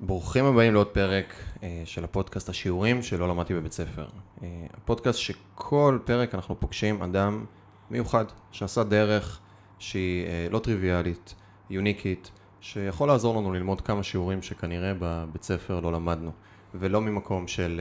[0.00, 4.06] ברוכים הבאים לעוד פרק אה, של הפודקאסט השיעורים שלא למדתי בבית ספר.
[4.42, 7.44] אה, הפודקאסט שכל פרק אנחנו פוגשים אדם
[7.90, 9.40] מיוחד, שעשה דרך
[9.78, 11.34] שהיא אה, לא טריוויאלית,
[11.70, 12.30] יוניקית,
[12.60, 16.32] שיכול לעזור לנו ללמוד כמה שיעורים שכנראה בבית ספר לא למדנו,
[16.74, 17.80] ולא ממקום של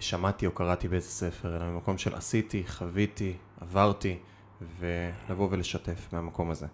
[0.00, 4.18] שמעתי או קראתי באיזה ספר, אלא ממקום של עשיתי, חוויתי, עברתי,
[4.78, 6.66] ולבוא ולשתף מהמקום הזה.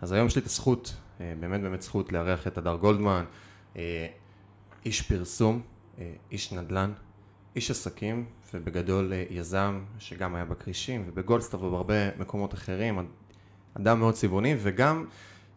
[0.00, 0.94] אז היום יש לי את הזכות,
[1.40, 3.24] באמת באמת זכות לארח את הדר גולדמן,
[4.84, 5.62] איש פרסום,
[5.98, 6.92] אה, איש נדל"ן,
[7.56, 8.24] איש עסקים,
[8.54, 13.08] ובגדול אה, יזם, שגם היה בכרישים ובגולדסטאר ובהרבה מקומות אחרים,
[13.74, 15.06] אדם מאוד צבעוני, וגם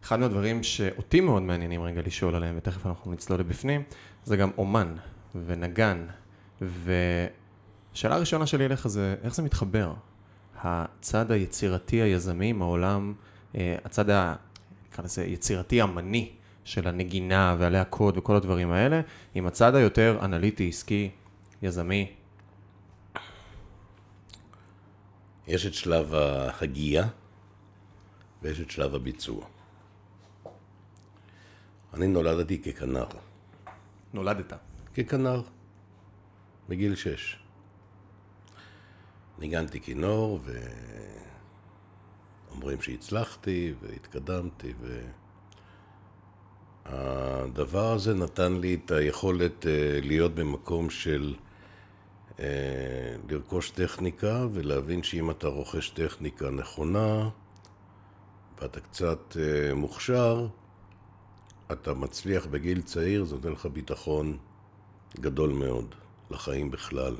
[0.02, 3.82] אחד מהדברים שאותי מאוד מעניינים רגע לשאול עליהם, ותכף אנחנו נצלול לבפנים,
[4.24, 4.94] זה גם אומן
[5.46, 6.06] ונגן,
[6.60, 9.94] ושאלה הראשונה שלי אליך זה, איך זה מתחבר?
[10.62, 13.14] הצד היצירתי היזמי מהעולם,
[13.54, 14.34] הצד ה...
[14.88, 16.30] נקרא לזה יצירתי אמני
[16.66, 19.00] של הנגינה והלהקות וכל הדברים האלה,
[19.34, 21.10] עם הצד היותר אנליטי, עסקי,
[21.62, 22.12] יזמי.
[25.46, 27.06] יש את שלב ההגייה
[28.42, 29.46] ויש את שלב הביצוע.
[31.94, 33.06] אני נולדתי ככנר.
[34.14, 34.52] נולדת.
[34.94, 35.42] ככנר,
[36.68, 37.38] בגיל שש.
[39.38, 40.40] ניגנתי כינור,
[42.48, 45.00] ואומרים שהצלחתי, והתקדמתי, ו...
[46.88, 51.34] הדבר הזה נתן לי את היכולת אה, להיות במקום של
[52.38, 52.46] אה,
[53.28, 57.28] לרכוש טכניקה ולהבין שאם אתה רוכש טכניקה נכונה
[58.60, 60.46] ואתה קצת אה, מוכשר,
[61.72, 64.36] אתה מצליח בגיל צעיר, זה נותן לך ביטחון
[65.20, 65.94] גדול מאוד
[66.30, 67.16] לחיים בכלל.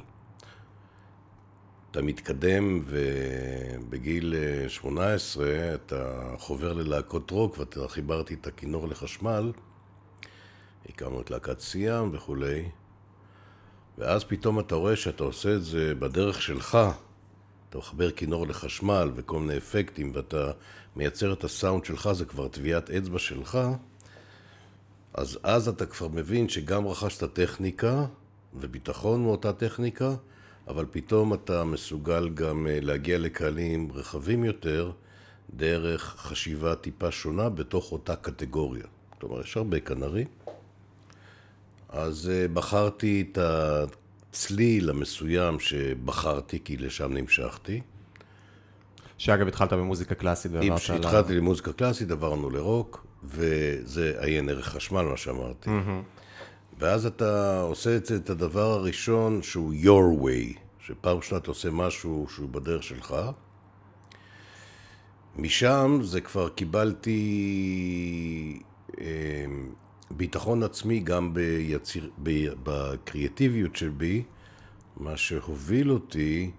[1.96, 4.34] אתה מתקדם ובגיל
[4.68, 9.52] 18 אה, אתה חובר ללהקות רוק ואתה חיברתי את הכינור לחשמל,
[10.88, 12.68] הקמנו את להקת סיאם וכולי,
[13.98, 16.78] ואז פתאום אתה רואה שאתה עושה את זה בדרך שלך,
[17.68, 20.50] אתה מחבר כינור לחשמל וכל מיני אפקטים ואתה
[20.96, 23.58] מייצר את הסאונד שלך, זה כבר טביעת אצבע שלך,
[25.14, 28.06] אז אז אתה כבר מבין שגם רכשת טכניקה
[28.54, 30.14] וביטחון מאותה טכניקה,
[30.68, 34.92] אבל פתאום אתה מסוגל גם אה, להגיע לקהלים רחבים יותר
[35.54, 38.84] דרך חשיבה טיפה שונה בתוך אותה קטגוריה.
[39.20, 40.26] כלומר, יש הרבה כנרים.
[41.88, 47.80] אז אה, בחרתי את הצליל המסוים שבחרתי, כי לשם נמשכתי.
[49.18, 50.76] שאגב, התחלת במוזיקה קלאסית ועברת ל...
[50.76, 55.70] כשהתחלתי למוזיקה קלאסית, עברנו לרוק, וזה עיין ערך חשמל, מה שאמרתי.
[55.70, 56.15] Mm-hmm.
[56.78, 62.26] ואז אתה עושה את את הדבר הראשון שהוא your way, שפעם ראשונה אתה עושה משהו
[62.30, 63.16] שהוא בדרך שלך.
[65.36, 67.20] משם זה כבר קיבלתי
[69.00, 69.44] אה,
[70.10, 74.22] ביטחון עצמי גם ביציר, ב, בקריאטיביות שבי,
[74.96, 76.50] מה שהוביל אותי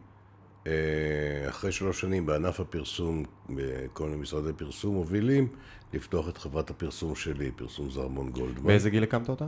[0.67, 5.47] אה, אחרי שלוש שנים בענף הפרסום, בכל מיני משרדי פרסום מובילים,
[5.93, 8.67] לפתוח את חברת הפרסום שלי, פרסום זרמון גולדמן.
[8.67, 9.47] באיזה גיל הקמת אותה?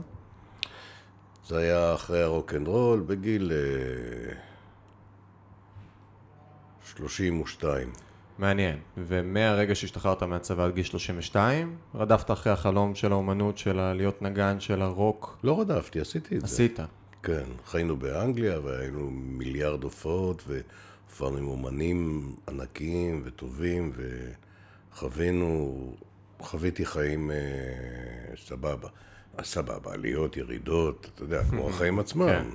[1.50, 3.52] זה היה אחרי הרוקנרול בגיל
[6.96, 7.88] 32.
[7.88, 7.94] אה,
[8.38, 8.80] מעניין.
[8.98, 14.82] ומהרגע שהשתחררת מהצבא עד גיל 32, רדפת אחרי החלום של האומנות, של להיות נגן, של
[14.82, 15.38] הרוק?
[15.44, 16.76] לא רדפתי, עשיתי את עשית.
[16.78, 16.84] זה.
[16.84, 16.94] עשית.
[17.24, 23.92] כן, חיינו באנגליה והיינו מיליארד הופעות והופענו עם אומנים ענקיים וטובים
[24.94, 25.94] וחווינו,
[26.40, 27.38] חוויתי חיים אה,
[28.38, 28.88] סבבה.
[29.44, 32.28] סבבה, עליות, ירידות, אתה יודע, כמו החיים עצמם.
[32.28, 32.47] כן.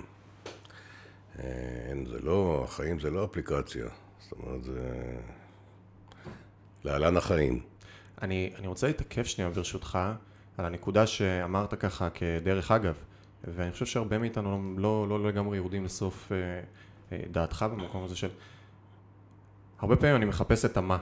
[1.39, 3.87] אין, זה לא, החיים זה לא אפליקציה.
[4.21, 4.81] זאת אומרת, זה...
[6.85, 7.63] להלן החיים.
[8.23, 9.99] אני, אני רוצה להתעכב שנייה ברשותך
[10.59, 12.95] על הנקודה שאמרת ככה כדרך אגב,
[13.45, 16.37] ואני חושב שהרבה מאיתנו לא, לא, לא לגמרי יורדים לסוף אה,
[17.13, 18.29] אה, דעתך במקום הזה של...
[19.79, 20.99] הרבה פעמים אני מחפש את המה,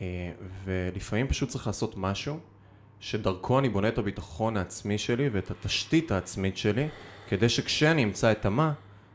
[0.00, 0.32] אה,
[0.64, 2.40] ולפעמים פשוט צריך לעשות משהו
[3.02, 6.88] שדרכו אני בונה את הביטחון העצמי שלי ואת התשתית העצמית שלי,
[7.28, 8.72] כדי שכשאני אמצא את המה,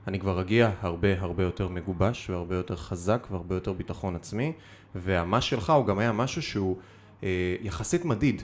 [0.07, 4.53] אני כבר אגיע הרבה הרבה יותר מגובש והרבה יותר חזק והרבה יותר ביטחון עצמי,
[4.95, 6.77] והמה שלך הוא גם היה משהו שהוא
[7.23, 8.41] אה, יחסית מדיד.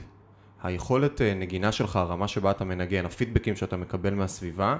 [0.62, 4.76] היכולת אה, נגינה שלך, הרמה שבה אתה מנגן, הפידבקים שאתה מקבל מהסביבה,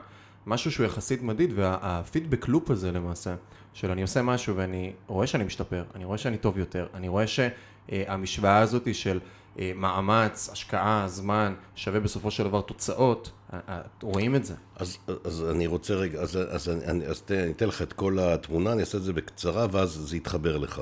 [0.47, 3.35] משהו שהוא יחסית מדיד, והפידבק לופ הזה למעשה,
[3.75, 7.25] של אני עושה משהו ואני רואה שאני משתפר, אני רואה שאני טוב יותר, אני רואה
[7.27, 9.44] שהמשוואה הזאת של אה,
[9.75, 14.55] מאמץ, השקעה, זמן, שווה בסופו של דבר תוצאות, אה, אה, רואים את זה.
[14.77, 18.73] אז, אז אני רוצה רגע, אז, אז, אני, אז אני אתן לך את כל התמונה,
[18.73, 20.81] אני אעשה את זה בקצרה ואז זה יתחבר לך.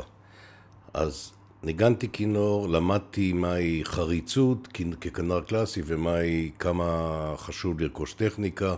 [0.95, 1.33] אז
[1.63, 4.69] ניגנתי כינור, למדתי מהי חריצות
[5.01, 8.75] ככנר קלאסי ומהי כמה חשוב לרכוש טכניקה.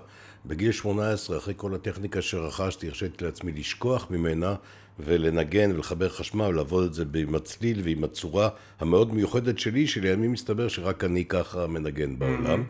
[0.46, 4.55] בגיל 18, אחרי כל הטכניקה שרכשתי, הרשיתי לעצמי לשכוח ממנה
[4.99, 8.49] ולנגן ולחבר חשמל ולעבוד את זה עם הצליל ועם הצורה
[8.81, 12.64] המאוד מיוחדת שלי, שלימים מסתבר שרק אני ככה מנגן בעולם.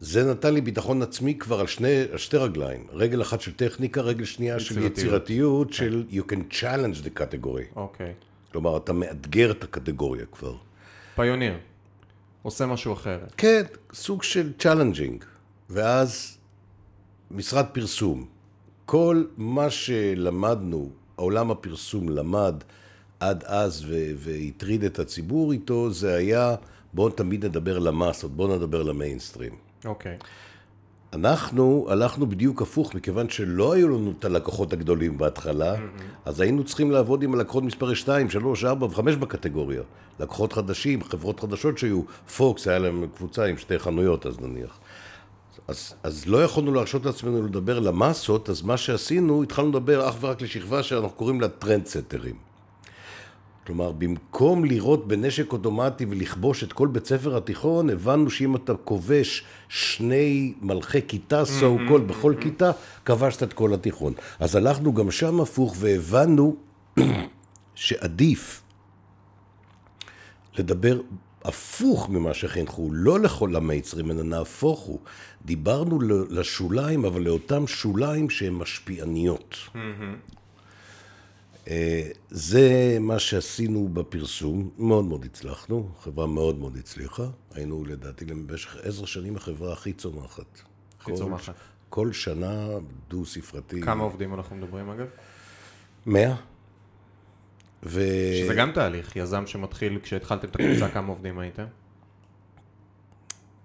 [0.00, 2.86] זה נתן לי ביטחון עצמי כבר על, שני, על שתי רגליים.
[2.92, 5.72] רגל אחת של טכניקה, רגל שנייה של יצירתיות, כן.
[5.74, 7.76] של you can challenge the category.
[7.76, 8.12] אוקיי.
[8.52, 10.56] כלומר, אתה מאתגר את הקטגוריה כבר.
[11.14, 11.54] פיוניר.
[12.42, 13.34] עושה משהו אחרת.
[13.36, 15.24] כן, סוג של challenging.
[15.70, 16.38] ואז
[17.30, 18.33] משרד פרסום.
[18.86, 22.54] כל מה שלמדנו, עולם הפרסום למד
[23.20, 23.86] עד אז
[24.16, 26.54] והטריד את הציבור איתו, זה היה
[26.92, 29.52] בואו תמיד נדבר למסות, בואו נדבר למיינסטרים.
[29.84, 30.18] אוקיי.
[30.20, 30.24] Okay.
[31.14, 36.02] אנחנו הלכנו בדיוק הפוך, מכיוון שלא היו לנו את הלקוחות הגדולים בהתחלה, mm-hmm.
[36.24, 39.82] אז היינו צריכים לעבוד עם הלקוחות מספר 2, 3, 4 ו-5 בקטגוריה.
[40.20, 42.02] לקוחות חדשים, חברות חדשות שהיו,
[42.36, 44.78] פוקס, היה להם קבוצה עם שתי חנויות אז נניח.
[45.68, 50.42] אז, אז לא יכולנו להרשות לעצמנו לדבר למסות, אז מה שעשינו, התחלנו לדבר אך ורק
[50.42, 52.36] לשכבה שאנחנו קוראים לה trendsetters.
[53.66, 59.44] כלומר, במקום לירות בנשק אוטומטי ולכבוש את כל בית ספר התיכון, הבנו שאם אתה כובש
[59.68, 62.70] שני מלכי כיתה, so called, בכל כיתה,
[63.04, 64.12] כבשת את כל התיכון.
[64.40, 66.56] אז הלכנו גם שם הפוך והבנו
[67.74, 68.62] שעדיף
[70.58, 71.00] לדבר
[71.44, 74.98] הפוך ממה שחינכו, לא לכל המייצרים, אלא נהפוך הוא.
[75.44, 76.00] דיברנו
[76.30, 79.56] לשוליים, אבל לאותם שוליים שהן משפיעניות.
[81.68, 87.26] אה, זה מה שעשינו בפרסום, מאוד מאוד הצלחנו, חברה מאוד מאוד הצליחה.
[87.54, 90.60] היינו לדעתי במשך עשר שנים החברה הכי צומחת.
[91.00, 91.54] הכי צומחת.
[91.88, 92.68] כל שנה
[93.08, 93.82] דו-ספרתי.
[93.82, 95.06] כמה עובדים אנחנו מדברים אגב?
[96.06, 96.34] מאה.
[97.82, 98.00] ו...
[98.40, 101.64] שזה גם תהליך, יזם שמתחיל, כשהתחלתם את הקבוצה, כמה עובדים הייתם?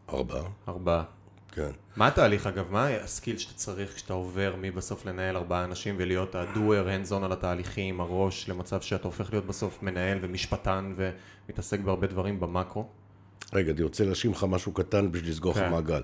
[0.10, 0.44] ארבעה.
[0.68, 1.04] ארבעה.
[1.52, 1.72] כן.
[1.96, 2.72] מה התהליך אגב?
[2.72, 7.32] מה הסקיל שאתה צריך כשאתה עובר מבסוף לנהל ארבעה אנשים ולהיות הדואר, hands on על
[7.32, 12.99] התהליכים, הראש, למצב שאתה הופך להיות בסוף מנהל ומשפטן ומתעסק בהרבה דברים במקרו?
[13.54, 15.72] רגע, אני רוצה להשאיר לך משהו קטן בשביל לסגור לך כן.
[15.72, 16.02] מעגל.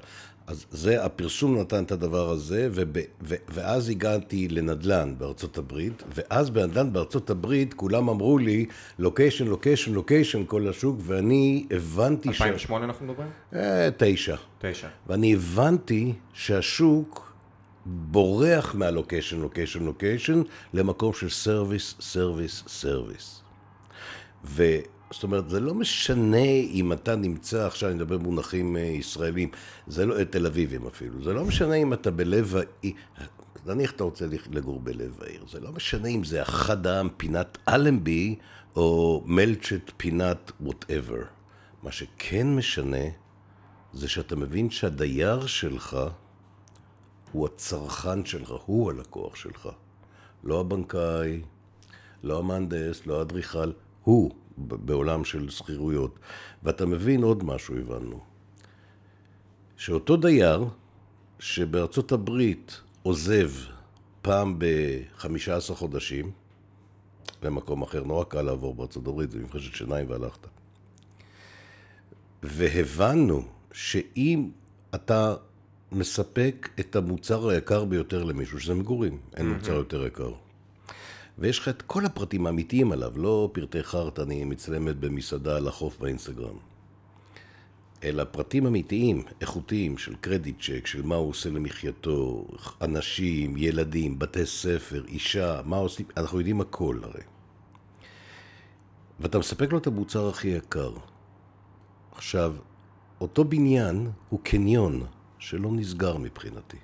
[0.47, 6.49] אז זה, הפרסום נתן את הדבר הזה, וב, ו, ואז הגעתי לנדל"ן בארצות הברית, ואז
[6.49, 8.65] בנדל"ן בארצות הברית כולם אמרו לי,
[8.99, 12.89] location, location, location, כל השוק, ואני הבנתי 2008 ש...
[12.89, 13.29] אנחנו מדברים?
[13.55, 14.35] אה, תשע.
[14.59, 14.87] תשע.
[15.07, 17.33] ואני הבנתי שהשוק
[17.85, 20.41] בורח מה location, location, location,
[20.73, 23.41] למקום של service, service, service.
[25.15, 29.49] זאת אומרת, זה לא משנה אם אתה נמצא, עכשיו אני מדבר במונחים אה, ישראלים,
[29.87, 32.93] זה לא, תל אביבים אפילו, זה לא משנה אם אתה בלב העיר,
[33.65, 38.35] נניח אתה רוצה לגור בלב העיר, זה לא משנה אם זה אחד העם פינת אלנבי,
[38.75, 41.23] או מלצ'ט פינת whatever.
[41.83, 43.05] מה שכן משנה,
[43.93, 45.97] זה שאתה מבין שהדייר שלך
[47.31, 49.69] הוא הצרכן שלך, הוא הלקוח שלך.
[50.43, 51.41] לא הבנקאי,
[52.23, 53.71] לא המהנדס, לא האדריכל,
[54.03, 54.44] הוא.
[54.57, 56.19] בעולם של שכירויות.
[56.63, 58.19] ואתה מבין עוד משהו, הבנו.
[59.77, 60.65] שאותו דייר
[61.39, 63.51] שבארצות הברית עוזב
[64.21, 66.31] פעם ב-15 חודשים
[67.43, 70.47] למקום אחר, נורא קל לעבור בארצות הברית, זה מפחשת שיניים והלכת.
[72.43, 74.49] והבנו שאם
[74.95, 75.35] אתה
[75.91, 80.31] מספק את המוצר היקר ביותר למישהו, שזה מגורים, אין מוצר יותר יקר.
[81.39, 85.97] ויש לך את כל הפרטים האמיתיים עליו, לא פרטי חרטא, אני מצלמת במסעדה על החוף
[85.99, 86.57] באינסטגרם.
[88.03, 92.47] אלא פרטים אמיתיים, איכותיים, של קרדיט צ'ק, של מה הוא עושה למחייתו,
[92.81, 97.21] אנשים, ילדים, בתי ספר, אישה, מה עושים, אנחנו יודעים הכל הרי.
[99.19, 100.93] ואתה מספק לו את המוצר הכי יקר.
[102.11, 102.55] עכשיו,
[103.21, 105.05] אותו בניין הוא קניון
[105.39, 106.77] שלא נסגר מבחינתי.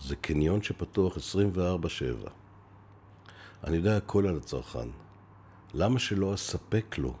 [0.00, 2.28] זה קניון שפתוח 24-7.
[3.66, 4.88] אני יודע הכל על הצרכן.
[5.74, 7.14] למה שלא אספק לו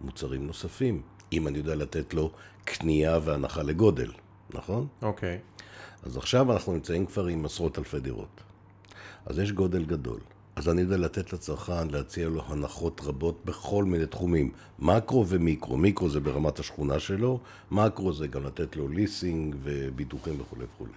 [0.00, 2.30] מוצרים נוספים, אם אני יודע לתת לו
[2.64, 4.10] קנייה והנחה לגודל,
[4.54, 4.86] נכון?
[5.02, 5.38] אוקיי.
[5.38, 5.62] Okay.
[6.02, 8.40] אז עכשיו אנחנו נמצאים כבר עם עשרות אלפי דירות.
[9.26, 10.20] אז יש גודל גדול.
[10.56, 15.76] אז אני יודע לתת לצרכן, להציע לו הנחות רבות בכל מיני תחומים, מקרו ומיקרו.
[15.76, 20.92] מיקרו זה ברמת השכונה שלו, מקרו זה גם לתת לו ליסינג וביטוחים וכולי וכולי.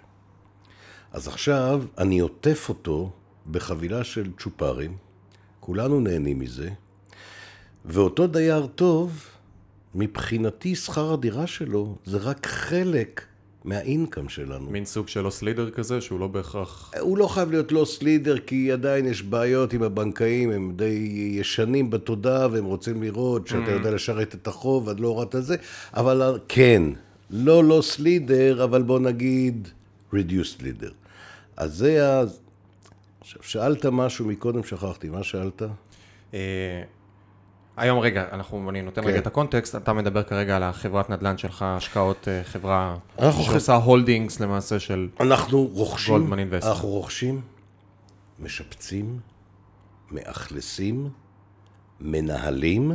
[1.12, 3.12] אז עכשיו אני עוטף אותו
[3.52, 4.98] בחבילה של צ'ופרים,
[5.60, 6.70] כולנו נהנים מזה,
[7.86, 9.26] ואותו דייר טוב,
[9.96, 13.26] מבחינתי שכר הדירה שלו זה רק חלק
[13.66, 14.70] מהאינקאם שלנו.
[14.70, 16.92] מין סוג של לוס לידר כזה, שהוא לא בהכרח...
[17.00, 21.90] הוא לא חייב להיות לוס לידר, כי עדיין יש בעיות עם הבנקאים, הם די ישנים
[21.90, 25.56] בתודעה, והם רוצים לראות שאתה יודע לשרת את החוב, עד לא הורדת את זה,
[25.94, 26.84] אבל כן,
[27.30, 29.68] לא לוס לידר, אבל בוא נגיד
[30.14, 30.92] reduced לידר.
[31.58, 32.22] אז זה.
[33.38, 35.62] עכשיו, שאלת משהו מקודם, שכחתי, מה שאלת?
[36.34, 36.84] אה,
[37.78, 39.08] היום רגע, אנחנו, אני נותן כן.
[39.08, 43.76] רגע את הקונטקסט, אתה מדבר כרגע על החברת נדל"ן שלך, השקעות אה, חברה אנחנו שעושה
[43.76, 45.10] הולדינגס למעשה של...
[45.20, 46.68] אנחנו רוכשים, גולדמן אינבסט.
[46.68, 47.42] אנחנו רוכשים,
[48.40, 49.20] משפצים,
[50.12, 51.10] מאכלסים,
[52.02, 52.92] מנהלים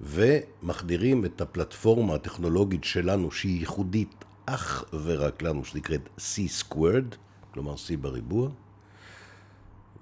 [0.00, 7.16] ומחדירים את הפלטפורמה הטכנולוגית שלנו שהיא ייחודית אך ורק לנו, שנקראת C squared,
[7.54, 8.48] כלומר C בריבוע,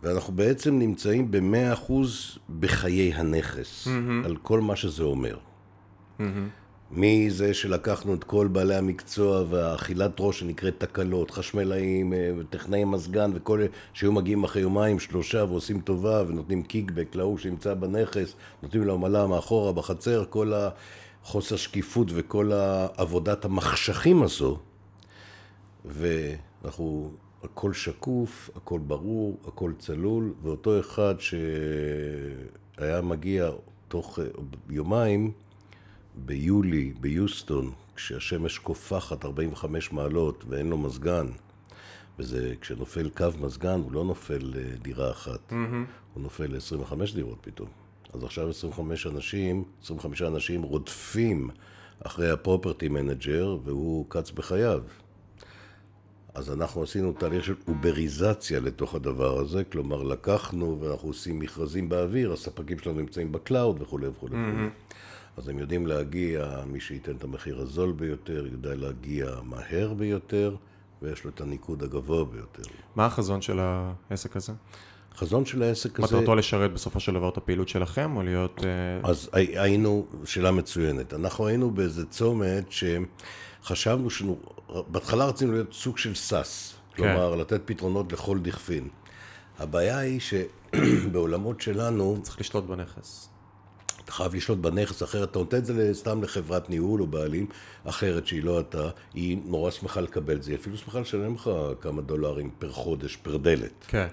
[0.07, 1.93] ואנחנו בעצם נמצאים ב-100%
[2.61, 4.27] בחיי הנכס, mm-hmm.
[4.27, 5.37] על כל מה שזה אומר.
[6.19, 6.23] Mm-hmm.
[6.91, 13.61] מזה שלקחנו את כל בעלי המקצוע והאכילת ראש שנקראת תקלות, חשמלאים, אה, טכנאי מזגן וכל
[13.61, 18.95] אלה שהיו מגיעים אחרי יומיים, שלושה ועושים טובה ונותנים קיקבק להוא שנמצא בנכס, נותנים לו
[18.95, 20.53] עמלה מאחורה בחצר, כל
[21.25, 22.51] החוסר שקיפות וכל
[22.97, 24.59] עבודת המחשכים הזו,
[25.85, 27.11] ואנחנו,
[27.43, 33.51] הכל שקוף, הכל ברור, הכל צלול, ואותו אחד שהיה מגיע
[33.89, 34.25] תוך אה,
[34.71, 35.33] יומיים,
[36.15, 41.27] ביולי, ביוסטון, כשהשמש קופחת 45 מעלות ואין לו מזגן,
[42.19, 45.55] וזה, כשנופל קו מזגן, הוא לא נופל אה, דירה אחת, mm-hmm.
[46.15, 47.69] הוא נופל ל-25 דירות פתאום.
[48.13, 51.51] אז עכשיו 25 אנשים, 25 אנשים רודפים
[52.05, 54.83] אחרי ה property manager, והוא קץ בחייו.
[56.37, 62.33] אז אנחנו עשינו תהליך של אובריזציה לתוך הדבר הזה, כלומר לקחנו ואנחנו עושים מכרזים באוויר,
[62.33, 64.35] הספקים שלנו נמצאים ב cloud וכולי וכולי.
[64.35, 64.95] Mm-hmm.
[65.37, 70.57] אז הם יודעים להגיע, מי שייתן את המחיר הזול ביותר, יודע להגיע מהר ביותר,
[71.03, 72.63] ויש לו את הניקוד הגבוה ביותר.
[72.97, 74.53] מה החזון של העסק הזה?
[75.15, 76.17] החזון של העסק הזה...
[76.17, 78.65] מטרתו לשרת בסופו של דבר את הפעילות שלכם, או להיות...
[78.65, 81.15] אה, אז הי- היינו, שאלה מצוינת.
[81.15, 84.39] אנחנו היינו באיזה צומת שחשבנו שנו...
[84.69, 88.89] בהתחלה רצינו להיות סוג של סאס, כלומר לתת פתרונות לכל דכפין.
[89.59, 93.29] הבעיה היא שבעולמות שלנו, צריך לשלוט בנכס.
[94.05, 97.47] אתה חייב לשלוט בנכס, אחרת אתה נותן את זה סתם לחברת ניהול או בעלים
[97.85, 101.51] אחרת שהיא לא אתה, היא נורא שמחה לקבל את זה, היא אפילו שמחה לשלם לך
[101.81, 103.85] כמה דולרים פר חודש, פר דלת.
[103.89, 104.07] כן.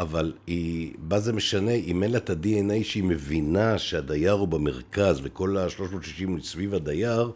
[0.00, 5.20] אבל היא, מה זה משנה, אם אין לה את ה-DNA שהיא מבינה שהדייר הוא במרכז
[5.22, 7.30] וכל ה-360 הוא סביב הדייר,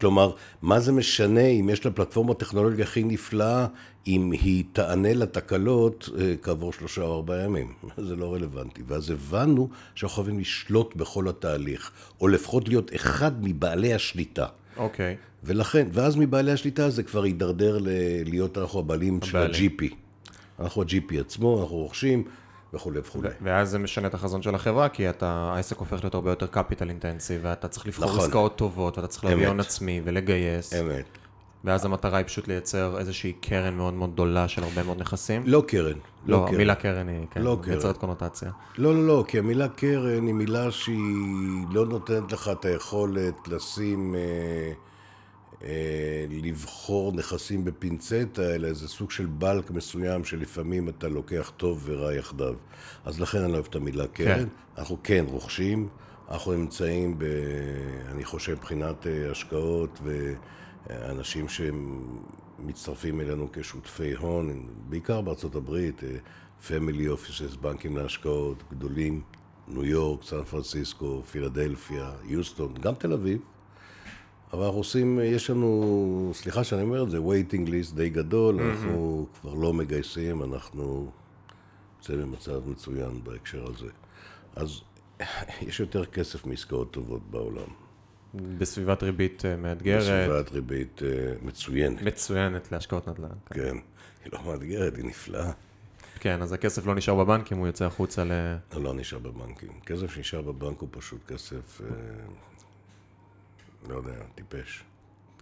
[0.00, 0.32] כלומר,
[0.62, 3.66] מה זה משנה אם יש לה פלטפורמה טכנולוגיה הכי נפלאה,
[4.06, 7.72] אם היא תענה לתקלות אה, כעבור שלושה או ארבעה ימים.
[8.08, 8.82] זה לא רלוונטי.
[8.86, 14.46] ואז הבנו שאנחנו חייבים לשלוט בכל התהליך, או לפחות להיות אחד מבעלי השליטה.
[14.76, 15.16] אוקיי.
[15.44, 17.88] ולכן, ואז מבעלי השליטה זה כבר יידרדר ל-
[18.24, 19.36] להיות אנחנו הבעלים של.
[19.36, 20.07] ה-GP.
[20.60, 22.24] אנחנו ה-GP עצמו, אנחנו רוכשים
[22.74, 23.28] וכולי וכולי.
[23.42, 26.88] ואז זה משנה את החזון של החברה, כי אתה, העסק הופך להיות הרבה יותר קפיטל
[26.88, 28.20] אינטנסיב, ואתה צריך לבחור נכון.
[28.20, 29.48] עסקאות טובות, ואתה צריך להביא.
[29.48, 31.18] הון עצמי ולגייס, אמת.
[31.64, 35.42] ואז המטרה היא פשוט לייצר איזושהי קרן מאוד מאוד גדולה של הרבה מאוד נכסים.
[35.46, 35.98] לא קרן.
[36.26, 36.54] לא, קרן.
[36.54, 37.72] המילה קרן היא, כן, לא קרן.
[37.72, 38.50] מייצרת קונוטציה.
[38.78, 40.96] לא, לא, לא, כי המילה קרן היא מילה שהיא
[41.70, 44.72] לא נותנת לך את היכולת לשים, אה,
[46.30, 52.54] לבחור נכסים בפינצטה, אלא איזה סוג של בלק מסוים שלפעמים אתה לוקח טוב ורע יחדיו.
[53.04, 54.38] אז לכן אני לא אוהב את המילה קרן.
[54.38, 54.48] כן.
[54.78, 55.88] אנחנו כן רוכשים,
[56.30, 57.24] אנחנו נמצאים ב...
[58.12, 60.00] אני חושב מבחינת אה, השקעות
[60.90, 66.02] ואנשים שמצטרפים אלינו כשותפי הון, בעיקר בארצות הברית,
[66.68, 69.20] פמילי אופיסס, בנקים להשקעות גדולים,
[69.68, 73.40] ניו יורק, סן פרנסיסקו, פילדלפיה, יוסטון, גם תל אביב.
[74.52, 79.26] אבל אנחנו עושים, יש לנו, סליחה שאני אומר את זה, waiting list די גדול, אנחנו
[79.40, 81.10] כבר לא מגייסים, אנחנו
[81.96, 83.88] נמצאים במצב מצוין בהקשר הזה.
[84.56, 84.80] אז
[85.68, 87.72] יש יותר כסף מעסקאות טובות בעולם.
[88.34, 91.08] בסביבת ריבית אה, מאתגרת, בסביבת ריבית אה,
[91.42, 93.28] מצוינת, מצוינת להשקעות נדל"ן.
[93.50, 93.60] כן.
[93.60, 93.76] כן.
[94.24, 95.52] היא לא מאתגרת, היא נפלאה.
[96.20, 98.32] כן, אז הכסף לא נשאר בבנקים, הוא יוצא החוצה ל...
[98.72, 99.68] לא, לא נשאר בבנקים.
[99.86, 101.86] כסף שנשאר בבנק הוא פשוט כסף, אה,
[103.88, 104.84] לא יודע, טיפש.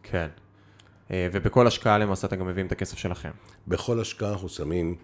[0.02, 0.28] כן.
[1.10, 3.30] אה, ובכל השקעה למעשה אתם גם מביאים את הכסף שלכם.
[3.68, 4.96] בכל השקעה אנחנו שמים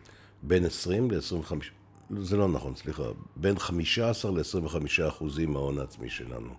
[0.43, 1.53] בין 20 ל-25,
[2.21, 3.03] זה לא נכון, סליחה,
[3.37, 6.51] בין 15 ל-25 אחוזים מההון העצמי שלנו.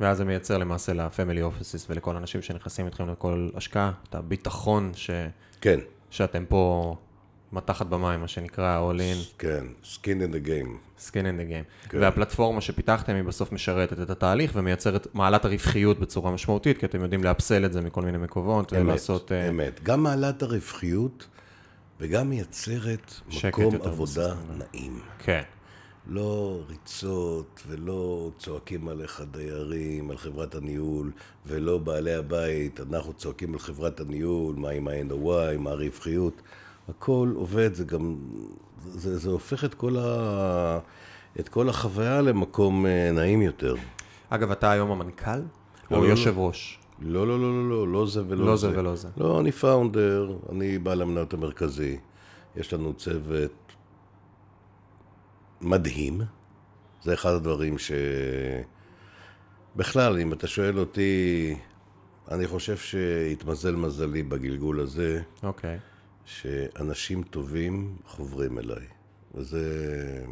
[0.00, 5.10] ואז זה מייצר למעשה לפמילי אופיסיס ולכל האנשים שנכנסים איתכם לכל השקעה, את הביטחון ש...
[5.60, 5.80] כן,
[6.10, 6.96] שאתם פה
[7.52, 11.00] מתחת במים, מה שנקרא, all in, כן, skin in the game.
[11.00, 11.88] skin in the game.
[11.88, 11.98] כן.
[12.00, 17.02] והפלטפורמה שפיתחתם היא בסוף משרתת את התהליך ומייצרת, מעלה את הרווחיות בצורה משמעותית, כי אתם
[17.02, 19.32] יודעים לאפסל את זה מכל מיני מקומות, ולעשות...
[19.32, 19.80] אה, אמת.
[19.82, 21.26] גם מעלה את הרווחיות
[22.00, 23.14] וגם מייצרת
[23.44, 24.38] מקום עבודה בסוף.
[24.58, 25.00] נעים.
[25.18, 25.42] כן.
[26.06, 31.12] לא ריצות ולא צועקים עליך דיירים, על חברת הניהול,
[31.46, 36.42] ולא בעלי הבית, אנחנו צועקים על חברת הניהול, מה עם ה-NOI, מה הרווחיות.
[36.88, 38.16] הכל עובד, זה גם,
[38.86, 40.78] זה, זה הופך את כל, ה,
[41.40, 43.74] את כל החוויה למקום אה, נעים יותר.
[44.30, 45.30] אגב, אתה היום המנכ"ל?
[45.90, 46.78] לא, או לא, יושב ראש?
[47.00, 48.70] לא, לא, לא, לא, לא, לא זה ולא לא זה.
[48.70, 49.08] זה ולא זה.
[49.16, 51.98] לא, אני פאונדר, אני בעל המניות המרכזי.
[52.56, 53.72] יש לנו צוות
[55.60, 56.20] מדהים.
[57.02, 57.92] זה אחד הדברים ש...
[59.76, 61.56] בכלל, אם אתה שואל אותי,
[62.30, 65.78] אני חושב שהתמזל מזלי בגלגול הזה, אוקיי.
[66.28, 68.86] שאנשים טובים חוברים אליי.
[69.34, 70.24] וזה...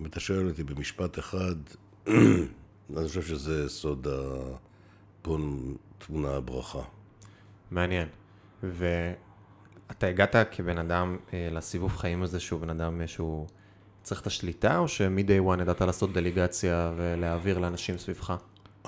[0.00, 1.54] אם אתה שואל אותי במשפט אחד,
[2.96, 6.82] אני חושב שזה סוד הפון תמונה הברכה.
[7.70, 8.08] מעניין.
[8.62, 13.46] ואתה הגעת כבן אדם אה, לסיבוב חיים הזה שהוא בן אדם אה, שהוא
[14.02, 18.34] צריך את השליטה, או שמ-day one ידעת לעשות דליגציה ולהעביר לאנשים סביבך?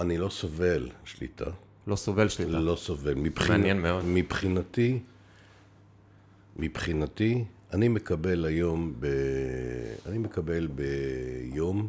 [0.01, 1.51] אני לא סובל שליטה,
[1.87, 2.51] לא סובל שליטה.
[2.51, 3.15] לא סובל.
[3.15, 3.57] מבחינ...
[3.57, 4.05] מעניין מאוד.
[4.07, 5.01] מבחינתי,
[6.61, 9.07] מבחינתי, אני מקבל היום, ב...
[10.07, 11.89] אני מקבל ביום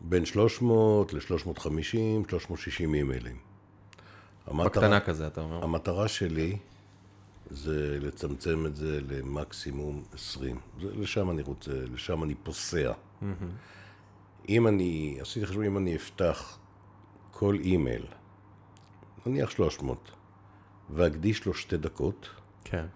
[0.00, 3.36] בין 300 ל-350, 360 אימיילים.
[4.48, 5.64] בקטנה כזה, אתה אומר.
[5.64, 6.56] המטרה שלי
[7.50, 10.60] זה לצמצם את זה למקסימום 20.
[10.80, 12.92] זה, לשם אני רוצה, לשם אני פוסע.
[14.48, 16.58] אם אני, עשיתי חשבון, אם אני אפתח
[17.30, 18.06] כל אימייל,
[19.26, 20.10] נניח 300,
[20.94, 22.28] ואקדיש לו שתי דקות,
[22.64, 22.86] כן.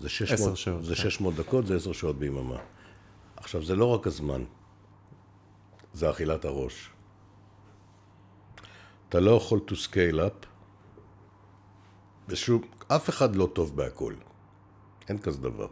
[0.00, 1.02] זה 600, עשר שעות, זה כן.
[1.02, 2.58] 600 דקות, זה 10 שעות ביממה.
[3.36, 4.44] עכשיו, זה לא רק הזמן,
[5.92, 6.90] זה אכילת הראש.
[9.08, 10.46] אתה לא יכול to scale up,
[12.28, 14.14] ושוב, אף אחד לא טוב בהכל.
[15.08, 15.68] אין כזה דבר.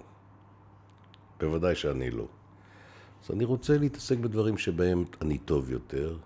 [1.41, 2.27] בוודאי שאני לא.
[3.25, 6.17] אז אני רוצה להתעסק בדברים שבהם אני טוב יותר,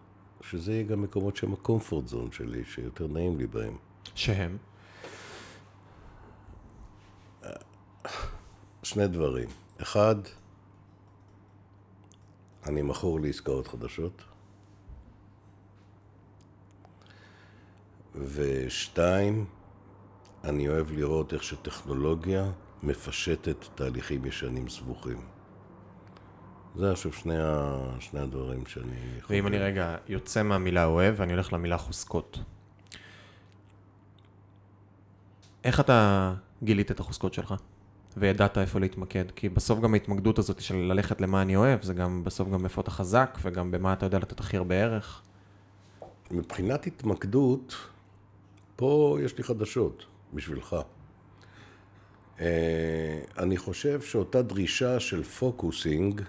[0.41, 3.77] שזה יהיה גם מקומות שהם הקומפורט זון שלי, שיותר נעים לי בהם.
[4.15, 4.57] שהם?
[8.83, 9.49] שני דברים.
[9.83, 10.17] אחד,
[12.67, 14.23] אני מכור לעסקאות חדשות.
[18.15, 19.47] ושתיים,
[20.45, 22.51] אני אוהב לראות איך שטכנולוגיה
[22.83, 25.21] מפשטת תהליכים ישנים סבוכים.
[26.77, 27.79] זה, אני חושב, שני, ה...
[28.01, 29.21] שני הדברים שאני...
[29.29, 32.39] ואם אני רגע יוצא מהמילה אוהב ואני הולך למילה חוזקות.
[35.65, 37.55] איך אתה גילית את החוזקות שלך?
[38.17, 39.25] וידעת איפה להתמקד?
[39.37, 42.81] כי בסוף גם ההתמקדות הזאת של ללכת למה אני אוהב, זה גם בסוף גם איפה
[42.81, 45.23] אתה חזק, וגם במה אתה יודע לתת הכי הרבה ערך.
[46.31, 47.75] מבחינת התמקדות,
[48.77, 50.77] פה יש לי חדשות בשבילך.
[52.41, 56.23] אה, אני חושב שאותה דרישה של פוקוסינג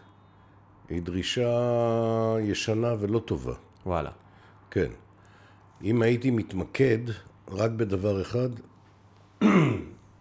[0.89, 3.53] היא דרישה ישנה ולא טובה.
[3.85, 4.11] וואלה.
[4.71, 4.91] כן.
[5.83, 6.99] אם הייתי מתמקד
[7.47, 8.49] רק בדבר אחד,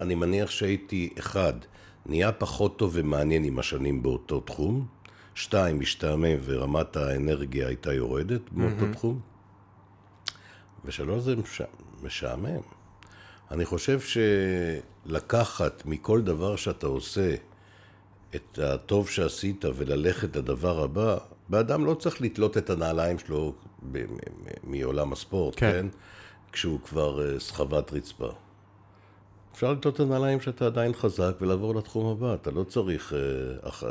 [0.02, 1.52] אני מניח שהייתי, אחד,
[2.06, 4.86] נהיה פחות טוב ומעניין עם השנים באותו תחום,
[5.34, 9.20] שתיים, משתעמם ורמת האנרגיה הייתה יורדת באותו תחום,
[10.84, 11.62] ושלוש, זה מש...
[12.02, 12.60] משעמם.
[13.50, 17.34] אני חושב שלקחת מכל דבר שאתה עושה
[18.34, 23.54] את הטוב שעשית וללכת לדבר הבא, באדם לא צריך לתלות את הנעליים שלו
[24.64, 25.70] מעולם הספורט, כן.
[25.72, 25.72] כן?
[25.72, 25.86] כן?
[26.52, 28.32] כשהוא כבר אה, סחבת רצפה.
[29.52, 32.34] אפשר לתלות את הנעליים שאתה עדיין חזק ולעבור לתחום הבא.
[32.34, 33.18] אתה לא צריך, אה,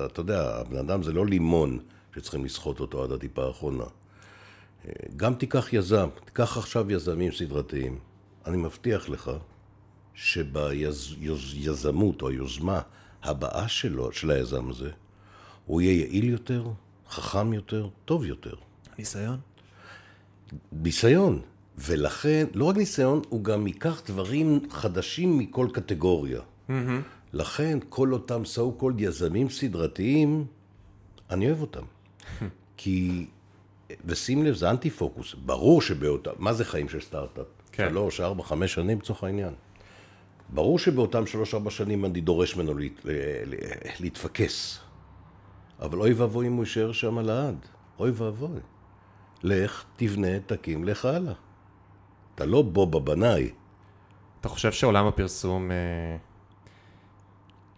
[0.05, 1.79] אתה יודע, הבן אדם זה לא לימון
[2.15, 3.83] שצריכים לסחוט אותו עד הטיפה האחרונה.
[3.83, 3.89] אה,
[5.15, 7.99] גם תיקח יזם, תיקח עכשיו יזמים סדרתיים.
[8.45, 9.31] אני מבטיח לך
[10.13, 12.81] שביזמות או היוזמה
[13.23, 14.91] הבאה שלו, של היזם הזה,
[15.65, 16.67] הוא יהיה יעיל יותר,
[17.09, 18.55] חכם יותר, טוב יותר.
[18.99, 19.37] ניסיון?
[20.71, 21.41] ניסיון.
[21.85, 26.41] ולכן, לא רק ניסיון, הוא גם ייקח דברים חדשים מכל קטגוריה.
[27.33, 30.45] לכן, כל אותם so called יזמים סדרתיים,
[31.29, 31.83] אני אוהב אותם.
[32.77, 33.25] כי,
[34.05, 35.35] ושים לב, זה אנטי פוקוס.
[35.45, 37.45] ברור שבאותם, מה זה חיים של סטארט-אפ?
[37.71, 37.89] כן.
[37.89, 39.53] שלוש, ארבע, חמש שנים לצורך העניין.
[40.49, 43.53] ברור שבאותם שלוש-ארבע שנים אני דורש ממנו להת, ל-
[43.99, 44.79] להתפקס.
[45.81, 47.55] אבל אוי ואבוי אם הוא יישאר שם לעד.
[47.99, 48.59] אוי ואבוי.
[49.43, 51.33] לך, תבנה, תקים, לך הלאה.
[52.35, 53.49] אתה לא בובה בנאי.
[54.41, 55.77] אתה חושב שעולם הפרסום אה,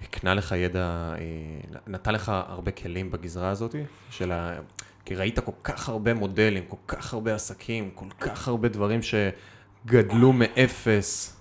[0.02, 3.76] הקנה לך ידע, אה, נתן לך הרבה כלים בגזרה הזאת,
[4.10, 4.60] של ה...
[5.06, 10.34] כי ראית כל כך הרבה מודלים, כל כך הרבה עסקים, כל כך הרבה דברים שגדלו
[10.34, 11.38] מאפס.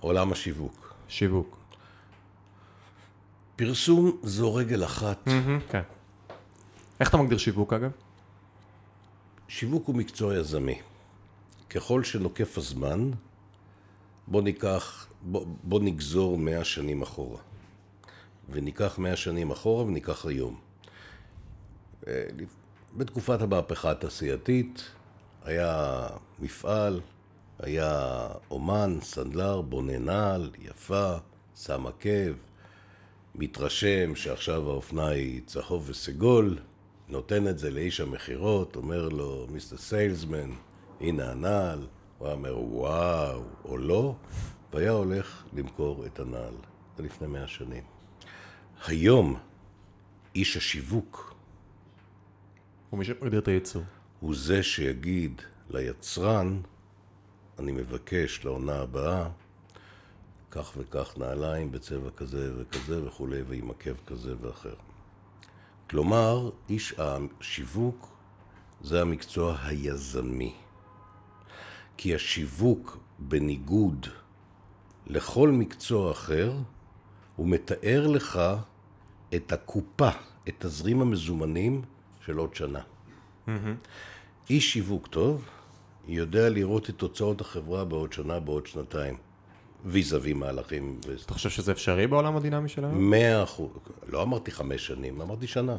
[0.00, 0.94] עולם השיווק.
[1.08, 1.56] שיווק.
[3.56, 5.28] פרסום זו רגל אחת.
[5.70, 5.82] כן.
[7.00, 7.90] איך אתה מגדיר שיווק אגב?
[9.48, 10.78] שיווק הוא מקצוע יזמי.
[11.74, 13.10] ככל שנוקף הזמן,
[14.26, 17.38] בוא ניקח, בוא, בוא נגזור מאה שנים אחורה.
[18.50, 20.60] וניקח מאה שנים אחורה וניקח היום.
[22.06, 22.24] אה,
[22.96, 24.82] בתקופת המהפכה התעשייתית
[25.44, 26.06] היה
[26.38, 27.00] מפעל,
[27.58, 31.16] היה אומן, סנדלר, בונה נעל, יפה,
[31.56, 32.32] שם עקב,
[33.34, 36.58] מתרשם שעכשיו האופנה היא צהוב וסגול,
[37.08, 40.50] נותן את זה לאיש המכירות, אומר לו, מיסטר סיילסמן,
[41.02, 41.86] הנה הנעל,
[42.18, 44.14] הוא היה אומר וואו, או לא,
[44.72, 46.54] והיה הולך למכור את הנעל.
[46.96, 47.82] זה לפני מאה שנים.
[48.86, 49.38] היום,
[50.34, 51.34] איש השיווק
[52.90, 53.82] הוא מי שמגדיר את הייצור.
[54.20, 56.60] הוא זה שיגיד ליצרן,
[57.58, 59.28] אני מבקש לעונה הבאה,
[60.50, 64.74] כך וכך נעליים בצבע כזה וכזה וכולי, ועם עקב כזה ואחר.
[65.90, 68.08] כלומר, איש השיווק
[68.80, 70.61] זה המקצוע היזמי.
[72.02, 74.06] כי השיווק, בניגוד
[75.06, 76.52] לכל מקצוע אחר,
[77.36, 78.40] הוא מתאר לך
[79.34, 80.08] את הקופה,
[80.48, 81.82] את תזרים המזומנים
[82.24, 82.80] של עוד שנה.
[82.80, 83.50] Mm-hmm.
[84.50, 85.48] איש שיווק טוב
[86.08, 89.16] יודע לראות את תוצאות החברה בעוד שנה, בעוד שנתיים.
[89.84, 91.00] ויזאבי מהלכים.
[91.24, 93.00] אתה חושב שזה אפשרי בעולם הדינמי שלנו?
[93.00, 93.70] מאה אחוז.
[94.08, 95.76] לא אמרתי חמש שנים, אמרתי שנה.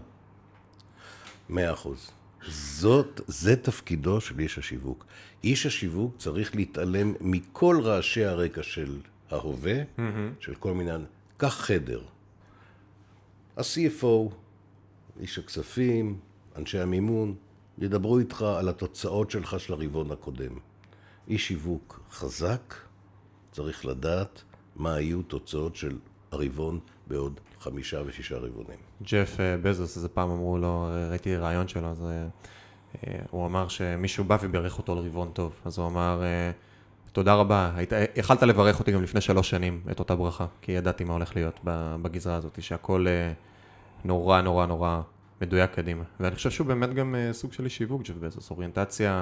[1.49, 2.11] מאה אחוז.
[2.47, 5.05] זאת, זה תפקידו של איש השיווק.
[5.43, 8.99] איש השיווק צריך להתעלם מכל רעשי הרקע של
[9.31, 10.01] ההווה, mm-hmm.
[10.39, 10.91] של כל מיני...
[11.37, 12.01] קח חדר.
[13.57, 14.33] ה-CFO,
[15.19, 16.19] איש הכספים,
[16.55, 17.35] אנשי המימון,
[17.77, 20.59] ידברו איתך על התוצאות שלך של הרבעון הקודם.
[21.27, 22.75] איש שיווק חזק
[23.51, 24.43] צריך לדעת
[24.75, 25.97] מה היו תוצאות של
[26.31, 28.77] הרבעון בעוד חמישה ושישה רבעונים.
[29.03, 32.25] ג'ף אה, בזוס, איזה פעם אמרו לו, ראיתי רעיון שלו, אז אה,
[33.07, 35.53] אה, הוא אמר שמישהו בא ובירך אותו על רבעון טוב.
[35.65, 36.23] אז הוא אמר,
[37.11, 41.03] תודה רבה, היית, יכלת לברך אותי גם לפני שלוש שנים את אותה ברכה, כי ידעתי
[41.03, 41.59] מה הולך להיות
[42.01, 43.05] בגזרה הזאת, שהכל
[44.05, 45.01] נורא נורא נורא
[45.41, 46.03] מדויק קדימה.
[46.19, 49.21] ואני חושב שהוא באמת גם סוג של שיווק, ג'ף בזוס, אוריינטציה...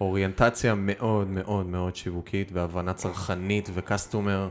[0.00, 4.48] אוריינטציה מאוד מאוד מאוד שיווקית והבנה צרכנית ו customer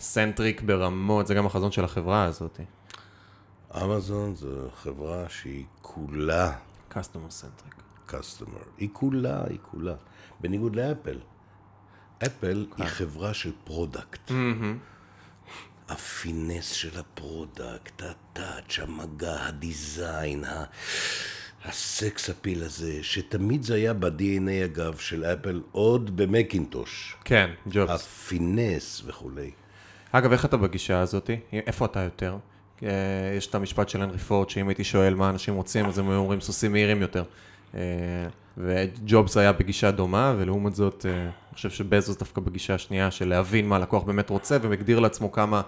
[0.00, 2.60] centric ברמות, זה גם החזון של החברה הזאת.
[3.82, 6.52] אמזון זו חברה שהיא כולה...
[6.88, 7.74] customer centric.
[8.06, 8.58] customer.
[8.78, 9.94] היא כולה, היא כולה.
[10.40, 11.18] בניגוד לאפל.
[12.26, 14.32] אפל היא חברה של product.
[15.88, 20.64] ה finesse של ה product, ה touch, המגע, ה design, ה...
[21.64, 27.16] ה sex appeal הזה, שתמיד זה היה ב-DNA אגב של אפל, עוד במקינטוש.
[27.24, 27.90] כן, ג'ובס.
[27.90, 29.50] ה finesse וכולי.
[30.12, 31.30] אגב, איך אתה בגישה הזאת?
[31.52, 32.36] איפה אתה יותר?
[32.82, 32.88] אה,
[33.36, 36.18] יש את המשפט של הנרי פורד, שאם הייתי שואל מה אנשים רוצים, אז הם היו
[36.18, 37.24] אומרים סוסים מהירים יותר.
[37.74, 37.80] אה,
[38.58, 43.68] וג'ובס היה בגישה דומה, ולעומת זאת, אה, אני חושב שבזוס דווקא בגישה השנייה של להבין
[43.68, 45.62] מה הלקוח באמת רוצה, ומגדיר לעצמו כמה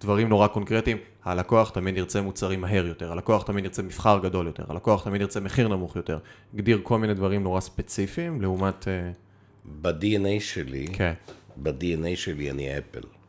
[0.00, 0.96] דברים נורא קונקרטיים.
[1.24, 5.40] הלקוח תמיד ירצה מוצרים מהר יותר, הלקוח תמיד ירצה מבחר גדול יותר, הלקוח תמיד ירצה
[5.40, 6.18] מחיר נמוך יותר.
[6.54, 8.88] הגדיר כל מיני דברים נורא ספציפיים, לעומת...
[9.82, 11.12] ב-DNA שלי, כן.
[11.56, 13.19] ב-DNA שלי אני אפל.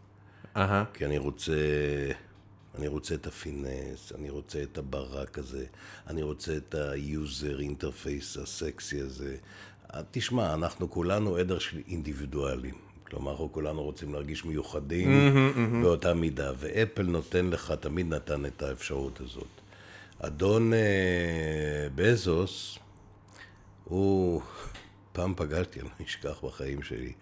[0.56, 0.60] Aha.
[0.94, 1.54] כי אני רוצה,
[2.78, 5.66] אני רוצה את ה finesse, אני רוצה את הברק הזה,
[6.08, 9.36] אני רוצה את ה user interface הסקסי הזה.
[10.12, 12.76] תשמע, אנחנו כולנו עדר של אינדיבידואלים.
[13.08, 15.84] כלומר, אנחנו כולנו רוצים להרגיש מיוחדים mm-hmm, mm-hmm.
[15.84, 19.48] באותה מידה, ואפל נותן לך, תמיד נתן את האפשרות הזאת.
[20.20, 22.78] אדון אה, בזוס,
[23.84, 24.42] הוא,
[25.14, 27.14] פעם פגשתי, אני לא אשכח בחיים שלי,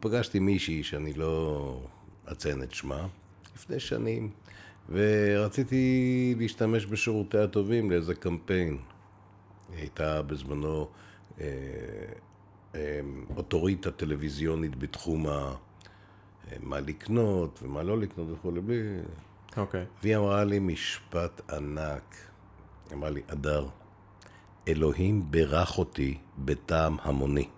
[0.00, 1.80] פגשתי מישהי שאני לא
[2.32, 3.06] אציין את שמה,
[3.56, 4.30] לפני שנים,
[4.88, 8.78] ורציתי להשתמש בשירותי הטובים לאיזה קמפיין.
[9.70, 10.88] היא הייתה בזמנו
[11.40, 11.46] אה,
[12.74, 13.00] אה,
[13.36, 15.54] אוטוריטה טלוויזיונית בתחום ה...
[16.52, 18.98] אה, מה לקנות ומה לא לקנות וכולי, בלי...
[19.56, 19.82] אוקיי.
[19.82, 20.02] Okay.
[20.02, 22.16] והיא אמרה לי משפט ענק.
[22.92, 23.66] אמרה לי, אדר,
[24.68, 27.48] אלוהים בירך אותי בטעם המוני.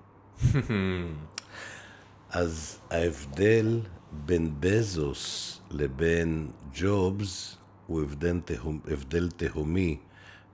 [2.30, 3.80] אז ההבדל
[4.12, 9.98] בין בזוס לבין ג'ובס הוא הבדל, תהומ, הבדל תהומי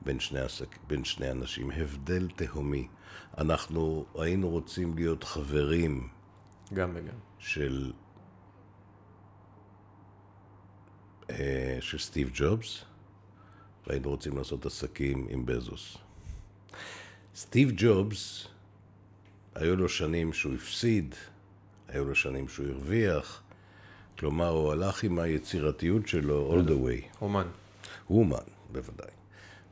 [0.05, 2.88] בין שני, עסק, בין שני אנשים, הבדל תהומי.
[3.38, 6.09] אנחנו היינו רוצים להיות חברים
[6.75, 7.15] גם וגם.
[7.38, 7.93] של
[11.31, 12.85] אה, של סטיב ג'ובס,
[13.87, 15.97] והיינו רוצים לעשות עסקים עם בזוס.
[17.35, 18.47] סטיב ג'ובס,
[19.55, 21.15] היו לו שנים שהוא הפסיד,
[21.92, 23.42] היו לו שנים שהוא הרוויח,
[24.18, 27.16] כלומר, הוא הלך עם היצירתיות שלו all the way.
[27.20, 27.46] אומן.
[28.07, 28.37] הוא אומן,
[28.72, 29.11] בוודאי.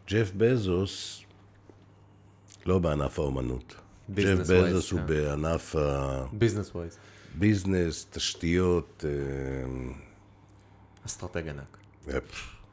[0.09, 1.22] ג'ף בזוס,
[2.66, 3.74] לא בענף האומנות.
[4.14, 5.06] ג'ף בזוס הוא כן.
[5.06, 5.76] בענף
[6.33, 6.99] business wise.
[7.35, 9.11] ה business, תשתיות, אה,
[11.06, 11.78] אסטרטג ענק.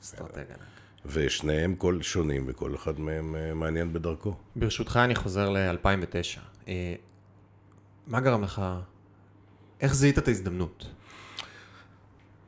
[0.01, 0.59] אסטרטג ענק.
[1.05, 4.35] ושניהם כל שונים, וכל אחד מהם אה, מעניין בדרכו.
[4.55, 6.67] ברשותך, אני חוזר ל-2009.
[8.07, 8.61] מה גרם לך?
[9.81, 10.85] איך זיהית את ההזדמנות?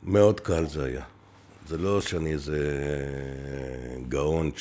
[0.03, 1.03] מאוד קל זה היה.
[1.67, 2.59] זה לא שאני איזה
[4.07, 4.51] גאון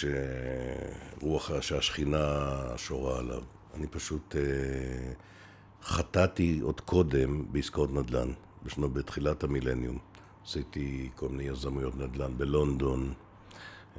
[1.21, 3.43] שרוח השכינה שורה עליו.
[3.75, 5.13] אני פשוט אה,
[5.83, 9.99] חטאתי עוד קודם בעסקאות נדל"ן, בשנו, בתחילת המילניום.
[10.45, 13.13] עשיתי כל מיני יזמויות נדל"ן בלונדון,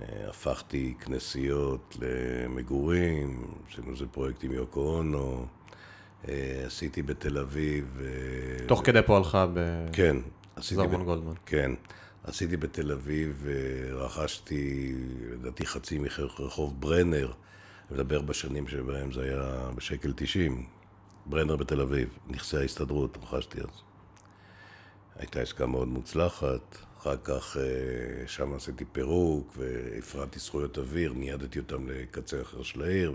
[0.01, 5.58] אה, הפכתי כנסיות למגורים, עשינו איזה פרויקט עם יוקו אונו, אה,
[6.65, 7.99] עשיתי בתל אביב...
[8.01, 9.37] אה, תוך כדי פועלך
[9.93, 10.17] כן,
[10.55, 10.75] עשיתי...
[10.75, 11.33] בזרמון ב- גולדמן.
[11.45, 11.71] כן.
[12.23, 14.93] עשיתי בתל אביב, אה, רכשתי,
[15.31, 17.31] לדעתי חצי מרחוב ברנר,
[17.91, 20.65] מדבר בשנים שבהם זה היה בשקל 90,
[21.25, 23.81] ברנר בתל אביב, נכסי ההסתדרות, רכשתי אז.
[25.15, 31.87] הייתה עסקה מאוד מוצלחת, אחר כך אה, שם עשיתי פירוק והפרעתי זכויות אוויר, ניידתי אותם
[31.87, 33.13] לקצה אחר של העיר.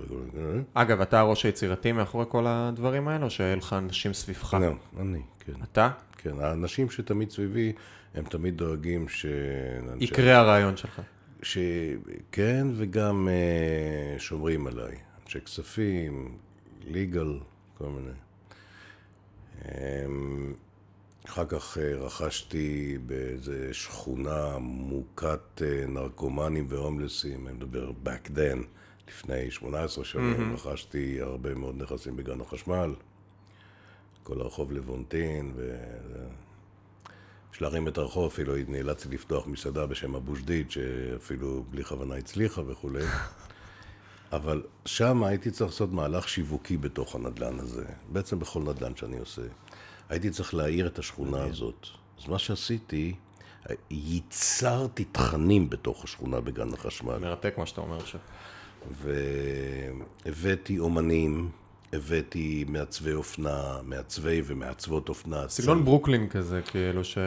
[0.74, 4.54] אגב, אתה הראש היצירתי מאחורי כל הדברים האלה, או שהיו לך אנשים סביבך?
[4.54, 5.52] לא, אני, כן.
[5.62, 5.90] אתה?
[6.18, 7.72] כן, האנשים שתמיד סביבי,
[8.14, 9.26] הם תמיד דואגים ש...
[10.00, 11.00] יקרה הרעיון שלך.
[11.42, 14.96] שכן, וגם אה, שומרים עליי.
[15.24, 16.38] אנשי כספים,
[16.86, 17.38] ליגל,
[17.78, 18.12] כל מיני.
[21.26, 28.58] אחר כך אה, רכשתי באיזה שכונה מוכת אה, נרקומנים והומלסים, אני מדבר back then,
[29.08, 30.66] לפני 18 שנים, mm-hmm.
[30.66, 32.94] רכשתי הרבה מאוד נכסים בגן החשמל,
[34.22, 35.76] כל הרחוב לבונטין, ו...
[37.54, 42.62] יש להרים את הרחוב, אפילו נאלצתי לפתוח מסעדה בשם אבו ג'דיד, שאפילו בלי כוונה הצליחה
[42.66, 43.04] וכולי.
[44.32, 49.42] אבל שם הייתי צריך לעשות מהלך שיווקי בתוך הנדלן הזה, בעצם בכל נדלן שאני עושה.
[50.08, 51.86] הייתי צריך להאיר את השכונה הזאת.
[52.18, 53.14] אז מה שעשיתי,
[53.90, 57.18] ייצרתי תכנים בתוך השכונה בגן החשמל.
[57.18, 58.20] מרתק מה שאתה אומר עכשיו.
[60.24, 61.50] והבאתי אומנים,
[61.92, 65.48] הבאתי מעצבי אופנה, מעצבי ומעצבות אופנה.
[65.48, 67.18] סגנון ברוקלין כזה, כאילו ש...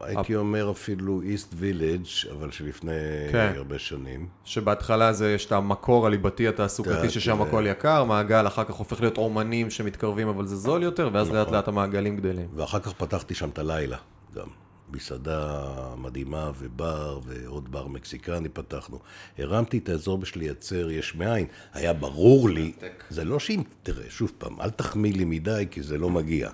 [0.00, 2.92] הייתי אומר אפילו איסט וילג', אבל שלפני
[3.32, 3.52] כן.
[3.56, 4.26] הרבה שנים.
[4.44, 9.00] שבהתחלה זה, יש את המקור הליבתי התעסוקתי, אתה- ששם הכל יקר, מעגל אחר כך הופך
[9.00, 12.46] להיות אומנים שמתקרבים, אבל זה זול יותר, ואז לאט לאט המעגלים גדלים.
[12.54, 13.96] ואחר כך פתחתי שם את הלילה
[14.36, 14.46] גם.
[14.92, 15.64] מסעדה
[15.96, 18.98] מדהימה ובר ועוד בר מקסיקני פתחנו.
[19.38, 21.46] הרמתי את האזור בשביל לייצר יש מאין.
[21.72, 22.72] היה ברור לי,
[23.10, 26.50] זה לא שאם, תראה, שוב פעם, אל תחמיא לי מדי כי זה לא מגיע.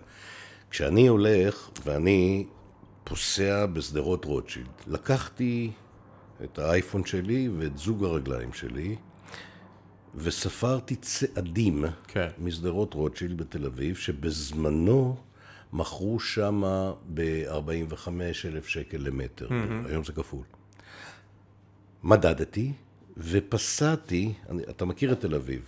[0.70, 2.46] כשאני הולך ואני
[3.04, 5.70] פוסע בשדרות רוטשילד, לקחתי
[6.44, 8.96] את האייפון שלי ואת זוג הרגליים שלי
[10.14, 12.28] וספרתי צעדים כן.
[12.38, 15.16] משדרות רוטשילד בתל אביב, שבזמנו
[15.72, 16.62] מכרו שם
[17.14, 18.08] ב-45
[18.44, 19.88] אלף שקל למטר, mm-hmm.
[19.88, 20.44] היום זה כפול.
[22.02, 22.72] מדדתי
[23.16, 25.62] ופסעתי, אני, אתה מכיר את תל אביב,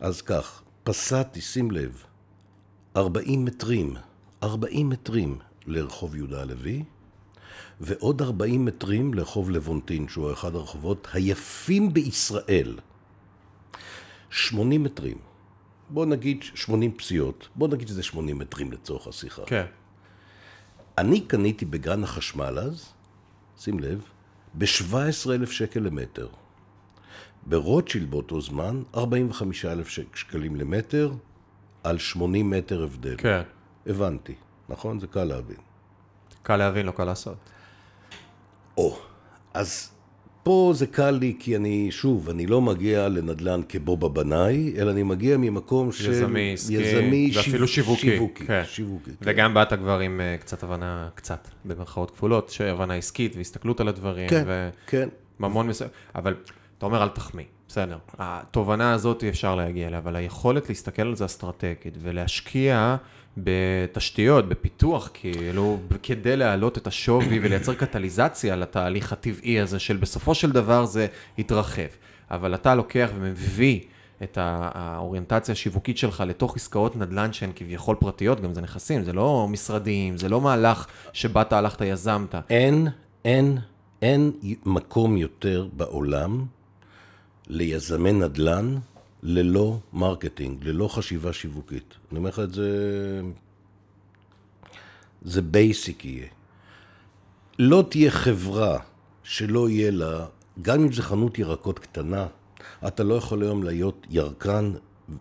[0.00, 2.04] אז כך, פסעתי, שים לב,
[2.96, 3.94] 40 מטרים,
[4.42, 6.84] 40 מטרים לרחוב יהודה הלוי,
[7.80, 12.78] ועוד 40 מטרים לרחוב לבונטין, שהוא אחד הרחובות היפים בישראל.
[14.30, 15.27] 80 מטרים.
[15.90, 19.42] בוא נגיד 80 פסיעות, בוא נגיד שזה 80 מטרים לצורך השיחה.
[19.46, 19.64] כן.
[20.98, 22.92] אני קניתי בגן החשמל אז,
[23.58, 24.02] שים לב,
[24.58, 26.28] ב-17,000 שקל למטר.
[27.46, 31.12] ברוטשילד באותו זמן, 45,000 שק- שקלים למטר,
[31.84, 33.14] על 80 מטר הבדל.
[33.18, 33.42] כן.
[33.86, 34.34] הבנתי,
[34.68, 35.00] נכון?
[35.00, 35.56] זה קל להבין.
[36.42, 37.36] קל להבין, לא קל לעשות.
[38.76, 38.98] או,
[39.54, 39.90] אז
[40.48, 45.02] פה זה קל לי כי אני, שוב, אני לא מגיע לנדל"ן כבובה בנאי, אלא אני
[45.02, 46.10] מגיע ממקום של...
[46.12, 48.00] יזמי, עסקי, יזמי, ואפילו שיו- שיווקי.
[48.10, 48.62] שיווקי, כן.
[48.66, 49.16] שיווקי, כן.
[49.20, 54.28] וגם באת כבר עם אה, קצת הבנה, קצת, במרכאות כפולות, שהבנה עסקית והסתכלות על הדברים.
[54.28, 54.68] כן, ו...
[54.86, 55.08] כן.
[55.40, 56.34] ממון מסוים, אבל
[56.78, 57.98] אתה אומר אל תחמיא, בסדר.
[58.18, 62.96] התובנה הזאת אפשר להגיע אליה, אבל היכולת להסתכל על זה אסטרטגית ולהשקיע
[63.44, 70.52] בתשתיות, בפיתוח, כאילו, כדי להעלות את השווי ולייצר קטליזציה לתהליך הטבעי הזה, של בסופו של
[70.52, 71.06] דבר זה
[71.38, 71.88] יתרחב.
[72.30, 73.80] אבל אתה לוקח ומביא
[74.22, 79.46] את האוריינטציה השיווקית שלך לתוך עסקאות נדל"ן שהן כביכול פרטיות, גם זה נכסים, זה לא
[79.50, 82.34] משרדיים, זה לא מהלך שבאת, הלכת, יזמת.
[82.50, 82.88] אין,
[83.24, 83.58] אין
[84.02, 84.32] אין
[84.64, 86.44] מקום יותר בעולם
[87.46, 88.76] ליזמי נדל"ן
[89.22, 91.94] ללא marketing, ללא חשיבה שיווקית.
[92.10, 92.70] אני אומר לך את זה,
[95.22, 96.26] זה basic יהיה.
[97.58, 98.78] לא תהיה חברה
[99.22, 100.26] שלא יהיה לה,
[100.62, 102.26] גם אם זה חנות ירקות קטנה,
[102.86, 104.72] אתה לא יכול היום להיות ירקן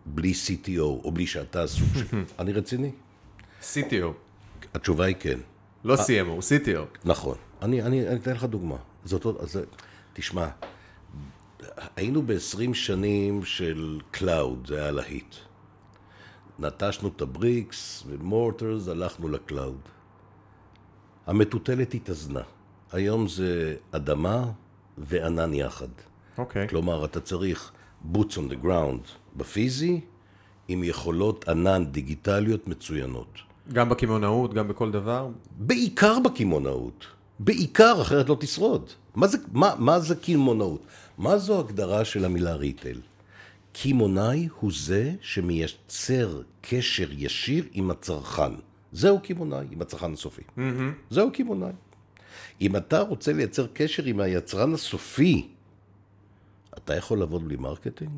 [0.05, 2.17] בלי CTO, או בלי שאתה הסוג של...
[2.39, 2.91] אני רציני?
[3.61, 4.07] CTO.
[4.73, 5.39] התשובה היא כן.
[5.83, 6.99] לא CMO, CTO.
[7.05, 7.35] נכון.
[7.61, 8.75] אני, אני, אני אתן לך דוגמה.
[9.05, 9.37] זאת עוד,
[10.13, 10.47] תשמע,
[11.95, 15.35] היינו ב-20 שנים של cloud, זה היה להיט.
[16.59, 19.79] נטשנו את ה bricks ו mortars, הלכנו ל cloud.
[21.27, 22.41] המטוטלת התאזנה.
[22.91, 24.51] היום זה אדמה
[24.97, 25.87] וענן יחד.
[26.37, 26.65] אוקיי.
[26.65, 26.69] Okay.
[26.69, 27.71] כלומר, אתה צריך
[28.13, 30.01] boots on the ground בפיזי,
[30.67, 33.39] עם יכולות ענן דיגיטליות מצוינות.
[33.73, 35.29] גם בקמעונאות, גם בכל דבר?
[35.57, 37.05] בעיקר בקמעונאות.
[37.39, 38.89] בעיקר, אחרת לא תשרוד.
[39.15, 40.81] מה זה, מה, מה זה קמעונאות?
[41.17, 43.01] מה זו הגדרה של המילה ריטייל?
[43.73, 48.51] קמעונאי הוא זה שמייצר קשר ישיר עם הצרכן.
[48.91, 50.41] זהו קמעונאי, עם הצרכן הסופי.
[50.41, 50.61] Mm-hmm.
[51.09, 51.71] זהו קמעונאי.
[52.61, 55.47] אם אתה רוצה לייצר קשר עם היצרן הסופי,
[56.77, 58.11] אתה יכול לעבוד בלי marketing?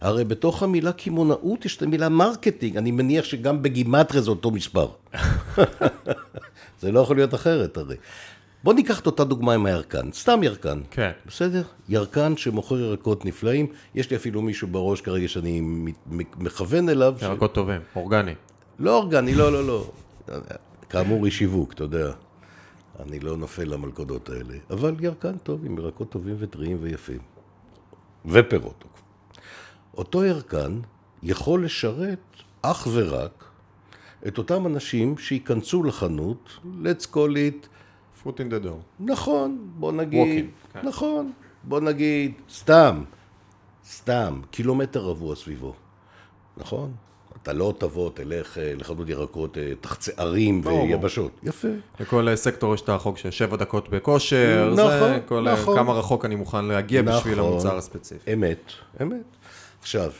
[0.00, 4.88] הרי בתוך המילה קמעונאות יש את המילה marketing, אני מניח שגם בגימטריה זה אותו מספר.
[6.80, 7.96] זה לא יכול להיות אחרת הרי.
[8.64, 10.80] בוא ניקח את אותה דוגמה עם הירקן, סתם ירקן.
[10.90, 11.10] כן.
[11.26, 11.62] בסדר?
[11.88, 15.60] ירקן שמוכר ירקות נפלאים, יש לי אפילו מישהו בראש כרגע שאני
[16.38, 17.14] מכוון אליו.
[17.22, 17.54] ירקות ש...
[17.54, 18.34] טובים, אורגני.
[18.78, 19.90] לא אורגני, לא, לא, לא.
[20.88, 22.12] כאמור, היא שיווק, אתה יודע.
[23.00, 24.54] אני לא נופל למלכודות האלה.
[24.70, 27.20] אבל ירקן טוב, עם ירקות טובים וטריים ויפים.
[28.26, 28.84] ופירות.
[29.96, 30.80] אותו ירקן
[31.22, 32.18] יכול לשרת
[32.62, 33.44] אך ורק
[34.26, 37.66] את אותם אנשים שייכנסו לחנות, let's call it...
[38.24, 39.00] foot in the door.
[39.00, 40.44] נכון, בוא נגיד...
[40.44, 40.88] Walking, כן.
[40.88, 41.32] נכון,
[41.64, 43.04] בוא נגיד, סתם,
[43.90, 45.74] סתם, קילומטר רבוע סביבו.
[46.56, 46.92] נכון?
[47.42, 51.40] אתה לא תבוא, תלך אה, לחנות ירקות, אה, תחצה ערים ויבשות.
[51.42, 51.68] יפה.
[52.00, 55.76] לכל סקטור יש את החוק של שבע דקות בכושר, נכון, זה כל, נכון.
[55.76, 58.32] כמה רחוק אני מוכן להגיע נכון, בשביל המוצר הספציפי.
[58.32, 59.36] אמת, אמת.
[59.80, 60.10] עכשיו,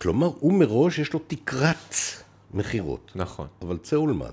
[0.00, 1.94] כלומר, הוא מראש יש לו תקרת
[2.54, 3.12] מכירות.
[3.14, 3.46] נכון.
[3.62, 4.32] אבל צא ולמד.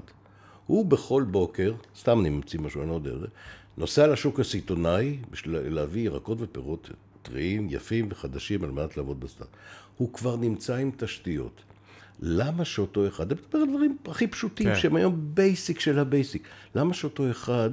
[0.70, 3.12] הוא בכל בוקר, סתם אני ממציא משהו, אני לא יודע,
[3.78, 6.90] נוסע לשוק הסיטונאי בשביל להביא ירקות ופירות
[7.22, 9.50] טריים, יפים וחדשים על מנת לעבוד בסטארט.
[9.98, 11.62] הוא כבר נמצא עם תשתיות.
[12.20, 14.76] למה שאותו אחד, אני מדבר על דברים הכי פשוטים, כן.
[14.76, 17.70] שהם היום basic של ה basic, למה שאותו אחד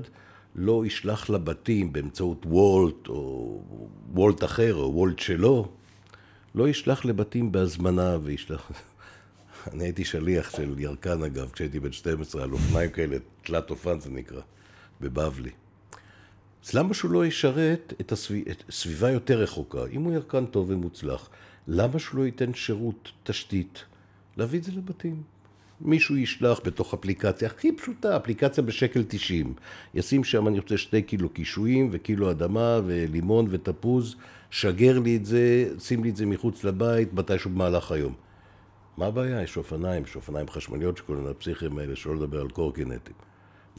[0.55, 3.63] לא ישלח לבתים באמצעות Wolt, או
[4.13, 5.69] Wolt אחר, או Wolt שלו,
[6.55, 8.71] לא ישלח לבתים בהזמנה וישלח...
[9.73, 14.11] אני הייתי שליח של ירקן אגב, כשהייתי בן 12, על אופניים כאלה, תלת אופן זה
[14.11, 14.41] נקרא,
[15.01, 15.51] בבבלי.
[16.67, 18.45] אז למה שהוא לא ישרת את, הסביב...
[18.49, 19.87] את סביבה יותר רחוקה?
[19.93, 21.29] אם הוא ירקן טוב ומוצלח,
[21.69, 23.85] למה שהוא לא ייתן שירות תשתית?
[24.37, 25.23] להביא את זה לבתים.
[25.81, 29.55] מישהו ישלח בתוך אפליקציה הכי פשוטה, אפליקציה בשקל 90.
[29.95, 34.17] ישים שם, אני רוצה שתי קילו קישואים וקילו אדמה ולימון ותפוז,
[34.51, 38.26] שגר לי את זה, שים לי את זה מחוץ לבית, מתישהו במהלך היום.
[38.97, 39.43] מה הבעיה?
[39.43, 43.15] יש אופניים, יש אופניים חשמליות שכולנו הפסיכים האלה, שלא לדבר על קורקינטים.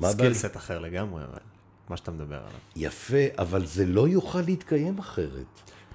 [0.03, 1.39] skill set אחר לגמרי, אבל,
[1.89, 2.59] מה שאתה מדבר עליו.
[2.75, 5.45] יפה, אבל זה לא יוכל להתקיים אחרת.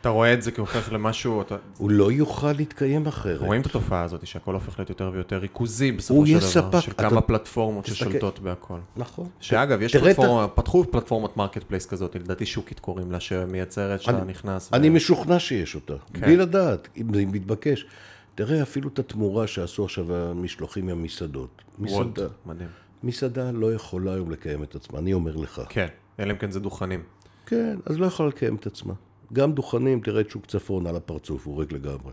[0.01, 1.43] אתה רואה את זה כהופך למשהו...
[1.43, 1.57] אתה...
[1.79, 3.41] הוא לא יוכל להתקיים אחרת.
[3.41, 6.93] רואים את התופעה הזאת שהכל הופך להיות יותר ויותר ריכוזי בסופו של דבר, ספק, של
[6.93, 7.21] כמה אתה...
[7.21, 8.05] פלטפורמות תסתכל...
[8.05, 8.79] ששולטות בהכל.
[8.97, 9.29] נכון.
[9.41, 10.53] שאגב, יש פלטפורמה, אתה...
[10.55, 14.71] פתחו פלטפורמת marketplace כזאת, לדעתי שוקית קוראים לה, שמייצרת שאתה נכנס.
[14.73, 14.93] אני ו...
[14.93, 16.21] משוכנע שיש אותה, כן.
[16.21, 17.87] בלי לדעת, אם זה מתבקש.
[18.35, 21.63] תראה אפילו את התמורה שעשו עכשיו המשלוחים מהמסעדות.
[21.79, 22.69] מסעדה, מדהים.
[23.03, 25.63] מסעדה לא יכולה היום לקיים את עצמה, אני אומר לך.
[25.69, 25.87] כן,
[26.21, 27.03] אלא אם כן זה דוכנים.
[27.47, 28.95] כן, אז לא יכולה לקיים את עצמה.
[29.33, 32.13] גם דוכנים, תראה את שוק צפון על הפרצוף, הוא ריק לגמרי.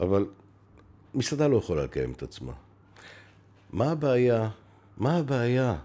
[0.00, 0.26] אבל
[1.14, 2.52] מסעדה לא יכולה לקיים את עצמה.
[3.72, 4.48] מה הבעיה?
[4.96, 5.76] מה הבעיה?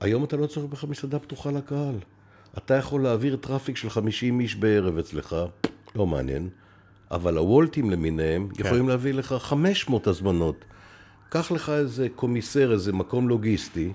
[0.00, 1.94] היום אתה לא צריך בכלל מסעדה פתוחה לקהל.
[2.58, 5.36] אתה יכול להעביר traffic של 50 איש בערב אצלך,
[5.94, 6.48] לא מעניין,
[7.10, 8.66] אבל הוולטים למיניהם כן.
[8.66, 10.64] יכולים להביא לך 500 הזמנות.
[11.28, 13.92] קח לך איזה commissary, איזה מקום לוגיסטי,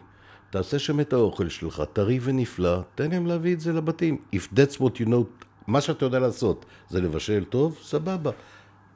[0.49, 4.17] תעשה שם את האוכל שלך, טרי ונפלא, תן להם להביא את זה לבתים.
[4.36, 8.32] If that's what you know מה שאתה יודע לעשות זה לבשל טוב, סבבה.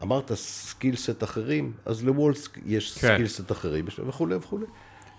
[0.04, 3.16] אמרת skill set אחרים, אז ל Wolt יש כן.
[3.16, 4.66] skill set אחרים וכולי וכולי.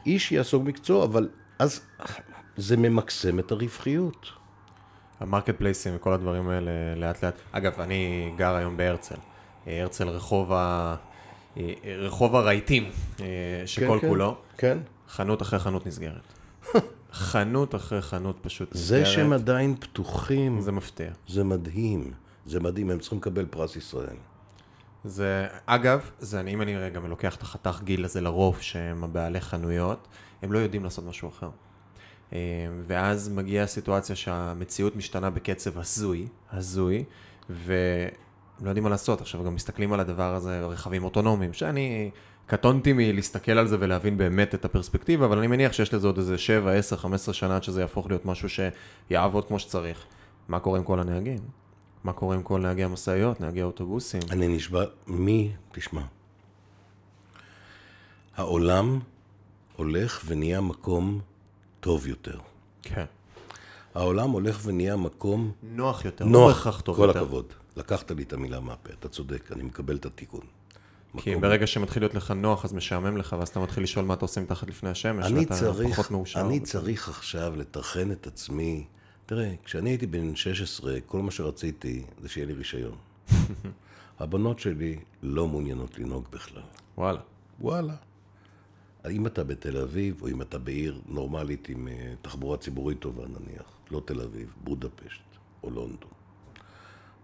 [0.07, 1.29] איש יעסוק מקצוע, אבל
[1.59, 1.81] אז
[2.57, 4.27] זה ממקסם את הרווחיות.
[5.21, 7.35] המרקט פלייסים וכל הדברים האלה לאט לאט.
[7.53, 9.15] אגב, אני גר היום בהרצל.
[9.67, 10.97] הרצל רחוב, ה...
[11.99, 12.91] רחוב הרהיטים,
[13.67, 14.37] שכל כן, כולו.
[14.57, 14.79] כן.
[15.09, 16.33] חנות אחרי חנות נסגרת.
[17.13, 19.15] חנות אחרי חנות פשוט זה נסגרת.
[19.15, 21.11] שהם עדיין פתוחים, זה מפתיע.
[21.29, 22.13] זה מדהים.
[22.47, 24.17] זה מדהים, הם צריכים לקבל פרס ישראל.
[25.05, 29.41] זה, אגב, זה אני, אם אני רגע לוקח את החתך גיל הזה לרוב, שהם הבעלי
[29.41, 30.09] חנויות,
[30.43, 31.51] הם לא יודעים לעשות משהו אחר.
[32.33, 32.39] אה,
[32.87, 37.05] ואז מגיעה הסיטואציה שהמציאות משתנה בקצב הזוי, הזוי,
[37.51, 38.11] והם
[38.61, 39.21] לא יודעים מה לעשות.
[39.21, 42.11] עכשיו גם מסתכלים על הדבר הזה, רכבים אוטונומיים, שאני
[42.47, 46.39] קטונתי מלהסתכל על זה ולהבין באמת את הפרספקטיבה, אבל אני מניח שיש לזה עוד איזה
[46.39, 48.49] 7, 10, 15 שנה עד שזה יהפוך להיות משהו
[49.09, 50.05] שיעבוד כמו שצריך.
[50.49, 51.39] מה קורה עם כל הנהגים?
[52.05, 54.21] מה קורה עם כל נהגי המשאיות, נהגי האוטובוסים?
[54.31, 56.03] אני נשבע, מי, תשמע,
[58.37, 58.99] העולם
[59.77, 61.21] הולך ונהיה מקום
[61.81, 62.39] טוב יותר.
[62.83, 63.05] כן.
[63.95, 67.23] העולם הולך ונהיה מקום נוח יותר, לא נוח, בהכרח טוב כל יותר.
[67.23, 67.45] הכבוד.
[67.77, 70.41] לקחת לי את המילה מהפה, אתה צודק, אני מקבל את התיקון.
[71.17, 74.15] כי מקום- ברגע שמתחיל להיות לך נוח, אז משעמם לך, ואז אתה מתחיל לשאול מה
[74.15, 76.41] אתה עושה מתחת לפני השמש, אני ואתה צריך, פחות מאושר.
[76.41, 78.85] אני צריך עכשיו לטרחן את עצמי.
[79.27, 82.97] תראה, כשאני הייתי בן 16, כל מה שרציתי זה שיהיה לי רישיון.
[84.21, 86.63] הבנות שלי לא מעוניינות לנהוג בכלל.
[86.99, 87.21] וואלה.
[87.61, 87.95] וואלה.
[89.11, 93.79] אם אתה בתל אביב, או אם אתה בעיר נורמלית עם אה, תחבורה ציבורית טובה נניח,
[93.91, 95.23] לא תל אביב, בודפשט
[95.63, 96.11] או לונדון.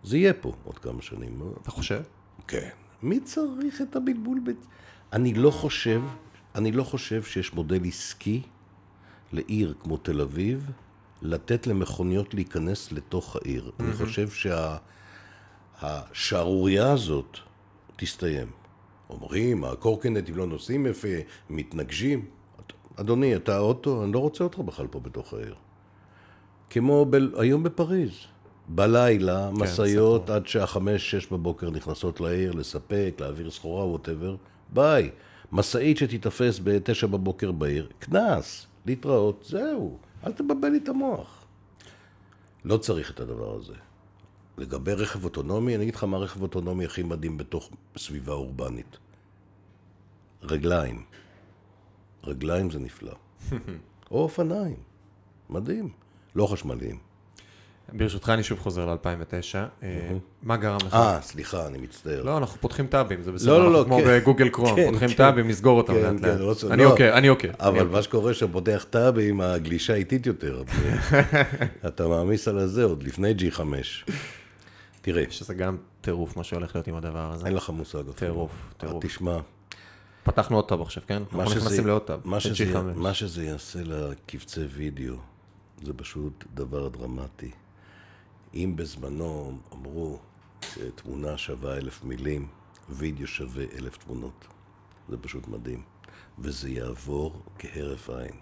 [0.04, 1.40] זה יהיה פה עוד כמה שנים.
[1.40, 1.52] לא?
[1.62, 2.02] אתה חושב?
[2.46, 2.68] כן.
[3.02, 4.40] מי צריך את הבלבול?
[4.44, 4.50] ב...
[5.12, 6.02] אני לא חושב,
[6.54, 8.42] אני לא חושב שיש מודל עסקי
[9.32, 10.70] לעיר כמו תל אביב
[11.22, 13.72] לתת למכוניות להיכנס לתוך העיר.
[13.80, 14.28] אני חושב
[15.80, 17.38] שהשערורייה הזאת
[17.96, 18.50] תסתיים.
[19.10, 21.08] אומרים, הקורקינטים לא נוסעים יפה,
[21.50, 22.24] מתנגשים.
[22.96, 25.54] אדוני, אתה אוטו, אני לא רוצה אותך בכלל פה בתוך העיר.
[26.70, 27.16] כמו ב...
[27.38, 28.10] היום בפריז.
[28.68, 34.36] בלילה, משאיות עד שעה חמש, שש בבוקר נכנסות לעיר, לספק, להעביר סחורה, ווטאבר.
[34.72, 35.10] ביי.
[35.52, 39.98] משאית שתיתפס בתשע בבוקר בעיר, קנס, להתראות, זהו.
[40.26, 41.44] אל תבלבל לי את המוח.
[42.64, 43.74] לא צריך את הדבר הזה.
[44.58, 48.98] לגבי רכב אוטונומי, אני אגיד לך מה הרכב אוטונומי הכי מדהים בתוך סביבה אורבנית.
[50.42, 51.02] רגליים.
[52.24, 53.14] רגליים זה נפלא.
[54.10, 54.76] או אופניים.
[55.50, 55.88] מדהים.
[56.34, 56.98] לא חשמליים.
[57.92, 59.84] ברשותך, אני שוב חוזר ל-2009.
[60.42, 60.94] מה גרם לך?
[60.94, 62.22] אה, סליחה, אני מצטער.
[62.22, 63.58] לא, אנחנו פותחים טאבים, זה בסדר.
[63.58, 64.04] לא, לא, לא, כמו כן.
[64.20, 65.14] בגוגל קרום, כן, פותחים כן.
[65.14, 66.40] טאבים, נסגור אותם לאט לאט.
[66.40, 66.90] לא אני לא.
[66.90, 67.50] אוקיי, אני אוקיי.
[67.60, 67.92] אבל אוקיי.
[67.92, 70.62] מה שקורה שפותח טאבים, הגלישה איטית יותר.
[71.88, 73.60] אתה מעמיס על הזה עוד לפני G5.
[75.06, 77.46] תראה, שזה גם טירוף מה שהולך להיות עם הדבר הזה.
[77.46, 78.12] אין לך מושג אפילו.
[78.14, 79.04] טירוף, טירוף.
[79.04, 79.38] תשמע,
[80.24, 81.22] פתחנו עוד טאב עכשיו, כן?
[81.32, 82.20] מה אנחנו נכנסים לעוד טאב.
[82.24, 82.98] מה את שזה- G5.
[82.98, 85.14] מה שזה יעשה לקבצי וידאו,
[85.84, 87.50] זה פשוט דבר דרמטי.
[88.54, 90.18] אם בזמנו אמרו
[90.74, 92.48] שתמונה שווה אלף מילים,
[92.88, 94.44] וידאו שווה אלף תמונות.
[95.08, 95.82] זה פשוט מדהים.
[96.38, 98.34] וזה יעבור כהרף עין.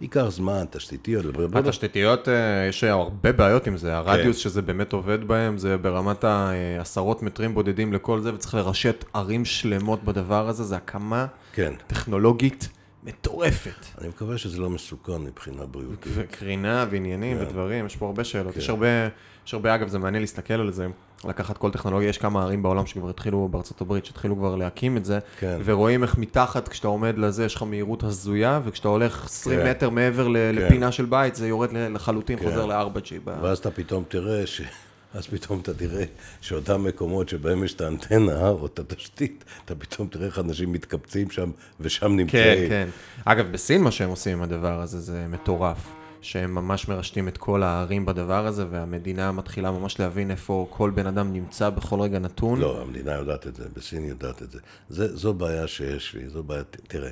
[0.00, 1.24] ייקח זמן, תשתיתיות,
[1.54, 4.42] התשתיתיות, אה, יש הרבה בעיות עם זה, הרדיוס כן.
[4.42, 10.04] שזה באמת עובד בהם, זה ברמת העשרות מטרים בודדים לכל זה, וצריך לרשת ערים שלמות
[10.04, 11.72] בדבר הזה, זה הקמה כן.
[11.86, 12.68] טכנולוגית
[13.04, 13.86] מטורפת.
[14.00, 16.12] אני מקווה שזה לא מסוכן מבחינה בריאותית.
[16.16, 17.42] וקרינה ועניינים כן.
[17.42, 18.56] ודברים, יש פה הרבה שאלות.
[18.56, 18.86] יש הרבה,
[19.50, 20.86] יש הרבה, אגב, זה מעניין להסתכל על זה,
[21.24, 25.04] לקחת כל טכנולוגיה, יש כמה ערים בעולם שכבר התחילו, בארצות הברית, שהתחילו כבר להקים את
[25.04, 25.58] זה, כן.
[25.64, 29.70] ורואים איך מתחת, כשאתה עומד לזה, יש לך מהירות הזויה, וכשאתה הולך 20 כן.
[29.70, 30.54] מטר מעבר ל- כן.
[30.54, 32.44] לפינה של בית, זה יורד לחלוטין, כן.
[32.44, 33.12] חוזר ל-4G.
[33.42, 34.62] ואז אתה פתאום תראה ש...
[35.14, 36.04] אז פתאום אתה תראה
[36.40, 41.30] שאותם מקומות שבהם יש את האנטנה או את התשתית, אתה פתאום תראה איך אנשים מתקבצים
[41.30, 42.68] שם ושם כן, נמצאים.
[42.68, 42.88] כן.
[43.24, 45.99] אגב, בסין מה שהם עושים עם הדבר הזה, זה מטורף.
[46.22, 51.06] שהם ממש מרשתים את כל הערים בדבר הזה, והמדינה מתחילה ממש להבין איפה כל בן
[51.06, 52.60] אדם נמצא בכל רגע נתון.
[52.60, 54.58] לא, המדינה יודעת את זה, בסין יודעת את זה.
[54.88, 57.10] זה זו בעיה שיש לי, זו בעיה, תראה.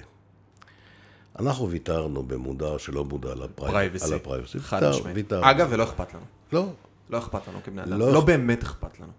[1.38, 4.58] אנחנו ויתרנו במודע או שלא מודע על הפרייבסי.
[4.58, 5.32] חד משמעית.
[5.32, 6.24] אגב, ולא אכפת לנו.
[6.52, 6.68] לא,
[7.10, 7.98] לא אכפת לנו כבני אדם.
[7.98, 9.12] לא לא באמת אכפת לנו.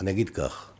[0.00, 0.70] אני אגיד כך,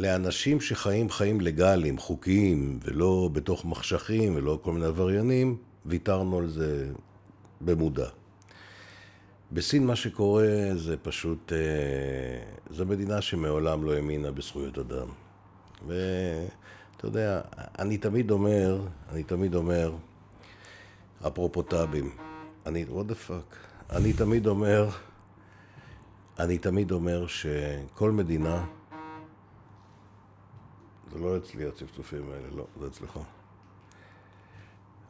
[0.00, 5.56] לאנשים שחיים חיים לגאליים, חוקיים, ולא בתוך מחשכים ולא כל מיני עבריינים,
[5.86, 6.92] ויתרנו על זה
[7.60, 8.08] במודע.
[9.52, 11.58] בסין מה שקורה זה פשוט, אה,
[12.70, 15.08] זו מדינה שמעולם לא האמינה בזכויות אדם.
[15.86, 17.40] ואתה יודע,
[17.78, 18.80] אני תמיד אומר,
[19.12, 19.92] אני תמיד אומר,
[21.26, 22.10] אפרופו טאבים,
[22.66, 23.56] אני, what the fuck,
[23.90, 24.88] אני תמיד אומר,
[26.38, 28.66] אני תמיד אומר שכל מדינה,
[31.12, 33.18] זה לא אצלי הצפצופים האלה, לא, זה אצלך.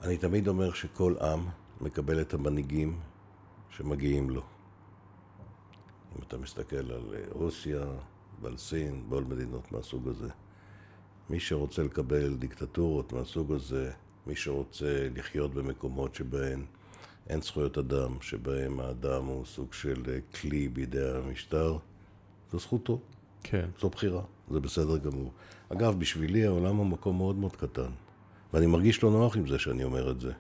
[0.03, 1.47] אני תמיד אומר שכל עם
[1.81, 2.99] מקבל את המנהיגים
[3.71, 4.43] שמגיעים לו.
[6.17, 7.81] אם אתה מסתכל על אה, רוסיה
[8.43, 10.29] ועל סין ועל מדינות מהסוג הזה.
[11.31, 13.91] מי שרוצה לקבל דיקטטורות מהסוג הזה,
[14.27, 16.65] מי שרוצה לחיות במקומות שבהן
[17.29, 21.77] אין זכויות אדם, שבהם האדם הוא סוג של אה, כלי בידי המשטר,
[22.53, 23.01] זו זכותו,
[23.43, 23.69] כן.
[23.81, 25.33] זו בחירה, זה בסדר גמור.
[25.69, 27.91] אגב, בשבילי העולם הוא מקום מאוד מאוד קטן,
[28.55, 30.33] ואני מרגיש לא נוח עם זה שאני אומר את זה.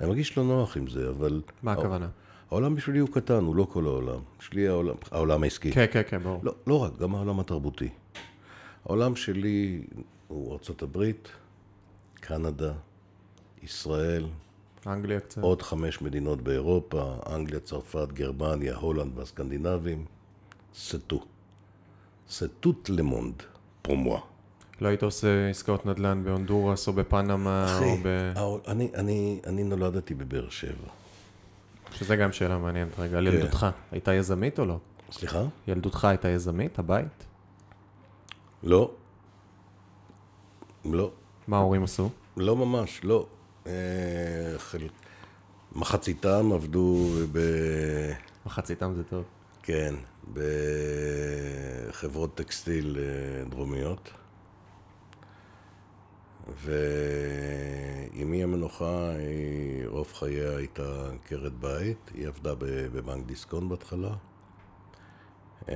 [0.00, 1.42] אני מרגיש לא נוח עם זה, אבל...
[1.62, 2.08] מה הכוונה?
[2.50, 4.20] העולם בשבילי הוא קטן, הוא לא כל העולם.
[4.38, 5.72] בשבילי העולם, העולם העסקי.
[5.72, 6.40] כן, כן, כן, ברור.
[6.42, 7.88] לא, לא רק, גם העולם התרבותי.
[8.84, 9.82] העולם שלי
[10.28, 11.28] הוא ארצות הברית,
[12.14, 12.72] קנדה,
[13.62, 14.24] ישראל,
[14.86, 15.42] אנגליה קצת.
[15.42, 20.04] עוד חמש מדינות באירופה, אנגליה, צרפת, גרמניה, הולנד והסקנדינבים.
[20.74, 21.24] סטו.
[22.30, 23.42] סטוט למונד,
[23.82, 24.20] פרומואה.
[24.80, 28.32] לא היית עושה עסקאות נדל"ן בהונדורס או בפנמה או אחי, ב...
[28.36, 30.88] העול- אני, אני, אני נולדתי בבאר שבע.
[31.92, 33.36] שזה גם שאלה מעניינת רגע, על כן.
[33.36, 33.66] ילדותך.
[33.92, 34.78] הייתה יזמית או לא?
[35.12, 35.42] סליחה?
[35.68, 37.24] ילדותך הייתה יזמית, הבית?
[38.62, 38.90] לא.
[40.84, 41.10] לא.
[41.48, 42.10] מה ההורים עשו?
[42.36, 43.26] לא ממש, לא.
[43.66, 43.72] אה,
[44.58, 44.78] חל...
[45.72, 47.38] מחציתם עבדו ב...
[48.46, 49.24] מחציתם זה טוב.
[49.62, 49.94] כן,
[51.88, 53.04] בחברות טקסטיל אה,
[53.50, 54.10] דרומיות.
[56.62, 62.10] ואימי המנוחה, היא, רוב חייה הייתה עקרת בית.
[62.14, 64.14] היא עבדה בבנק דיסקון בהתחלה.
[65.68, 65.74] אה,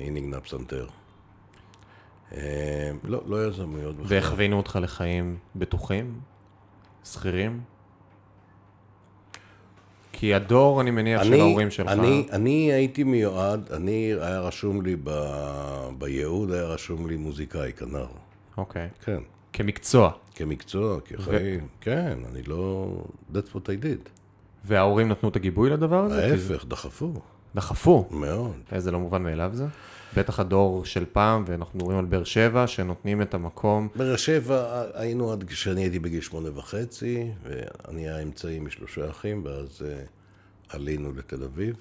[0.00, 0.86] היא ניגנה פסנתר.
[2.32, 4.16] אה, לא, לא יזמויות בכלל.
[4.16, 6.20] והכווינו אותך לחיים בטוחים?
[7.04, 7.60] שכירים?
[10.12, 11.88] כי הדור, אני מניח, של ההורים שלך...
[11.88, 15.10] אני, אני הייתי מיועד, אני, היה רשום לי ב,
[15.98, 18.06] בייעוד, היה רשום לי מוזיקאי, כנר.
[18.56, 18.88] אוקיי.
[19.04, 19.18] כן.
[19.52, 20.10] כמקצוע.
[20.34, 22.88] כמקצוע, כחיים, כן, אני לא...
[23.34, 24.08] That's what I did.
[24.64, 26.28] וההורים נתנו את הגיבוי לדבר הזה?
[26.32, 27.12] כי זה- ההפך, דחפו,
[27.54, 28.08] דחפו.
[28.10, 28.52] מאוד.
[28.72, 29.66] איזה לא מובן מאליו זה.
[30.16, 33.88] בטח הדור של פעם, ואנחנו מדברים על באר שבע, שנותנים את המקום.
[33.96, 40.02] באר שבע היינו עד כשאני הייתי בגיל שמונה וחצי, ואני האמצעי משלושה אחים, ואז אה,
[40.68, 41.76] עלינו לתל אביב.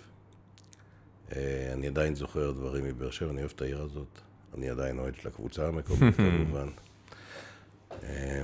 [1.36, 1.39] אה,
[1.74, 4.19] אני עדיין זוכר דברים מבאר שבע, אני אוהב את העיר הזאת.
[4.57, 6.15] אני עדיין אוהד של הקבוצה המקומית
[6.45, 6.67] כמובן.
[8.03, 8.41] אה,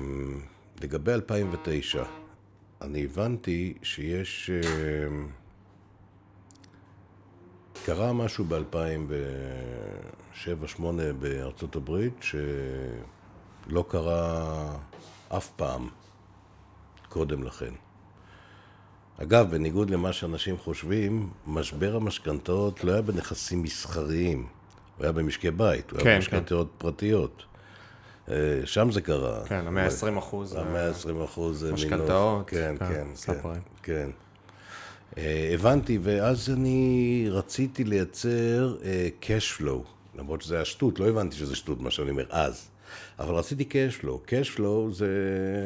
[0.82, 2.04] לגבי 2009,
[2.82, 4.50] אני הבנתי שיש...
[4.50, 5.08] אה,
[7.88, 10.82] קרה משהו ב-2007-2008
[11.20, 14.76] בארצות הברית שלא קרה
[15.30, 15.90] אף פעם
[17.10, 17.74] קודם לכן.
[19.18, 24.48] אגב, בניגוד למה שאנשים חושבים, משבר המשכנתאות לא היה בנכסים מסחריים,
[24.98, 27.46] הוא היה במשקי בית, הוא כן, היה במשכנתאות פרטיות.
[28.32, 29.46] אה, שם זה קרה.
[29.46, 30.56] כן, המאה ה-20 אחוז.
[30.56, 33.62] המאה ה-20 אחוז זה משכנתאות, כן, כן, כן, כן, סאפרים.
[33.84, 34.10] כן.
[35.18, 41.36] אה, הבנתי, ואז אני רציתי לייצר אה, cash flow, למרות שזה היה שטות, לא הבנתי
[41.36, 42.68] שזה שטות מה שאני אומר אז,
[43.20, 44.30] אבל רציתי cash flow.
[44.30, 45.08] cash flow זה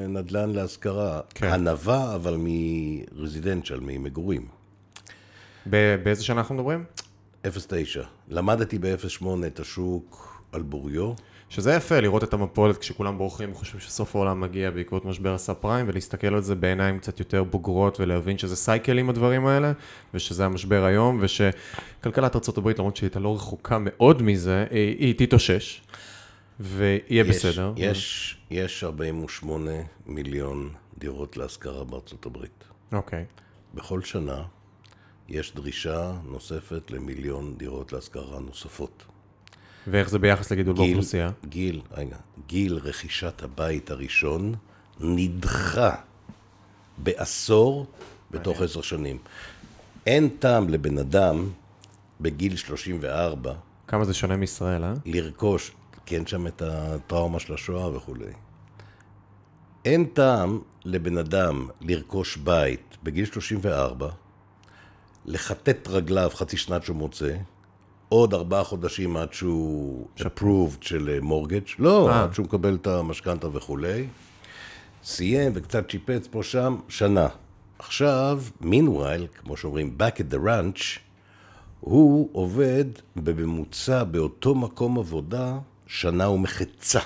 [0.10, 1.48] נדל"ן להשכרה, כן.
[1.48, 4.48] הנבה אבל מרזידנציאל, ממגורים.
[5.66, 6.84] באיזה שנה אנחנו מדברים?
[7.46, 7.50] 0.9.
[8.30, 11.14] למדתי ב-0.8 את השוק על בוריו.
[11.52, 15.86] שזה יפה, לראות את המפולת כשכולם בורחים וחושבים שסוף העולם מגיע בעקבות משבר הסאב פריים,
[15.90, 19.72] ולהסתכל על זה בעיניים קצת יותר בוגרות, ולהבין שזה סייקלים הדברים האלה,
[20.14, 25.82] ושזה המשבר היום, ושכלכלת ארה"ב, למרות שהיא הייתה לא רחוקה מאוד מזה, היא, היא תתאושש,
[26.60, 27.74] ויהיה יש- בסדר.
[27.78, 29.72] יש, יש 48
[30.06, 32.64] מיליון דירות להשכרה בארצות הברית.
[32.92, 33.26] אוקיי.
[33.74, 34.44] בכל שנה
[35.30, 39.04] יש דרישה נוספת למיליון דירות להשכרה נוספות.
[39.88, 41.32] ואיך זה ביחס לגידול גיל, באוכלוסייה?
[41.46, 42.16] גיל, רגע,
[42.48, 44.56] גיל רכישת הבית הראשון
[45.00, 45.96] נדחה
[46.98, 47.86] בעשור
[48.32, 49.18] בתוך עשר שנים.
[50.06, 51.50] אין טעם לבן אדם
[52.22, 53.54] בגיל 34
[53.92, 54.94] כמה זה שונה מישראל, אה?
[55.06, 55.72] לרכוש,
[56.06, 58.34] כי אין שם את הטראומה של השואה וכולי.
[59.86, 64.10] אין טעם לבן אדם לרכוש בית בגיל 34,
[65.26, 67.36] לכתת רגליו חצי שנת שהוא מוצא,
[68.14, 72.24] עוד ארבעה חודשים עד שהוא approved של מורגג', לא, אה.
[72.24, 74.08] עד שהוא מקבל את המשכנתה וכולי.
[75.04, 77.28] סיים וקצת שיפץ פה שם, שנה.
[77.80, 81.00] עכשיו, meanwhile, כמו שאומרים, back at the ranch,
[81.80, 82.86] הוא עובד
[83.16, 85.58] בממוצע באותו מקום עבודה
[85.88, 87.00] שנה ומחצה.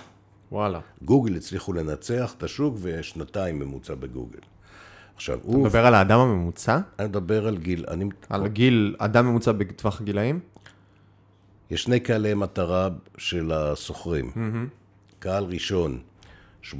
[0.51, 0.79] וואלה.
[1.01, 4.39] גוגל הצליחו לנצח את השוק ושנתיים ממוצע בגוגל.
[5.15, 5.65] עכשיו, אתה הוא...
[5.65, 6.79] מדבר על האדם הממוצע?
[6.99, 7.85] אני מדבר על גיל...
[7.87, 8.05] אני...
[8.29, 10.39] על גיל, אדם ממוצע בטווח הגילאים?
[11.71, 14.31] יש שני קהלי מטרה של הסוחרים.
[15.19, 15.99] קהל ראשון,
[16.63, 16.75] 18-34,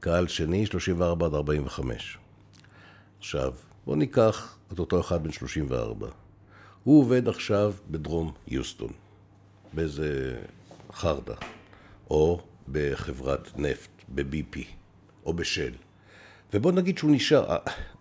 [0.00, 2.18] קהל שני, 34 עד 45.
[3.18, 6.08] עכשיו, בואו ניקח את אותו אחד בן 34.
[6.84, 8.92] הוא עובד עכשיו בדרום יוסטון,
[9.72, 10.36] באיזה
[10.92, 11.34] חרדה,
[12.10, 14.58] או בחברת נפט, ב-BP.
[15.26, 15.72] או בשל.
[16.54, 17.56] ובוא נגיד שהוא נשאר, אה,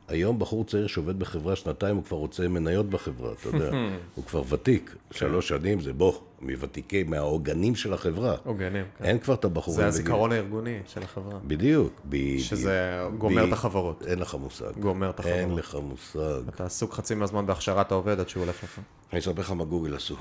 [0.07, 3.71] היום בחור צעיר שעובד בחברה שנתיים, הוא כבר רוצה מניות בחברה, אתה יודע.
[4.15, 8.35] הוא כבר ותיק, שלוש שנים זה בוא, מוותיקי, מהעוגנים של החברה.
[8.45, 9.03] עוגנים, כן.
[9.05, 9.75] אין כבר את הבחורים.
[9.75, 11.39] זה בגיל- הזיכרון הארגוני של החברה.
[11.47, 12.01] בדיוק.
[12.37, 12.79] שזה
[13.17, 14.03] גומר ב- את החברות.
[14.07, 14.79] אין לך מושג.
[14.79, 15.59] גומר את אין החברות.
[15.59, 16.47] לך מושג.
[16.49, 18.79] אתה עסוק חצי מהזמן בהכשרת העובד עד שהוא הולך לך.
[19.11, 20.15] אני אספר לך מה גוגל עשו.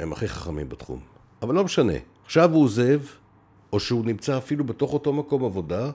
[0.00, 1.00] הם הכי חכמים בתחום.
[1.42, 1.92] אבל לא משנה.
[2.24, 3.00] עכשיו הוא עוזב,
[3.72, 5.90] או שהוא נמצא אפילו בתוך אותו מקום עבודה,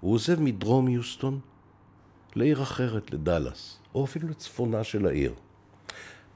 [0.00, 1.38] הוא עוזב מדרום יוסטון
[2.36, 5.34] לעיר אחרת, לדאלאס, או אפילו לצפונה של העיר.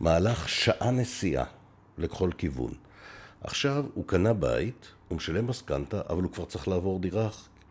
[0.00, 1.44] מהלך שעה נסיעה
[1.98, 2.74] לכל כיוון.
[3.40, 7.28] עכשיו הוא קנה בית, הוא משלם משכנתה, אבל הוא כבר צריך לעבור דירה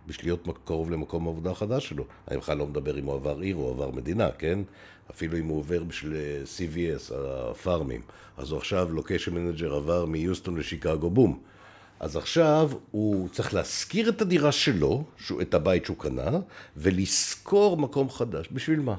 [0.08, 2.06] בשביל להיות קרוב למקום העבודה החדש שלו.
[2.28, 4.60] אני בכלל לא מדבר אם הוא עבר עיר או עבר מדינה, כן?
[5.12, 8.02] אפילו אם הוא עובר בשביל אה, CVS, הפארמים.
[8.38, 11.40] אז הוא עכשיו location manager עבר מיוסטון לשיקגו, בום.
[12.02, 15.04] אז עכשיו הוא צריך להשכיר את הדירה שלו,
[15.42, 16.40] את הבית שהוא קנה,
[16.78, 18.48] ולשכור מקום חדש.
[18.52, 18.96] בשביל מה?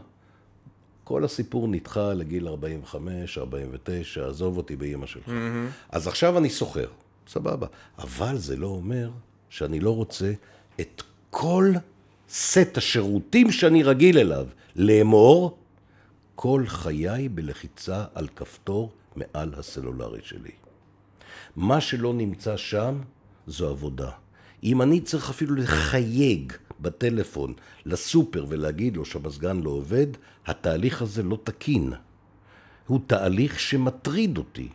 [1.05, 5.29] כל הסיפור נדחה לגיל 45, 49, עזוב אותי באימא שלך.
[5.91, 6.89] אז עכשיו אני שוכר,
[7.29, 7.67] סבבה.
[7.99, 9.11] אבל זה לא אומר
[9.51, 10.33] שאני לא רוצה
[10.81, 11.73] את כל
[12.29, 14.47] סט השירותים שאני רגיל אליו,
[14.77, 15.59] לאמור
[16.35, 20.62] כל חיי בלחיצה על כפתור מעל הסלולרי שלי.
[21.57, 22.99] מה שלא נמצא שם
[23.47, 24.11] זו עבודה.
[24.65, 27.55] אם אני צריך אפילו לחייג בטלפון
[27.87, 30.07] לסופר ולהגיד לו שהמזגן לא עובד,
[30.47, 31.93] התהליך הזה לא תקין.
[32.87, 34.69] הוא תהליך שמטריד אותי.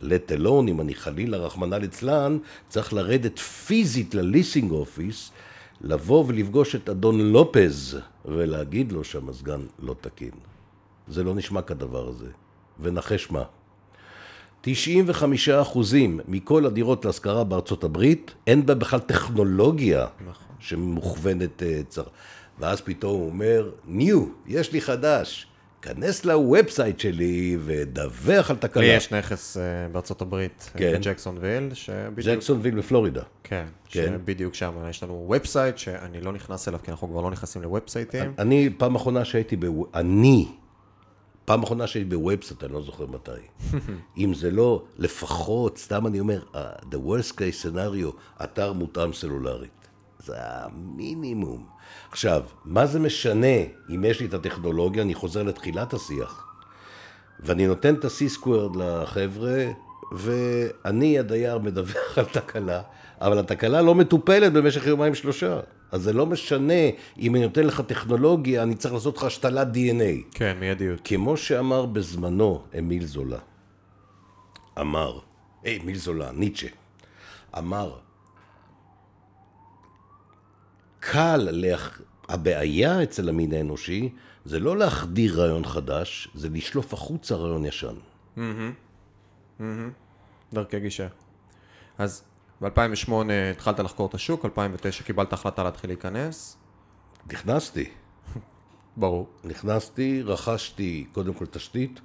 [0.00, 5.30] let alone, אם אני חלילה, רחמנא ליצלן, צריך לרדת פיזית לליסינג אופיס,
[5.80, 10.30] לבוא ולפגוש את אדון לופז ולהגיד לו שהמזגן לא תקין.
[11.08, 12.28] זה לא נשמע כדבר הזה.
[12.80, 13.44] ונחש מה?
[14.60, 20.46] 95 אחוזים מכל הדירות להשכרה בארצות הברית, אין בה בכלל טכנולוגיה נכון.
[20.58, 22.02] שמוכוונת אה, צר...
[22.58, 25.46] ואז פתאום הוא אומר, new, יש לי חדש,
[25.82, 28.82] כנס ל website שלי ודווח על תקלה.
[28.82, 30.92] לי יש נכס אה, בארצות הברית, כן.
[30.94, 32.28] בג'קסונוויל, שבדיוק...
[32.28, 33.22] ג'קסונוויל בפלורידה.
[33.44, 34.12] כן, כן.
[34.18, 38.32] שבדיוק שם יש לנו website שאני לא נכנס אליו, כי אנחנו כבר לא נכנסים לוובסייטים.
[38.38, 39.64] אני, פעם אחרונה שהייתי ב...
[39.94, 40.48] אני,
[41.50, 43.76] פעם אחרונה שהייתי ב website, אני לא זוכר מתי.
[44.24, 46.42] אם זה לא, לפחות, סתם אני אומר,
[46.90, 49.88] the worst case scenario, אתר מותאם סלולרית.
[50.18, 51.66] זה המינימום.
[52.10, 53.56] עכשיו, מה זה משנה
[53.94, 56.46] אם יש לי את הטכנולוגיה, אני חוזר לתחילת השיח.
[57.40, 59.66] ואני נותן את ה-C-Squared לחבר'ה,
[60.12, 62.82] ואני, הדייר, מדווח על תקלה,
[63.20, 65.60] אבל התקלה לא מטופלת במשך יומיים שלושה.
[65.92, 66.82] אז זה לא משנה
[67.18, 70.34] אם אני נותן לך טכנולוגיה, אני צריך לעשות לך השתלת DNA.
[70.34, 71.00] כן, מיידיות.
[71.04, 73.38] כמו שאמר בזמנו אמיל זולה,
[74.80, 75.18] אמר,
[75.62, 76.68] היי, אמיל זולה, ניטשה,
[77.58, 77.98] אמר,
[81.00, 82.00] קל, להח...
[82.28, 84.08] הבעיה אצל המין האנושי
[84.44, 87.94] זה לא להחדיר רעיון חדש, זה לשלוף החוצה רעיון ישן.
[90.52, 91.06] דרכי גישה.
[91.98, 92.22] אז
[92.60, 93.12] ב-2008
[93.52, 96.56] התחלת לחקור את השוק, 2009 קיבלת החלטה להתחיל להיכנס,
[97.32, 97.90] נכנסתי,
[98.96, 99.28] ברור.
[99.44, 102.00] נכנסתי, רכשתי קודם כל תשתית,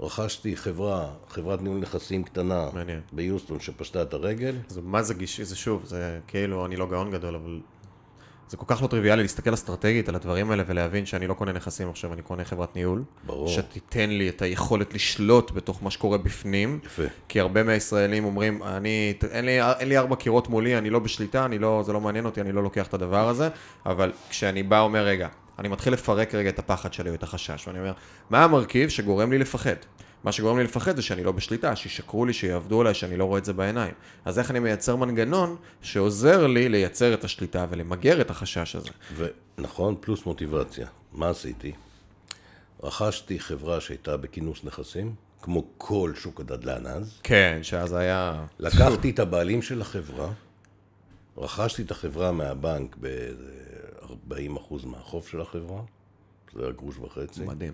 [0.00, 3.00] רכשתי חברה, חברת ניהול נכסים קטנה מעניין.
[3.12, 4.56] ביוסטון שפשטה את הרגל.
[4.68, 7.60] זה מה זה גישה, זה שוב, זה כאילו, אני לא גאון גדול, אבל
[8.50, 11.90] זה כל כך לא טריוויאלי להסתכל אסטרטגית על הדברים האלה ולהבין שאני לא קונה נכסים
[11.90, 13.02] עכשיו, אני קונה חברת ניהול.
[13.26, 13.48] ברור.
[13.48, 16.78] שתיתן לי את היכולת לשלוט בתוך מה שקורה בפנים.
[16.84, 17.02] יפה.
[17.28, 21.44] כי הרבה מהישראלים אומרים, אני, אין לי, אין לי ארבע קירות מולי, אני לא בשליטה,
[21.44, 23.48] אני לא, זה לא מעניין אותי, אני לא לוקח את הדבר הזה,
[23.86, 25.28] אבל כשאני בא אומר, רגע,
[25.58, 27.92] אני מתחיל לפרק רגע את הפחד שלי או את החשש, ואני אומר,
[28.30, 29.76] מה המרכיב שגורם לי לפחד?
[30.24, 33.38] מה שגורם לי לפחד זה שאני לא בשליטה, שישקרו לי, שיעבדו עליי, שאני לא רואה
[33.38, 33.94] את זה בעיניים.
[34.24, 38.90] אז איך אני מייצר מנגנון שעוזר לי לייצר את השליטה ולמגר את החשש הזה?
[39.16, 40.86] ונכון, פלוס מוטיבציה.
[41.12, 41.72] מה עשיתי?
[42.82, 47.20] רכשתי חברה שהייתה בכינוס נכסים, כמו כל שוק הנדל"ן אז.
[47.22, 48.44] כן, שאז היה...
[48.58, 50.32] לקחתי את הבעלים של החברה,
[51.36, 55.80] רכשתי את החברה מהבנק ב-40% מהחוב של החברה,
[56.54, 57.42] זה היה גרוש וחצי.
[57.44, 57.72] מדהים.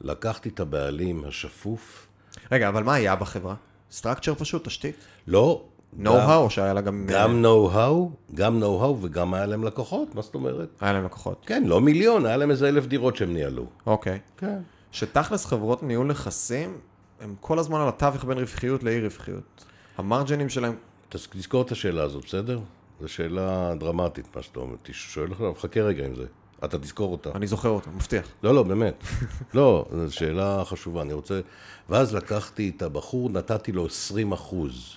[0.00, 2.06] לקחתי את הבעלים השפוף,
[2.52, 3.54] רגע, אבל מה היה בחברה?
[3.92, 4.94] סטרקצ'ר פשוט, תשתית?
[5.26, 5.64] לא,
[5.96, 7.06] נו-האו, או שהיה לה גם...
[7.08, 10.68] גם נו-האו, גם נו-האו וגם היה להם לקוחות, מה זאת אומרת?
[10.80, 11.42] היה להם לקוחות.
[11.46, 13.66] כן, לא מיליון, היה להם איזה אלף דירות שהם ניהלו.
[13.86, 14.18] אוקיי.
[14.36, 14.58] כן.
[14.92, 16.78] שתכלס חברות ניהול נכסים,
[17.20, 19.64] הם כל הזמן על התווך בין רווחיות לאי רווחיות.
[19.98, 20.74] המרג'נים שלהם,
[21.08, 22.60] תז- תזכור את השאלה הזאת, בסדר?
[23.00, 24.74] זו שאלה דרמטית, מה שאתה אומר.
[24.88, 25.26] עכשיו,
[25.58, 26.24] חכה רגע עם זה.
[26.64, 27.30] אתה תזכור אותה.
[27.34, 28.26] אני זוכר אותה, מבטיח.
[28.42, 28.94] לא, לא, באמת.
[29.54, 31.40] לא, זו שאלה חשובה, אני רוצה...
[31.88, 34.96] ואז לקחתי את הבחור, נתתי לו 20 אחוז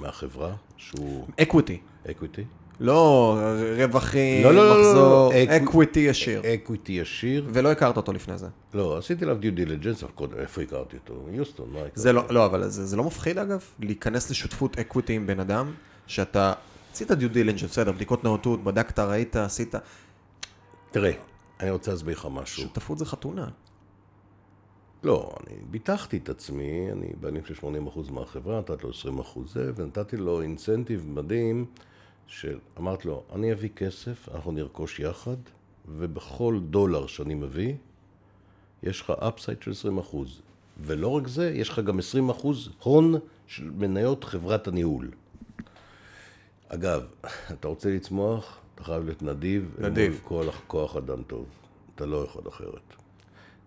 [0.00, 1.80] מהחברה, שהוא equity.
[2.10, 2.44] Equity.
[2.80, 3.38] לא
[3.76, 6.42] רווחים, לא, לא, לא, לא, מחזור, equi- equity ישיר.
[6.54, 7.46] equity ישיר.
[7.52, 8.46] ולא הכרת אותו לפני זה.
[8.74, 10.04] לא, עשיתי עליו due diligence,
[10.38, 11.26] איפה הכרתי אותו?
[11.32, 12.00] יוסטון, מה הכרתי?
[12.00, 15.72] זה לא, לא, אבל זה, זה לא מפחיד אגב, להיכנס לשותפות equity עם בן אדם,
[16.06, 16.52] שאתה
[16.92, 19.74] עשית דיו דילנג' בסדר, בדיקות נאותות, בדקת, ראית, עשית,
[20.94, 21.12] תראה,
[21.60, 22.62] אני רוצה להסביר לך משהו.
[22.62, 23.48] שותפות זה חתונה.
[25.02, 28.90] לא, אני ביטחתי את עצמי, אני בעלים של 80% מהחברה, נתתי לו
[29.22, 31.66] 20% זה, ונתתי לו incentive מדהים,
[32.26, 35.36] שאמרתי לו, אני אביא כסף, אנחנו נרכוש יחד,
[35.88, 37.74] ובכל דולר שאני מביא,
[38.82, 40.16] יש לך upside של 20%.
[40.80, 42.46] ולא רק זה, יש לך גם 20%
[42.82, 43.14] הון
[43.46, 45.10] של מניות חברת הניהול.
[46.68, 47.02] אגב,
[47.52, 49.76] אתה רוצה לצמוח, אתה חייב להיות נדיב.
[49.78, 50.12] נדיב.
[50.12, 51.46] מול כל כוח אדם טוב.
[51.94, 52.94] אתה לא יכול אחרת.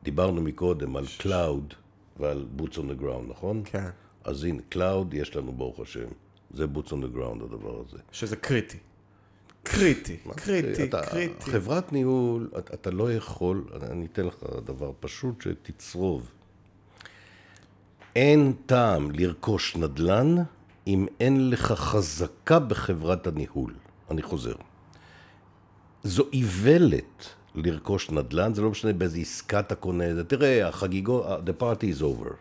[0.03, 1.73] דיברנו מקודם על cloud
[2.19, 3.61] ועל boots on the ground, נכון?
[3.65, 3.89] כן.
[4.23, 6.07] אז הנה, cloud יש לנו ברוך השם.
[6.53, 7.97] זה boots on the ground הדבר הזה.
[8.11, 8.77] שזה קריטי.
[9.63, 11.51] קריטי, קריטי, אתה, קריטי.
[11.51, 14.35] חברת ניהול, אתה, אתה לא יכול, אני אתן לך
[14.65, 16.31] דבר פשוט שתצרוב.
[18.15, 20.35] אין טעם לרכוש נדל"ן
[20.87, 23.73] אם אין לך חזקה בחברת הניהול.
[24.11, 24.55] אני חוזר.
[26.03, 27.25] זו איוולת
[27.55, 32.01] לרכוש נדל"ן, זה לא משנה באיזה עסקה אתה קונה, זה תראה, החגיגו, the party is
[32.01, 32.33] over.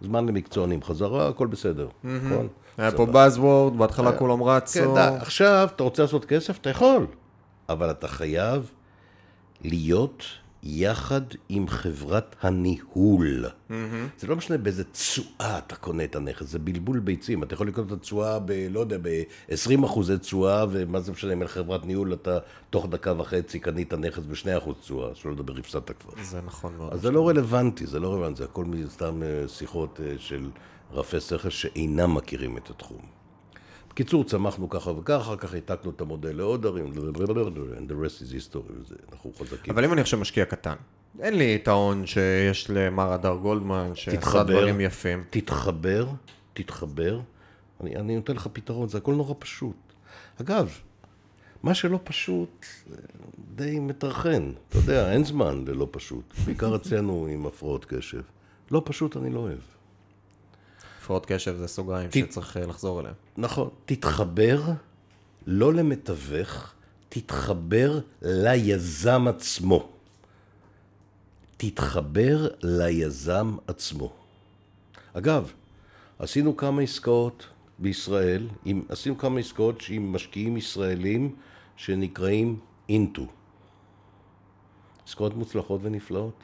[0.00, 2.48] זמן למקצוענים, חזרה, הכל בסדר, נכון?
[2.78, 4.94] היה פה Buzzword, בהתחלה כולם כן, רצו.
[4.94, 6.58] די, עכשיו, אתה רוצה לעשות כסף?
[6.58, 7.06] אתה יכול.
[7.68, 8.70] אבל אתה חייב
[9.64, 10.22] להיות
[10.70, 13.46] יחד עם חברת הניהול.
[14.18, 17.42] זה לא משנה באיזה תשואה אתה קונה את הנכס, זה בלבול ביצים.
[17.42, 18.66] אתה יכול לקנות את התשואה ב...
[18.70, 22.38] לא יודע, ב-20 אחוזי תשואה, ומה זה משנה אם אין חברת ניהול, אתה
[22.70, 26.12] תוך דקה וחצי קנית נכס ב-2 אחוז תשואה, שלא לדבר, הפסדת כבר.
[26.22, 26.92] זה נכון מאוד.
[26.92, 30.50] אז זה לא רלוונטי, זה לא רלוונטי, זה הכל סתם אה, שיחות אה, של
[30.92, 33.17] רפי שכל שאינם מכירים את התחום.
[33.98, 38.32] בקיצור, צמחנו ככה וככה, אחר כך העתקנו את המודל לעוד ערים, and the rest is
[38.32, 39.74] history, אנחנו חזקים.
[39.74, 40.74] אבל אם אני עכשיו משקיע קטן,
[41.20, 44.42] אין לי את ההון שיש למר הדר גולדמן, שעשה תתחבר.
[44.42, 45.24] דברים יפים.
[45.30, 46.06] תתחבר,
[46.52, 47.20] תתחבר,
[47.80, 49.76] אני, אני נותן לך פתרון, זה הכל נורא פשוט.
[50.40, 50.70] אגב,
[51.62, 52.66] מה שלא פשוט,
[53.54, 54.52] די מטרחן.
[54.68, 56.34] אתה יודע, אין זמן ללא פשוט.
[56.44, 58.22] בעיקר אצלנו עם הפרעות קשב.
[58.70, 59.77] לא פשוט אני לא אוהב.
[61.08, 63.14] הפרעות קשב זה סוגריים ת- שצריך אה, לחזור אליהם.
[63.36, 63.68] נכון.
[63.86, 64.62] תתחבר,
[65.46, 66.72] לא למתווך,
[67.08, 69.88] תתחבר ליזם עצמו.
[71.56, 74.12] תתחבר ליזם עצמו.
[75.12, 75.52] אגב,
[76.18, 77.46] עשינו כמה עסקאות
[77.78, 81.36] בישראל, עם, עשינו כמה עסקאות עם משקיעים ישראלים
[81.76, 83.26] שנקראים אינטו.
[85.06, 86.34] עסקאות מוצלחות ונפלאות.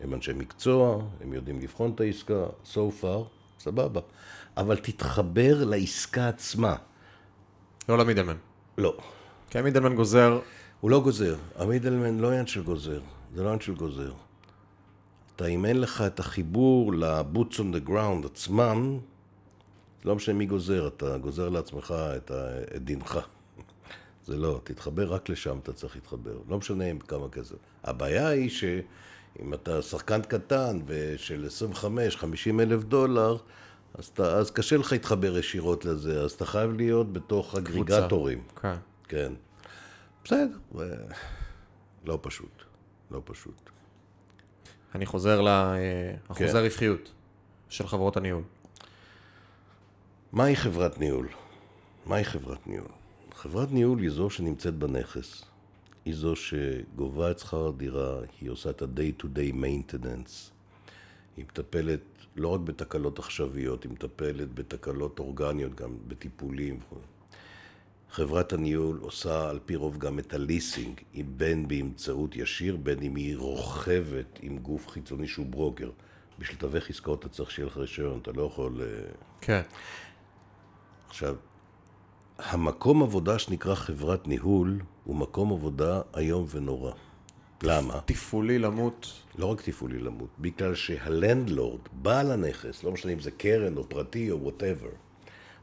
[0.00, 3.18] הם אנשי מקצוע, הם יודעים לבחון את העסקה, so far,
[3.64, 4.00] סבבה.
[4.56, 6.76] אבל תתחבר לעסקה עצמה.
[7.88, 8.36] לא ל middleman.
[8.78, 8.96] לא,
[9.50, 10.40] כי ה middleman גוזר,
[10.80, 11.36] הוא לא גוזר.
[11.56, 13.00] ה middleman לא עניין של גוזר.
[13.34, 14.12] זה לא עניין של גוזר.
[15.36, 18.98] אתה, אם אין לך את החיבור ל-boots on the ground עצמם,
[20.04, 23.18] לא משנה מי גוזר, אתה גוזר לעצמך את, ה, את דינך.
[24.26, 26.38] זה לא, תתחבר רק לשם אתה צריך להתחבר.
[26.48, 27.56] לא משנה עם כמה כסף.
[27.84, 28.50] הבעיה היא
[29.38, 31.48] שאם אתה שחקן קטן ושל
[31.84, 33.36] 25-50 אלף דולר,
[33.94, 38.42] אז, אתה, אז קשה לך להתחבר ישירות לזה, אז אתה חייב להיות בתוך אגריגטורים.
[38.62, 38.74] כן.
[39.08, 39.32] כן.
[40.24, 40.96] בסדר, זה
[42.04, 42.62] לא פשוט,
[43.10, 43.70] לא פשוט.
[44.94, 46.56] אני חוזר לאחוזי כן.
[46.56, 47.12] הרווחיות
[47.68, 48.42] של חברות הניהול.
[50.32, 51.28] מהי חברת ניהול?
[52.06, 52.88] מהי חברת ניהול?
[53.34, 55.44] חברת ניהול היא זו שנמצאת בנכס.
[56.04, 60.50] היא זו שגובה את שכר הדירה, היא עושה את ה-day to day maintenance.
[61.36, 62.00] היא מטפלת
[62.36, 66.98] לא רק בתקלות עכשוויות, היא מטפלת בתקלות אורגניות, גם בטיפולים וכו'.
[68.10, 71.00] חברת הניהול עושה על פי רוב גם את הליסינג,
[71.36, 75.90] בין באמצעות ישיר, בין אם היא רוכבת עם גוף חיצוני שהוא ברוקר.
[76.38, 78.82] בשביל לתווך עסקאות אתה צריך שיהיה לך רישיון, אתה לא יכול...
[78.82, 78.86] אה,
[79.40, 79.60] כן.
[81.08, 81.36] עכשיו,
[82.38, 86.92] המקום עבודה שנקרא חברת ניהול הוא מקום עבודה איום ונורא.
[87.62, 88.00] למה?
[88.04, 89.12] תפעולי למות.
[89.38, 93.88] לא רק תפעולי למות, בגלל שה landlord, בעל הנכס, לא משנה אם זה קרן או
[93.88, 94.88] פרטי או whatever,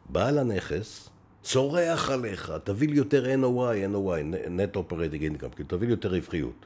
[0.09, 1.09] בעל הנכס
[1.43, 6.65] צורח עליך, תביא לי יותר NOI, NOI, Net Operating Income, כאילו תביא לי יותר רווחיות.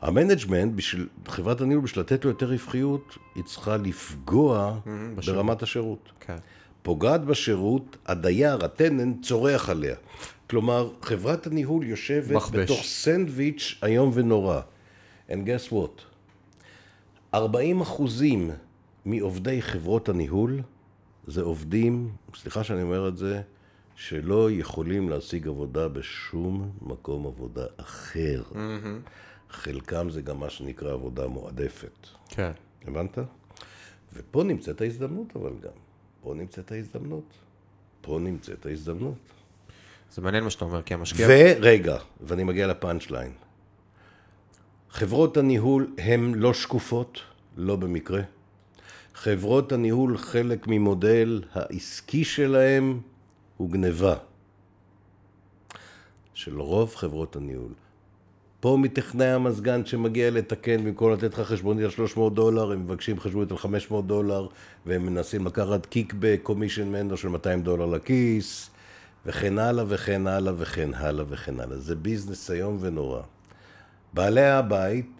[0.00, 4.78] ה management, בשביל, חברת הניהול, בשביל לתת לו יותר רווחיות, היא צריכה לפגוע
[5.16, 5.38] בשירות.
[5.38, 6.12] ברמת השירות.
[6.20, 6.36] כן.
[6.82, 9.96] פוגעת בשירות, הדייר, ה tenant, צורח עליה.
[10.50, 12.50] כלומר, חברת הניהול יושבת מכבש.
[12.58, 14.60] בתוך סנדוויץ' איום ונורא.
[15.28, 16.02] And guess what?
[17.34, 18.50] 40 אחוזים
[19.04, 20.60] מעובדי חברות הניהול
[21.26, 23.42] זה עובדים, סליחה שאני אומר את זה,
[23.94, 28.42] שלא יכולים להשיג עבודה בשום מקום עבודה אחר.
[29.50, 32.06] חלקם זה גם מה שנקרא עבודה מועדפת.
[32.28, 32.52] כן.
[32.86, 33.18] הבנת?
[34.14, 35.91] ופה נמצאת ההזדמנות אבל גם.
[36.22, 37.24] פה נמצאת ההזדמנות.
[38.00, 39.18] פה נמצאת ההזדמנות.
[40.12, 41.26] זה מעניין מה שאתה אומר, כי המשקיע...
[41.30, 43.32] ורגע, ואני מגיע לפאנצ' ליין.
[44.90, 47.20] חברות הניהול הן לא שקופות,
[47.56, 48.22] לא במקרה.
[49.14, 53.00] חברות הניהול, חלק ממודל העסקי שלהם
[53.56, 54.16] הוא גניבה.
[56.34, 57.72] של רוב חברות הניהול.
[58.62, 63.50] פה מטכנאי המזגן שמגיע לתקן, במקום לתת לך חשבונית על 300 דולר, הם מבקשים חשבונית
[63.50, 64.46] על 500 דולר,
[64.86, 68.70] והם מנסים לקחת קיקבק, קומישן מנדו של 200 דולר לכיס,
[69.26, 71.78] וכן הלאה וכן הלאה וכן הלאה וכן הלאה.
[71.78, 73.22] זה ביזנס איום ונורא.
[74.12, 75.10] בעלי הבית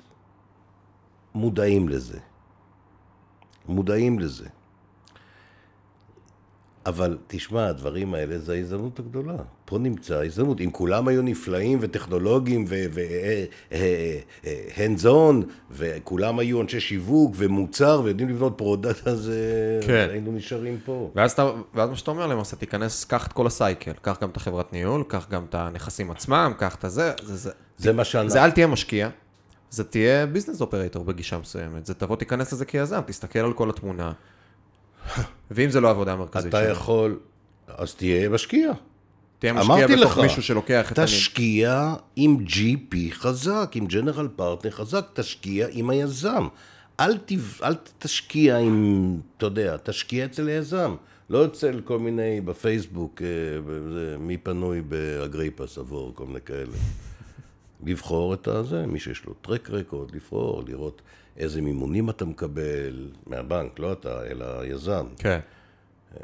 [1.34, 2.18] מודעים לזה.
[3.68, 4.49] מודעים לזה.
[6.87, 9.37] אבל תשמע, הדברים האלה זה ההזדמנות הגדולה.
[9.64, 10.61] פה נמצא ההזדמנות.
[10.61, 19.07] אם כולם היו נפלאים וטכנולוגיים ו-hands on, וכולם היו אנשי שיווק ומוצר ויודעים לבנות product,
[19.07, 20.09] אז אה, כן.
[20.11, 21.11] היינו נשארים פה.
[21.14, 24.37] ואז, אתה, ואז מה שאתה אומר למעשה, תיכנס, קח את כל ה-cycle, קח גם את
[24.37, 28.30] החברת ניהול, קח גם את הנכסים עצמם, קח את הזה, זה, זה, זה מה שאנחנו...
[28.30, 29.09] זה אל תהיה משקיע,
[29.70, 34.12] זה תהיה business operator בגישה מסוימת, זה תבוא תיכנס לזה כיזם, תסתכל על כל התמונה,
[35.50, 37.18] ואם זה לא העבודה המרכזית אתה שלך, יכול...
[37.68, 38.72] אז תהיה משקיע.
[39.38, 41.16] תהיה משקיע בתוך לך, מישהו שלוקח את הניהול.
[41.16, 46.48] תשקיע עם GP חזק, עם ג'נרל פרטנר חזק, תשקיע עם היזם.
[47.00, 47.62] אל, תב...
[47.62, 50.94] אל תשקיע עם, אתה יודע, תשקיע אצל היזם.
[51.30, 56.76] לא אצל כל מיני, בפייסבוק, אה, מי פנוי באגריפס עבור, כל מיני כאלה.
[57.86, 61.03] לבחור את הזה, מי שיש לו טרק רקורד, לבחור, לראות
[61.37, 65.07] איזה מימונים אתה מקבל, מהבנק, לא אתה, אלא היזם.
[65.18, 65.41] כן,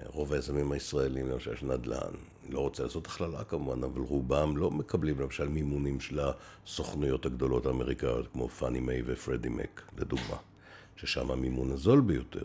[0.06, 2.14] רוב היזמים הישראלים, למשל, יש נדל"ן.
[2.48, 8.28] לא רוצה לעשות הכללה כמובן, אבל רובם לא מקבלים למשל מימונים של הסוכנויות הגדולות האמריקאיות,
[8.32, 10.36] כמו פאני מיי ופרדי מק, לדוגמה,
[10.96, 12.44] ששם המימון הזול ביותר.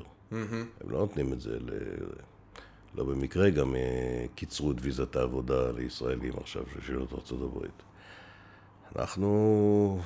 [0.82, 1.70] הם לא נותנים את זה ל...
[2.96, 7.84] לא במקרה גם אה, קיצרו את ויזת העבודה לישראלים עכשיו של שאלות ארצות הברית.
[8.96, 10.00] אנחנו...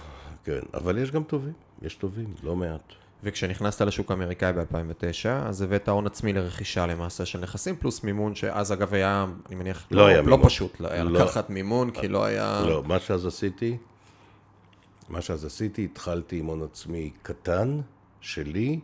[0.44, 2.94] כן, אבל יש גם טובים, יש טובים, לא מעט.
[3.24, 8.74] וכשנכנסת לשוק האמריקאי ב-2009, אז הבאת הון עצמי לרכישה למעשה של נכסים, פלוס מימון, שאז
[8.74, 10.46] אגב היה, אני מניח, לא היה לא מימון.
[10.46, 11.20] פשוט, לא היה לא.
[11.20, 12.62] לקחת מימון, כי לא היה...
[12.66, 13.78] לא, מה שאז עשיתי,
[15.10, 17.82] מה שאז עשיתי, התחלתי עם הון עצמי קטן
[18.22, 18.80] שלי,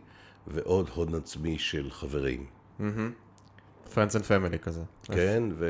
[0.46, 2.46] ועוד הון עצמי של חברים.
[3.94, 4.82] Friends and Family כזה.
[5.04, 5.66] כן, ו...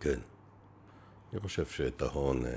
[0.00, 0.18] כן.
[1.32, 2.50] אני חושב שאת ההון אה,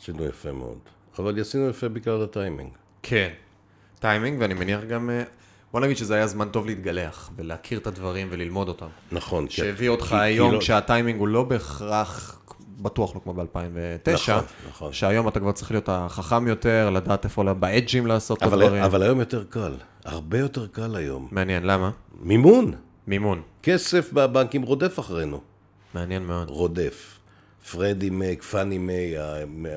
[0.00, 0.78] עשינו יפה מאוד.
[1.18, 2.70] אבל עשינו יפה בגלל הטיימינג.
[3.02, 3.28] כן.
[4.00, 5.10] טיימינג, ואני מניח גם...
[5.10, 5.22] אה,
[5.72, 8.86] בוא נגיד שזה היה זמן טוב להתגלח, ולהכיר את הדברים וללמוד אותם.
[9.12, 9.46] נכון.
[9.46, 12.40] כי- שהביא אותך כי- כי היום, לא- כשהטיימינג הוא לא בהכרח,
[12.78, 14.92] בטוח לא כמו ב-2009, נכון, נכון.
[14.92, 18.82] שהיום אתה כבר צריך להיות החכם יותר, לדעת איפה באדג'ים לעשות את הדברים.
[18.82, 19.72] אבל היום יותר קל.
[20.04, 21.28] הרבה יותר קל היום.
[21.30, 21.90] מעניין, למה?
[22.20, 22.72] מימון.
[23.06, 23.42] מימון.
[23.62, 25.40] כסף בבנקים רודף אחרינו.
[25.94, 26.50] מעניין מאוד.
[26.50, 27.18] רודף.
[27.70, 29.14] פרדי מק, פאני מיי,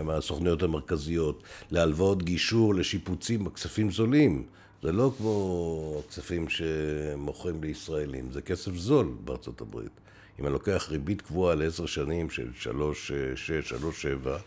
[0.04, 4.44] מהסוכנויות המרכזיות, להלוואות גישור, לשיפוצים, כספים זולים.
[4.84, 9.92] זה לא כמו כספים שמוכרים לישראלים, זה כסף זול בארצות הברית.
[10.40, 14.38] אם אני לוקח ריבית קבועה לעשר שנים של שלוש, שש, שלוש, שבע,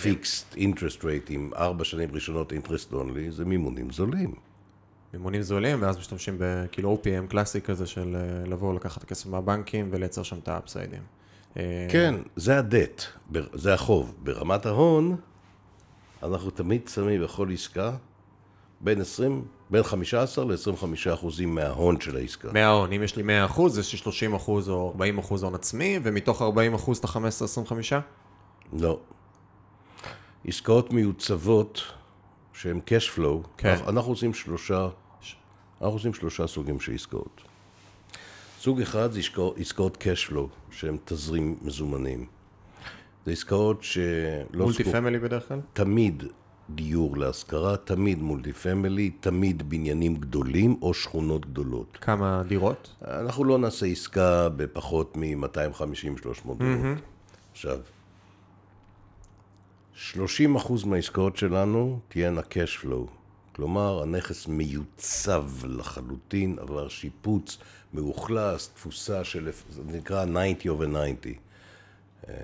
[0.00, 4.34] פיקסט אינטרסט רייט עם ארבע שנים ראשונות אינטרסט אונלי, זה מימונים זולים.
[5.14, 9.88] מימונים זולים, ואז משתמשים בכאילו OPM קלאסי כזה של אה, לבוא לקחת את הכסף מהבנקים
[9.92, 11.02] ולייצר שם את האפסיידים.
[11.90, 13.02] כן, זה הדט,
[13.52, 14.14] זה החוב.
[14.22, 15.16] ברמת ההון,
[16.22, 17.92] אנחנו תמיד שמים בכל עסקה
[18.80, 22.52] בין 20, בין 15 ל-25 אחוזים מההון של העסקה.
[22.52, 25.98] מההון, אם יש לי 100 אחוז, יש לי 30 אחוז או 40 אחוז הון עצמי,
[26.02, 27.72] ומתוך 40 אחוז את ה-15-25?
[28.72, 29.00] לא.
[30.46, 31.82] עסקאות מיוצבות
[32.52, 33.68] שהן cash flow, כן.
[33.68, 34.88] אנחנו, אנחנו עושים שלושה,
[35.80, 37.51] אנחנו עושים שלושה סוגים של עסקאות.
[38.62, 42.26] סוג אחד זה עסקאות, עסקאות cash flow, שהן תזרים מזומנים.
[43.26, 44.04] זה עסקאות שלא...
[44.54, 45.60] multi-family בדרך כלל?
[45.72, 46.22] תמיד
[46.70, 51.98] דיור להשכרה, תמיד multi-family, תמיד בניינים גדולים או שכונות גדולות.
[52.00, 52.94] כמה דירות?
[53.04, 56.98] אנחנו לא נעשה עסקה בפחות מ-250-300 דירות.
[57.52, 57.78] עכשיו,
[60.14, 60.16] 30%
[60.86, 63.10] מהעסקאות שלנו תהיינה cash flow.
[63.52, 67.58] כלומר, הנכס מיוצב לחלוטין, עבר שיפוץ,
[67.92, 70.86] מאוכלס, תפוסה של, זה נקרא 90 over
[71.20, 71.34] 90.
[72.28, 72.34] אה,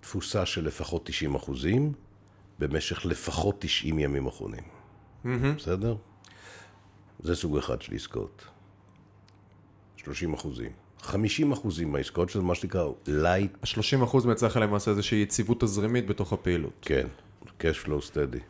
[0.00, 1.92] תפוסה של לפחות 90 אחוזים,
[2.58, 4.62] במשך לפחות 90 ימים אחרונים.
[5.56, 5.96] בסדר?
[7.22, 8.44] זה סוג אחד של עסקאות.
[9.96, 10.72] 30 אחוזים.
[11.00, 16.32] 50 אחוזים מהעסקאות, שזה מה שנקרא light, ה-30% מייצר לך למעשה איזושהי יציבות תזרימית בתוך
[16.32, 16.72] הפעילות.
[16.82, 17.06] כן,
[17.60, 18.40] cash flow steady.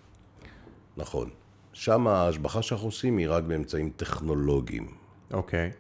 [0.97, 1.31] נכון.
[1.73, 4.95] שם ההשבחה שאנחנו עושים היא רק באמצעים טכנולוגיים.
[5.33, 5.71] אוקיי.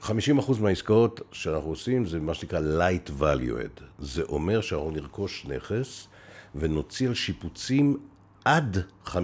[0.00, 3.82] 50% מהעסקאות שאנחנו עושים זה מה שנקרא light value add.
[3.98, 6.08] זה אומר שאנחנו נרכוש נכס
[6.54, 7.98] ונוציא על שיפוצים
[8.44, 9.16] עד 15%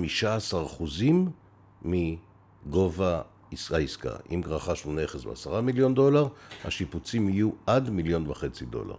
[1.83, 3.23] מגובה
[3.71, 4.17] העסקה.
[4.31, 6.29] אם רכשנו נכס ב-10 מיליון דולר,
[6.65, 8.97] השיפוצים יהיו עד מיליון וחצי דולר.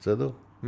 [0.00, 0.30] בסדר?
[0.64, 0.66] Mm-hmm.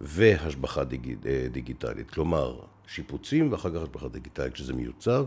[0.00, 1.16] והשבחה דיג...
[1.26, 2.10] אה, דיגיטלית.
[2.10, 5.26] כלומר, שיפוצים ואחר כך השבחה דיגיטלית כשזה מיוצב.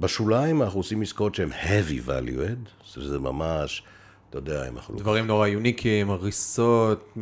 [0.00, 3.82] בשוליים אנחנו עושים עסקאות שהן heavy value add, שזה ממש,
[4.30, 4.96] אתה יודע, אם אנחנו...
[4.98, 7.14] דברים נורא יוניקים, הריסות,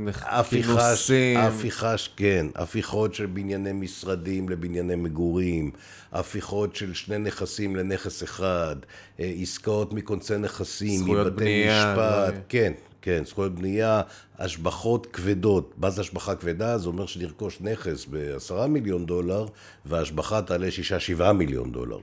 [0.50, 1.38] כינוסים.
[1.38, 5.70] הפיכה, כן, הפיכות של בנייני משרדים לבנייני מגורים,
[6.12, 8.76] הפיכות של שני נכסים לנכס אחד,
[9.20, 12.72] אה, עסקאות מקונצי נכסים, מבתי משפט, לא- כן,
[13.02, 14.02] כן, זכויות בנייה,
[14.38, 15.74] השבחות כבדות.
[15.78, 16.78] מה זה השבחה כבדה?
[16.78, 19.46] זה אומר שנרכוש נכס בעשרה מיליון דולר,
[19.86, 21.98] וההשבחה תעלה שישה, שבעה מיליון דולר.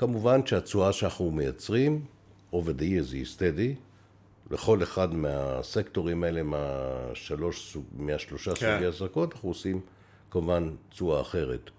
[0.00, 2.04] כמובן שהתשואה שאנחנו מייצרים,
[2.52, 3.76] over the years היא steady,
[4.50, 8.74] לכל אחד מהסקטורים האלה, מהשלוש, מהשלושה כן.
[8.74, 9.80] סוגי עסקות, אנחנו עושים
[10.30, 11.70] כמובן תשואה אחרת.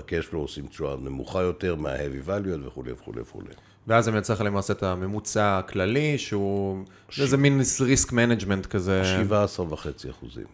[0.00, 3.48] flow עושים תשואה נמוכה יותר, מה-heavy value וכולי וכולי וכולי.
[3.86, 6.84] ואז זה מייצר לך למעשה את הממוצע הכללי, שהוא
[7.20, 10.46] איזה מין risk management כזה, 17 וחצי אחוזים.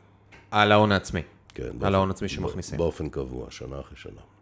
[0.51, 1.23] על ההון העצמי.
[1.55, 2.79] כן, על ההון העצמי שמכניסים.
[2.79, 4.34] באופן קבוע, שנה אחרי שנה.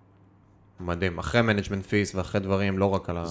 [0.83, 1.19] מדהים.
[1.19, 3.25] אחרי management fees ואחרי דברים, לא רק על ה...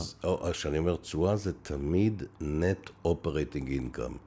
[0.51, 4.17] כשאני אומר תשואה זה תמיד net operating income.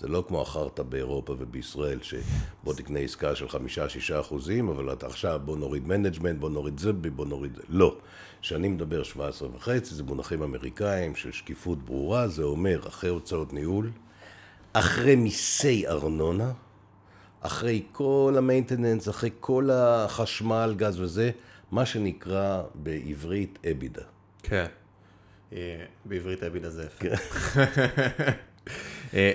[0.00, 5.40] זה לא כמו החרטא באירופה ובישראל, שבוא תקנה עסקה של חמישה-שישה אחוזים, אבל אתה עכשיו
[5.44, 7.62] בוא נוריד management, בוא נוריד זה, בוא נוריד זה.
[7.68, 7.96] לא.
[8.42, 13.90] כשאני מדבר 17 וחצי, זה מונחים אמריקאים של שקיפות ברורה, זה אומר אחרי הוצאות ניהול,
[14.72, 16.52] אחרי מיסי ארנונה,
[17.40, 21.30] אחרי כל ה-maintenance, אחרי כל החשמל, גז וזה,
[21.72, 24.02] מה שנקרא בעברית אבידה.
[24.42, 24.66] כן.
[25.52, 26.98] אה, בעברית אבידה זה יפה.
[26.98, 27.14] כן.
[29.14, 29.32] אה,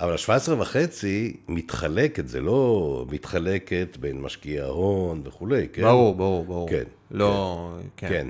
[0.00, 5.82] אבל ה-17 וחצי מתחלקת, זה לא מתחלקת בין משקיעי ההון וכולי, כן?
[5.82, 6.68] ברור, ברור, ברור.
[6.68, 8.08] כן, לא, כן.
[8.08, 8.28] כן.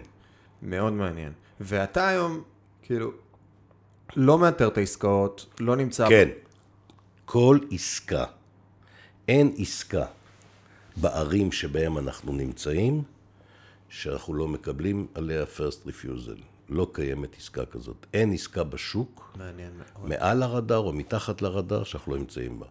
[0.63, 1.33] מאוד מעניין.
[1.61, 2.43] ואתה היום,
[2.83, 3.13] כאילו,
[4.17, 6.09] לא מאתר את העסקאות, לא נמצא...
[6.09, 6.29] כן.
[7.25, 8.25] כל עסקה,
[9.29, 10.05] אין עסקה
[10.97, 13.03] בערים שבהם אנחנו נמצאים,
[13.93, 16.41] שאנחנו לא מקבלים עליה first refusal.
[16.69, 18.07] לא קיימת עסקה כזאת.
[18.15, 20.09] אין עסקה בשוק, מעניין מאוד.
[20.09, 22.67] מעל הרדאר או מתחת לרדאר שאנחנו לא נמצאים בה.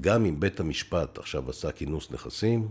[0.00, 2.68] גם אם בית המשפט עכשיו עשה כינוס נכסים,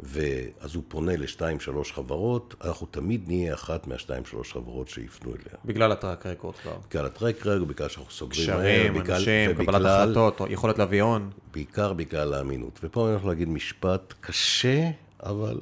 [0.00, 5.58] ואז הוא פונה לשתיים שלוש חברות, אנחנו תמיד נהיה אחת מהשתיים שלוש חברות שיפנו אליה.
[5.64, 6.76] בגלל הטראק רקורד כבר.
[6.90, 11.02] בגלל הטרק רגע, בגלל שאנחנו סוגרים קשרים, בגלל- אנשים, קבלת ובגלל- החלטות, או יכולת להביא
[11.02, 11.30] הון.
[11.52, 12.80] בעיקר בגלל האמינות.
[12.82, 14.90] ופה אני הולך להגיד משפט קשה,
[15.22, 15.60] אבל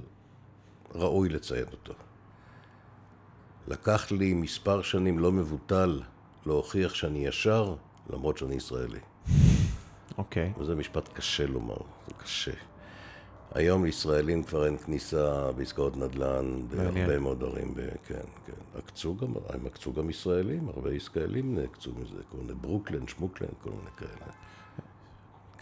[0.95, 1.93] ראוי לציין אותו.
[3.69, 6.03] לקח לי מספר שנים לא מבוטל
[6.47, 7.75] להוכיח שאני ישר,
[8.11, 8.99] למרות שאני ישראלי.
[10.19, 10.53] אוקיי.
[10.59, 11.77] וזה משפט קשה לומר,
[12.09, 12.53] זה קשה.
[13.55, 17.19] היום לישראלים כבר אין כניסה בעסקאות נדל"ן בהרבה.
[17.19, 17.75] מאוד ערים,
[18.07, 18.15] כן,
[18.47, 18.79] כן.
[18.79, 23.71] עקצו גם, הם עקצו גם ישראלים, הרבה ישראלים נעקצו מזה, כל מיני ברוקלין, שמוקלין, כל
[23.71, 24.33] מיני כאלה.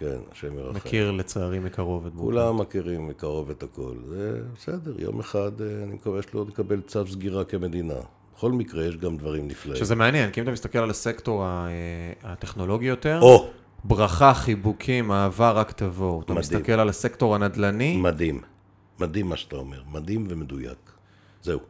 [0.03, 0.77] כן, השם ירחם.
[0.77, 2.25] מכיר לצערי מקרוב את בורקה.
[2.41, 3.95] כולם מכירים מקרוב את הכל.
[4.09, 7.95] זה בסדר, יום אחד אה, אני מקווה שלא נקבל צו סגירה כמדינה.
[8.37, 9.77] בכל מקרה, יש גם דברים נפלאים.
[9.79, 11.69] שזה מעניין, כי אם אתה מסתכל על הסקטור אה,
[12.23, 13.47] הטכנולוגי יותר, או,
[13.85, 16.23] ברכה, חיבוקים, אהבה, רק תבואו.
[16.23, 16.35] אתה.
[16.35, 18.41] מסתכל על הסקטור הנדל"ני, מדהים.
[19.01, 19.83] מדהים מה שאתה אומר.
[19.93, 20.91] מדהים ומדויק.
[21.43, 21.61] זהו.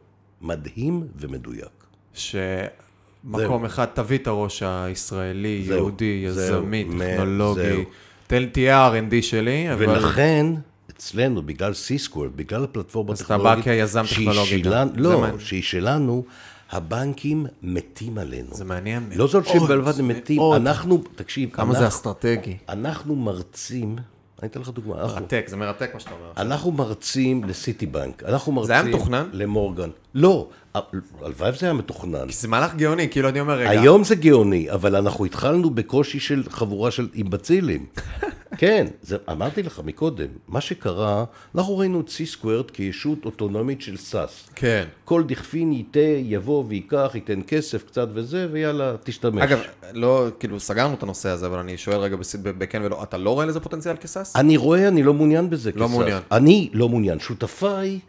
[0.41, 1.83] מדהים ומדויק.
[2.13, 7.61] שמקום אחד תביא את הראש הישראלי, זהו, יהודי, זהו, יזמי, מ- טכנולוגי.
[7.61, 7.81] זהו.
[8.27, 9.89] תהיה ה-R&D שלי, אבל...
[9.89, 10.45] ולכן,
[10.89, 14.87] אצלנו, בגלל סיסקוורט, בגלל הפלטפורמה אז אתה בא הטכנולוגית, כיזם טכנולוגי גם.
[14.95, 15.25] לא.
[15.39, 16.23] שהיא שלנו,
[16.71, 18.47] הבנקים מתים עלינו.
[18.51, 19.17] זה מעניין מאוד.
[19.17, 20.41] לא זאת שהם בלבד הם מתים.
[20.55, 22.57] אנחנו, תקשיב, כמה זה אסטרטגי.
[22.69, 23.95] אנחנו מרצים,
[24.41, 26.31] אני אתן לך דוגמה, מרתק, זה מרתק מה שאתה אומר.
[26.37, 28.67] אנחנו מרצים לסיטי בנק, אנחנו מרצים...
[28.67, 29.29] זה היה מתוכנן?
[29.33, 29.89] למורגן.
[30.13, 32.29] לא, הלוואי וזה היה מתוכנן.
[32.29, 36.43] זה מהלך גאוני, כאילו אני אומר, רגע, היום זה גאוני, אבל אנחנו התחלנו בקושי של
[36.49, 37.85] חבורה של אימבצילים.
[38.57, 41.23] כן, זה, אמרתי לך מקודם, מה שקרה,
[41.55, 44.49] אנחנו ראינו את C squared כישות אוטונומית של SaaS.
[44.55, 44.85] כן.
[45.05, 49.43] כל דכפין ייתי, יבוא וייקח, ייתן כסף קצת וזה, ויאללה, תשתמש.
[49.43, 49.59] אגב,
[49.91, 53.45] לא, כאילו, סגרנו את הנושא הזה, אבל אני שואל רגע בכן ולא, אתה לא רואה
[53.45, 54.35] לזה פוטנציאל כ-SaaS?
[54.35, 55.89] אני רואה, אני לא מעוניין בזה כ-SaaS.
[55.91, 56.21] מעוניין.
[56.31, 57.19] אני לא מעוניין.
[57.19, 57.99] שותפיי,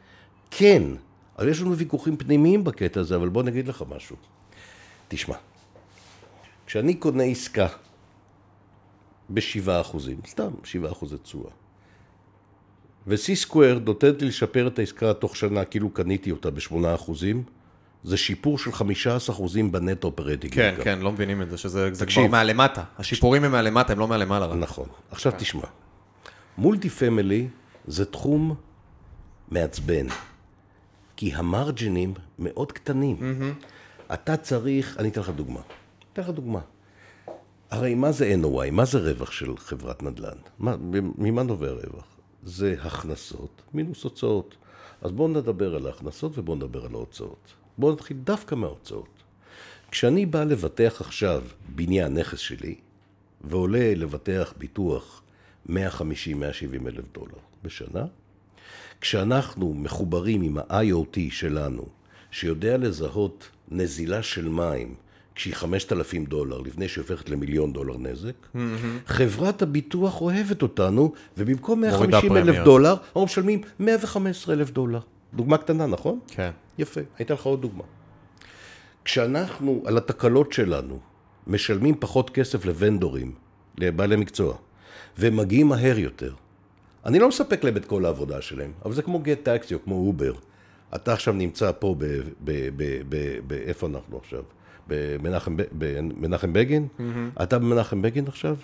[0.50, 0.82] כן.
[1.38, 4.16] אבל יש לנו ויכוחים פנימיים בקטע הזה, אבל בוא נגיד לך משהו.
[5.08, 5.36] תשמע,
[6.66, 7.66] כשאני קונה עסקה
[9.28, 11.50] ב-7 אחוזים, סתם 7 אחוזי תשואה,
[13.06, 17.42] ו-C squared נותנת לי לשפר את העסקה תוך שנה כאילו קניתי אותה ב-8 אחוזים,
[18.04, 20.54] זה שיפור של 15 אחוזים ב-net operating.
[20.54, 22.22] כן, כן, לא מבינים את זה, שזה זה תקשיב.
[22.22, 22.84] כבר מהלמטה.
[22.98, 24.58] השיפורים הם מהלמטה, הם לא מהלמעלה רק.
[24.58, 24.88] נכון.
[25.10, 25.62] עכשיו תשמע,
[26.58, 27.48] multi-family
[27.86, 28.54] זה תחום
[29.48, 30.06] מעצבן,
[31.16, 33.16] כי המרג'ינים מאוד קטנים.
[34.12, 35.60] אתה צריך, אני אתן לך דוגמה.
[36.12, 36.60] אתן לך דוגמה.
[37.70, 38.70] הרי מה זה NOI?
[38.70, 40.36] מה זה רווח של חברת נדל"ן?
[40.58, 40.76] מה,
[41.18, 42.06] ממה נובע רווח?
[42.42, 44.56] זה הכנסות מינוס הוצאות.
[45.02, 47.54] אז בואו נדבר על ההכנסות ובואו נדבר על ההוצאות.
[47.78, 49.08] בואו נתחיל דווקא מההוצאות.
[49.90, 51.44] כשאני בא לבטח עכשיו
[51.74, 52.74] בניין, נכס שלי,
[53.40, 55.22] ועולה לבטח ביטוח
[55.68, 55.72] 150-170
[56.86, 58.04] אלף דולר בשנה,
[59.00, 61.86] כשאנחנו מחוברים עם ה-IoT שלנו,
[62.30, 64.94] שיודע לזהות נזילה של מים
[65.34, 68.58] כשהיא 5,000 דולר, לפני שהיא הופכת למיליון דולר נזק,
[69.06, 72.64] חברת הביטוח אוהבת אותנו, ובמקום מורידה 150 אלף.
[72.64, 75.00] דולר, אנחנו משלמים 115 אלף דולר.
[75.34, 76.18] דוגמה קטנה, נכון?
[76.28, 76.50] כן.
[76.78, 77.84] יפה, הייתה לך עוד דוגמה.
[79.04, 80.98] כשאנחנו, על התקלות שלנו,
[81.46, 83.32] משלמים פחות כסף לוונדורים,
[83.78, 84.54] לבעלי מקצוע,
[85.18, 86.34] והם מגיעים מהר יותר,
[87.06, 89.94] אני לא מספק להם את כל העבודה שלהם, אבל זה כמו Gett Taxi או כמו
[89.94, 90.32] Uber.
[90.94, 92.04] אתה עכשיו נמצא פה ב...
[92.04, 92.20] ב,
[92.76, 94.42] ב, ב, ב איפה אנחנו עכשיו?
[94.88, 96.88] במנחם, במנחם בגין?
[97.42, 98.56] אתה במנחם בגין עכשיו?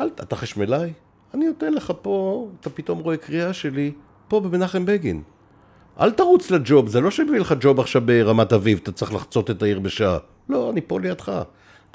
[0.00, 0.92] אל, ת- אתה חשמלאי?
[1.34, 3.92] אני נותן לך פה, אתה פתאום רואה קריאה שלי,
[4.28, 5.22] פה במנחם בגין.
[6.00, 9.62] אל תרוץ לג'וב, זה לא שמביא לך ג'וב עכשיו ברמת אביב, אתה צריך לחצות את
[9.62, 10.18] העיר בשעה.
[10.48, 11.42] לא, אני פה לידך.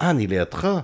[0.02, 0.80] אה, אני לידך?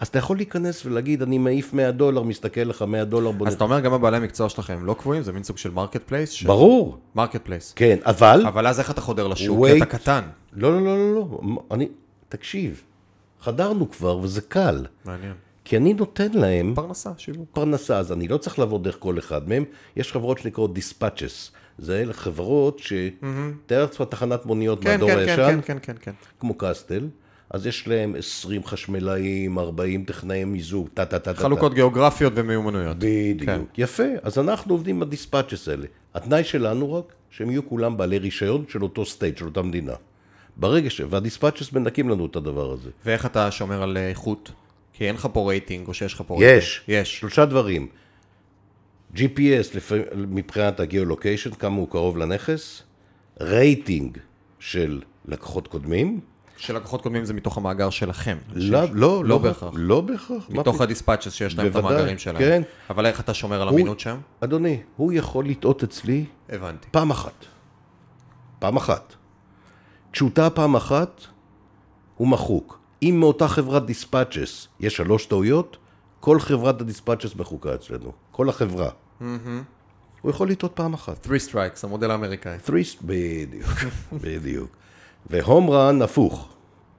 [0.00, 3.54] אז אתה יכול להיכנס ולהגיד, אני מעיף 100 דולר, מסתכל לך 100 דולר, בוא אז
[3.54, 5.22] אתה אומר, גם הבעלי המקצוע שלכם לא קבועים?
[5.22, 6.30] זה מין סוג של marketplace?
[6.30, 6.42] ש...
[6.42, 7.72] ברור, marketplace.
[7.76, 8.44] כן, אבל...
[8.46, 9.66] אבל אז איך אתה חודר לשוק?
[9.66, 10.20] כי אתה קטן.
[10.52, 11.88] לא, לא, לא, לא, לא, אני...
[12.28, 12.82] תקשיב,
[13.40, 14.86] חדרנו כבר וזה קל.
[15.04, 15.34] מעניין.
[15.64, 17.48] כי אני נותן להם פרנסה, שיווק.
[17.52, 19.64] פרנסה, אז אני לא צריך לעבור דרך כל אחד מהם.
[19.96, 21.52] יש חברות שנקראות dispatches.
[21.78, 22.92] זה אלה חברות ש...
[23.66, 26.12] תאר לעצמך תחנת מוניות כן, מהדור כן, הישן, כן, כן, כן, כן.
[26.40, 27.08] כמו קסטל.
[27.50, 31.40] אז יש להם 20 חשמלאים, 40 טכנאי מיזוג, טה טה טה טה.
[31.40, 32.96] חלוקות גיאוגרפיות ומיומנויות.
[32.98, 33.42] בדיוק.
[33.50, 33.60] כן.
[33.78, 35.86] יפה, אז אנחנו עובדים עם ה-dispatches האלה.
[36.14, 39.92] התנאי שלנו רק, שהם יהיו כולם בעלי רישיון של אותו state, של אותה מדינה.
[40.56, 41.00] ברגע ש...
[41.10, 42.90] וה-dispatches מנקים לנו את הדבר הזה.
[43.04, 44.52] ואיך אתה שומר על איכות?
[44.92, 46.58] כי אין לך פה רייטינג, או שיש לך פה רייטינג.
[46.58, 46.82] יש.
[46.88, 47.18] יש.
[47.18, 47.86] שלושה דברים.
[49.14, 49.20] GPS
[49.74, 52.82] לפ- מבחינת הגיאולוקיישן, כמה הוא קרוב לנכס,
[53.40, 54.18] רייטינג
[54.58, 56.20] של לקוחות קודמים,
[56.60, 58.38] שלקוחות קודמים זה מתוך המאגר שלכם.
[58.52, 59.72] לא, שיש- לא, לא בהכרח.
[59.76, 60.46] לא בהכרח.
[60.50, 60.80] מתוך?
[60.80, 62.38] ה-dispatches שיש להם את המאגרים שלהם.
[62.38, 62.62] כן.
[62.90, 64.16] אבל איך אתה שומר על אמינות שם?
[64.40, 66.88] אדוני, הוא יכול לטעות אצלי הבנתי.
[66.90, 67.44] פעם אחת.
[68.58, 69.14] פעם אחת.
[70.12, 71.20] כשהוא טעה פעם אחת,
[72.16, 72.78] הוא מחוק.
[73.02, 75.76] אם מאותה חברת dispatches יש שלוש טעויות,
[76.20, 78.12] כל חברת ה-dispatches מחוקה אצלנו.
[78.30, 78.90] כל החברה.
[80.22, 81.24] הוא יכול לטעות פעם אחת.
[81.24, 82.56] 3 strikes, המודל האמריקאי.
[82.66, 83.68] three, בדיוק,
[84.24, 84.70] בדיוק.
[85.26, 86.48] ו-home run הפוך.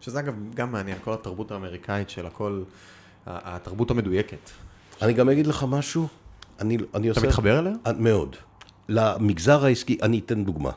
[0.02, 2.64] שזה אגב גם מעניין, כל התרבות האמריקאית של הכל,
[3.26, 4.50] התרבות המדויקת.
[5.02, 6.08] אני גם אגיד לך משהו,
[6.60, 7.22] אני, אני עושה...
[7.22, 7.74] אתה מתחבר אליה?
[7.88, 8.36] אה, מאוד.
[8.90, 10.72] למגזר העסקי, אני אתן דוגמה.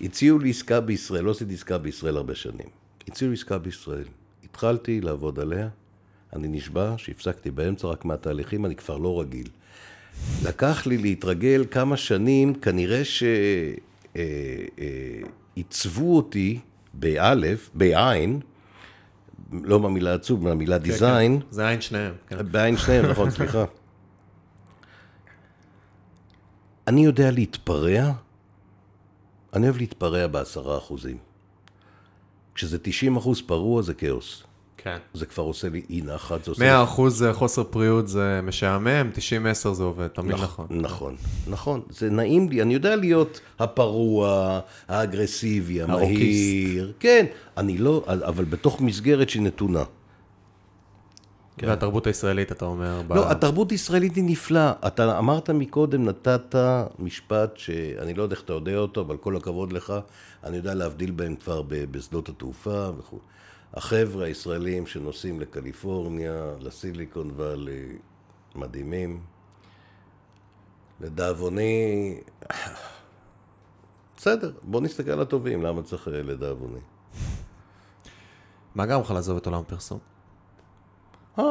[0.00, 2.68] הציעו לי עסקה בישראל, לא עשיתי עסקה בישראל הרבה שנים.
[3.08, 4.04] הציעו לי עסקה בישראל.
[4.44, 5.68] התחלתי לעבוד עליה,
[6.32, 9.48] אני נשבע שהפסקתי באמצע רק מהתהליכים, אני כבר לא רגיל.
[10.44, 13.02] לקח לי להתרגל כמה שנים, כנראה
[15.56, 16.60] שעיצבו אותי
[16.94, 18.40] באלף, בעין,
[19.52, 22.14] לא מהמילה עצוב, מהמילה דיזיין, זה עין שניהם.
[22.28, 22.52] כן.
[22.52, 23.64] בעין שניהם, נכון, סליחה.
[26.86, 28.12] אני יודע להתפרע,
[29.54, 31.18] אני אוהב להתפרע בעשרה אחוזים.
[32.54, 34.44] כשזה 90 אחוז פרוע זה כאוס.
[34.86, 34.98] כן.
[35.14, 36.84] זה כבר עושה לי אי נחת, זה עושה...
[36.84, 39.10] 100% זה חוסר פריאות זה משעמם,
[39.68, 40.66] 90-10 זה עובד, תמיד נכון.
[40.70, 41.16] נכון,
[41.48, 41.80] נכון.
[41.90, 46.92] זה נעים לי, אני יודע להיות הפרוע, האגרסיבי, המהיר.
[47.00, 47.26] כן,
[47.56, 49.84] אני לא, אבל בתוך מסגרת שהיא נתונה.
[51.62, 54.72] והתרבות הישראלית, אתה אומר, ב- לא, התרבות הישראלית היא נפלאה.
[54.86, 56.54] אתה אמרת מקודם, נתת
[56.98, 59.94] משפט שאני לא יודע איך אתה יודע אותו, אבל כל הכבוד לך,
[60.44, 63.18] אני יודע להבדיל בהם כבר ב- בשדות התעופה וכו'.
[63.76, 67.98] החבר'ה הישראלים שנוסעים לקליפורניה, לסיליקון וואלי,
[68.54, 69.20] מדהימים.
[71.00, 72.20] לדאבוני,
[74.16, 76.78] בסדר, בוא נסתכל על הטובים, למה צריך אה, לדאבוני?
[78.74, 79.98] מה גרם לך לעזוב את עולם הפרסום?
[81.38, 81.44] אה,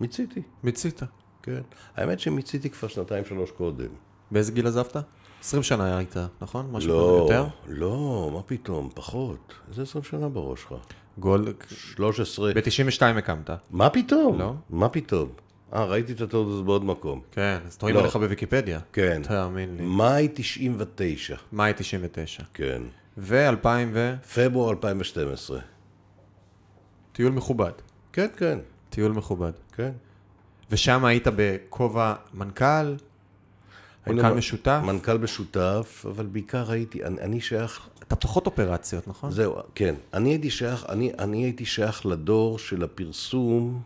[0.00, 1.00] מיציתי, מיצית.
[1.42, 1.62] כן.
[1.96, 3.88] האמת שמיציתי כבר שנתיים, שלוש קודם.
[4.30, 4.96] באיזה גיל עזבת?
[5.40, 6.70] 20 שנה היית, נכון?
[6.70, 7.46] משהו לא, יותר?
[7.68, 9.54] לא, מה פתאום, פחות.
[9.68, 10.74] איזה עשרים שנה בראש שלך?
[11.18, 11.54] גולד...
[11.68, 12.52] 13.
[12.54, 13.50] ב-92 הקמת.
[13.70, 14.38] מה פתאום?
[14.38, 14.54] לא?
[14.70, 15.28] מה פתאום?
[15.72, 17.20] אה, ראיתי את הזה בעוד מקום.
[17.32, 18.00] כן, אז רואים לא.
[18.00, 18.80] עליך בוויקיפדיה.
[18.92, 19.22] כן.
[19.22, 19.82] תאמין לי.
[19.82, 21.36] מאי 99.
[21.52, 22.42] מאי 99.
[22.54, 22.82] כן.
[23.18, 24.14] ו-2000 ו...
[24.34, 25.58] פברואר 2012.
[27.12, 27.72] טיול מכובד.
[28.12, 28.58] כן, כן,
[28.90, 29.52] טיול מכובד.
[29.72, 29.92] כן.
[30.70, 32.94] ושם היית בכובע מנכ"ל?
[34.06, 34.80] מנכ"ל משותף?
[34.84, 39.30] מנכ"ל משותף, אבל בעיקר הייתי, אני, אני שייך, אתה פחות אופרציות, נכון?
[39.30, 43.82] זהו, כן, אני הייתי שייך, אני, אני הייתי שייך לדור של הפרסום,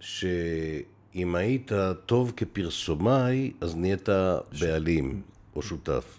[0.00, 1.72] שאם היית
[2.06, 4.08] טוב כפרסומאי, אז נהיית
[4.60, 5.22] בעלים
[5.56, 6.18] או שותף.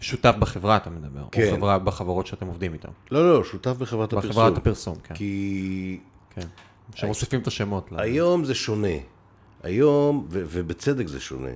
[0.00, 1.24] שותף בחברה אתה מדבר.
[1.32, 1.50] כן.
[1.50, 2.88] או חברה בחברות שאתם עובדים איתן.
[3.10, 4.30] לא, לא, שותף בחברת הפרסום.
[4.30, 5.14] בחברת הפרסום, כן.
[5.14, 6.00] כי
[6.34, 6.46] כן.
[6.94, 7.88] שמוסיפים את השמות.
[7.96, 8.96] היום זה שונה.
[9.62, 11.50] היום, ובצדק זה שונה.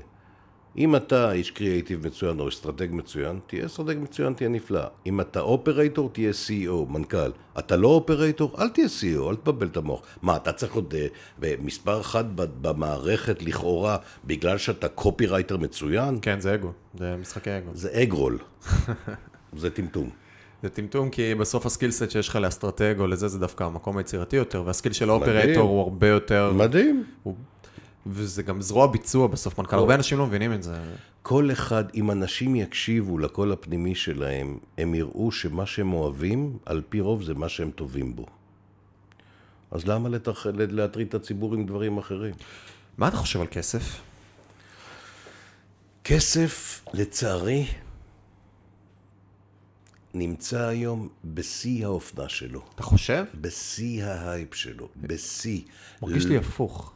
[0.77, 4.81] אם אתה איש קריאייטיב מצוין או אסטרטג מצוין, תהיה אסטרטג מצוין, תהיה נפלא.
[5.07, 7.31] אם אתה operator, תהיה CEO, מנכ"ל.
[7.59, 10.01] אתה לא operator, אל תהיה CEO, אל תבלבל את המוח.
[10.23, 10.95] מה, אתה צריך עוד
[11.43, 16.19] אה, מספר אחד ב- במערכת לכאורה, בגלל שאתה קופירייטר מצוין?
[16.23, 16.73] כן, זה אגו.
[16.99, 17.71] זה משחקי אגו.
[17.75, 18.39] זה אגרול.
[19.57, 20.11] זה טמטום.
[20.63, 24.63] זה טמטום, כי בסוף הסקילסט שיש לך לאסטרטג או לזה, זה דווקא המקום היצירתי יותר,
[24.67, 26.53] וה-skill של ה-operator הוא הרבה יותר...
[26.57, 27.05] מדהים.
[27.23, 27.35] הוא-
[28.07, 29.77] וזה גם זרוע ביצוע בסוף מנכ"ל.
[29.77, 30.75] הרבה אנשים לא מבינים את זה.
[31.23, 37.01] כל אחד, אם אנשים יקשיבו לקול הפנימי שלהם, הם יראו שמה שהם אוהבים, על פי
[37.01, 38.27] רוב זה מה שהם טובים בו.
[39.71, 40.47] אז למה לתח...
[40.55, 42.35] להטריד את הציבור עם דברים אחרים?
[42.99, 44.01] מה אתה חושב על כסף?
[46.05, 47.67] כסף, לצערי,
[50.15, 52.63] נמצא היום בשיא האופנה שלו.
[52.75, 53.25] אתה חושב?
[53.41, 54.89] בשיא ההייפ שלו.
[54.97, 55.61] בשיא.
[56.03, 56.95] מרגיש לי הפוך.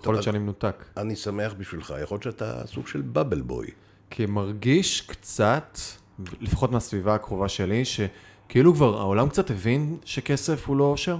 [0.00, 0.84] יכול להיות שאני מנותק.
[0.96, 3.66] אני שמח בשבילך, יכול להיות שאתה סוג של בבל בוי.
[4.10, 5.78] כי מרגיש קצת,
[6.40, 11.18] לפחות מהסביבה הקרובה שלי, שכאילו כבר העולם קצת הבין שכסף הוא לא אושר,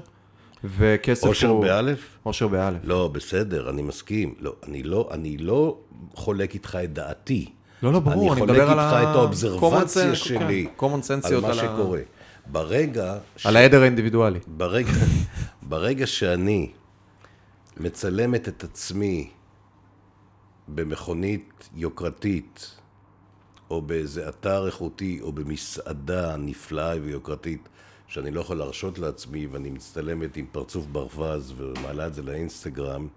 [0.64, 1.30] וכסף הוא...
[1.30, 2.18] אושר באלף?
[2.26, 2.80] אושר באלף.
[2.84, 4.34] לא, בסדר, אני מסכים.
[4.40, 5.78] לא, אני לא, אני לא
[6.14, 7.52] חולק איתך את דעתי.
[7.82, 10.66] לא, לא, ברור, אני אני מדבר חולק על איתך ה- את האובזרבציה common sense, שלי.
[10.78, 10.94] כן,
[11.34, 12.00] על מה ה- שקורה.
[12.46, 13.46] ברגע, ש...
[13.46, 14.38] על העדר האינדיבידואלי.
[14.46, 14.90] ברגע,
[15.62, 16.70] ברגע שאני
[17.76, 19.30] מצלמת את עצמי
[20.68, 22.76] במכונית יוקרתית,
[23.70, 27.68] או באיזה אתר איכותי, או במסעדה נפלאה ויוקרתית,
[28.08, 33.08] שאני לא יכול להרשות לעצמי, ואני מצטלמת עם פרצוף ברווז ומעלה את זה לאינסטגרם,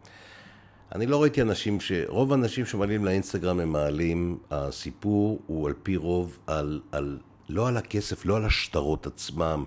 [0.95, 1.91] אני לא ראיתי אנשים ש...
[2.07, 7.17] רוב האנשים שמעלים לאינסטגרם הם מעלים, הסיפור הוא על פי רוב על, על...
[7.49, 9.63] לא על הכסף, לא על השטרות עצמם,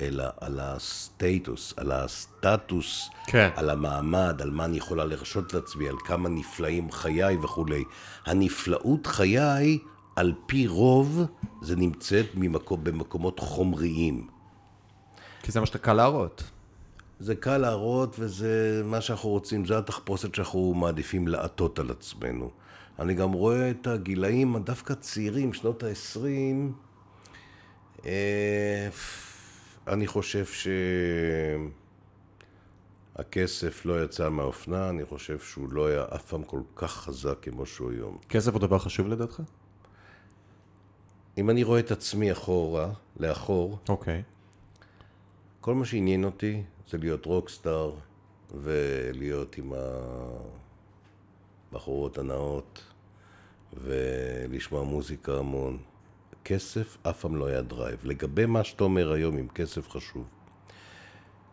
[0.00, 3.48] אלא על הסטטוס, על הסטטוס, כן.
[3.56, 7.84] על המעמד, על מה אני יכולה להרשות לעצמי, על כמה נפלאים חיי וכולי.
[8.26, 9.78] הנפלאות חיי,
[10.16, 11.22] על פי רוב,
[11.62, 14.26] זה נמצאת ממקום, במקומות חומריים.
[15.42, 16.42] כי זה מה שאתה קל להראות.
[17.20, 22.50] זה קל להראות וזה מה שאנחנו רוצים, זה התחפושת שאנחנו מעדיפים לעטות על עצמנו.
[22.98, 26.18] אני גם רואה את הגילאים הדווקא צעירים, שנות ה-20,
[28.06, 28.88] אה,
[29.88, 30.44] אני חושב
[33.16, 37.66] שהכסף לא יצא מהאופנה, אני חושב שהוא לא היה אף פעם כל כך חזק כמו
[37.66, 38.18] שהוא היום.
[38.28, 39.42] כסף הוא דבר חשוב לדעתך?
[41.38, 44.22] אם אני רואה את עצמי אחורה, לאחור, אוקיי.
[45.60, 47.92] כל מה שעניין אותי זה להיות rockstar
[48.54, 49.72] ולהיות עם
[51.72, 52.82] הבחורות הנאות
[53.84, 55.78] ולשמוע מוזיקה המון.
[56.44, 57.98] כסף אף פעם לא היה drive.
[58.04, 60.24] לגבי מה שאתה אומר היום עם כסף חשוב,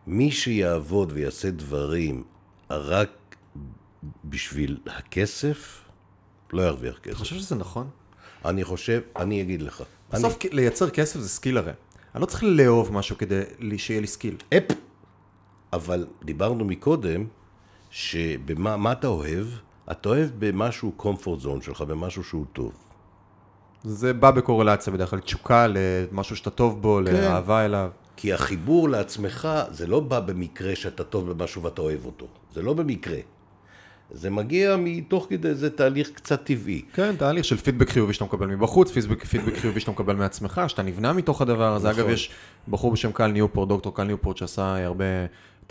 [0.06, 2.24] מי שיעבוד ויעשה דברים
[2.70, 3.36] רק
[4.24, 5.80] בשביל הכסף,
[6.52, 7.18] לא ירוויח אתה כסף.
[7.18, 7.90] חושב שזה נכון?
[8.44, 9.82] אני חושב, אני אגיד לך.
[10.12, 11.72] אני, בסוף לייצר כסף זה skill הרי.
[12.14, 14.36] אני לא צריך לאהוב משהו כדי שיהיה לי skill.
[14.56, 14.62] אפ.
[15.76, 17.24] אבל דיברנו מקודם,
[17.90, 19.46] שבמה מה אתה אוהב?
[19.90, 22.72] אתה אוהב במשהו comfort zone שלך, במשהו שהוא טוב.
[23.84, 27.90] זה בא בקורלציה בדרך כלל, תשוקה למשהו שאתה טוב בו, לאהבה אליו.
[28.16, 32.26] כי החיבור לעצמך, זה לא בא במקרה שאתה טוב במשהו ואתה אוהב אותו.
[32.54, 33.18] זה לא במקרה.
[34.10, 36.82] זה מגיע מתוך כדי איזה תהליך קצת טבעי.
[36.92, 40.82] כן, תהליך של פידבק חיובי שאתה מקבל מבחוץ, פידבק, פידבק חיובי שאתה מקבל מעצמך, שאתה
[40.82, 41.90] נבנה מתוך הדבר הזה.
[41.90, 42.00] נכון.
[42.02, 42.30] אגב, יש
[42.68, 45.04] בחור בשם קל ניופורט, דוקטור קל ניופורט, שעשה הרבה,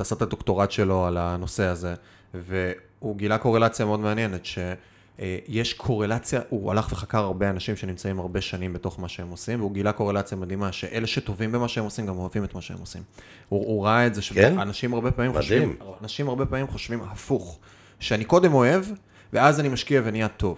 [0.02, 1.94] עשה את הדוקטורט שלו על הנושא הזה,
[2.34, 8.74] והוא גילה קורלציה מאוד מעניינת, שיש קורלציה, הוא הלך וחקר הרבה אנשים שנמצאים הרבה שנים
[8.74, 12.44] בתוך מה שהם עושים, והוא גילה קורלציה מדהימה, שאלה שטובים במה שהם עושים גם אוהבים
[12.44, 13.04] את מה שהם עושים.
[13.50, 14.54] הוא, הוא ראה את זה, כן?
[14.56, 15.44] שאנשים הרבה פעמים מדהים.
[15.44, 17.60] חושבים, אנשים הרבה פעמים חושבים הפוך,
[18.00, 18.86] שאני קודם אוהב,
[19.34, 20.58] ואז אני משקיע ונהיה טוב.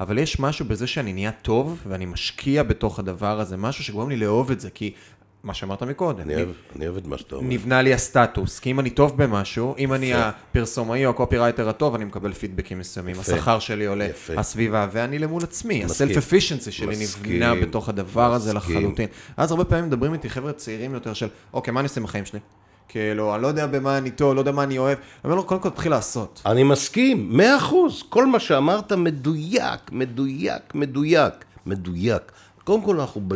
[0.00, 4.16] אבל יש משהו בזה שאני נהיה טוב, ואני משקיע בתוך הדבר הזה, משהו שגורם לי
[4.16, 4.92] לאהוב את זה, כי
[5.42, 6.20] מה שאמרת מקודם.
[6.20, 7.48] אני אוהב, אני אוהב את מה שאתה אומר.
[7.48, 10.14] נבנה לי הסטטוס, כי אם אני טוב במשהו, אם אני.
[10.14, 13.20] הפרסומאי או הקופירייטר הטוב, אני מקבל פידבקים מסוימים.
[13.20, 14.08] השכר שלי עולה.
[14.36, 15.84] הסביבה, ואני למול עצמי.
[15.84, 16.96] הסלף אפישנסי שלי.
[16.96, 18.52] נבנה בתוך הדבר הזה.
[18.52, 19.06] לחלוטין.
[19.36, 22.24] אז הרבה פעמים מדברים איתי חבר'ה צעירים יותר של, אוקיי, מה אני עושה עם החיים
[22.24, 22.40] שלי?
[22.88, 24.98] כאילו, אני לא יודע במה אני טוב, לא יודע מה אני אוהב.
[24.98, 26.42] אני אומר לו, קודם כל תתחיל לעשות.
[26.46, 28.02] אני מסכים, מאה אחוז.
[28.08, 32.32] כל מה שאמרת מדויק, מדויק, מדויק, מדויק.
[32.64, 33.20] קודם כל אנחנו...
[33.28, 33.34] ב...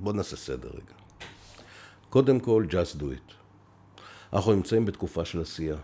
[0.00, 0.93] בוא נעשה סדר רגע.
[2.14, 3.32] קודם כל, just do it.
[4.32, 5.76] אנחנו נמצאים בתקופה של עשייה.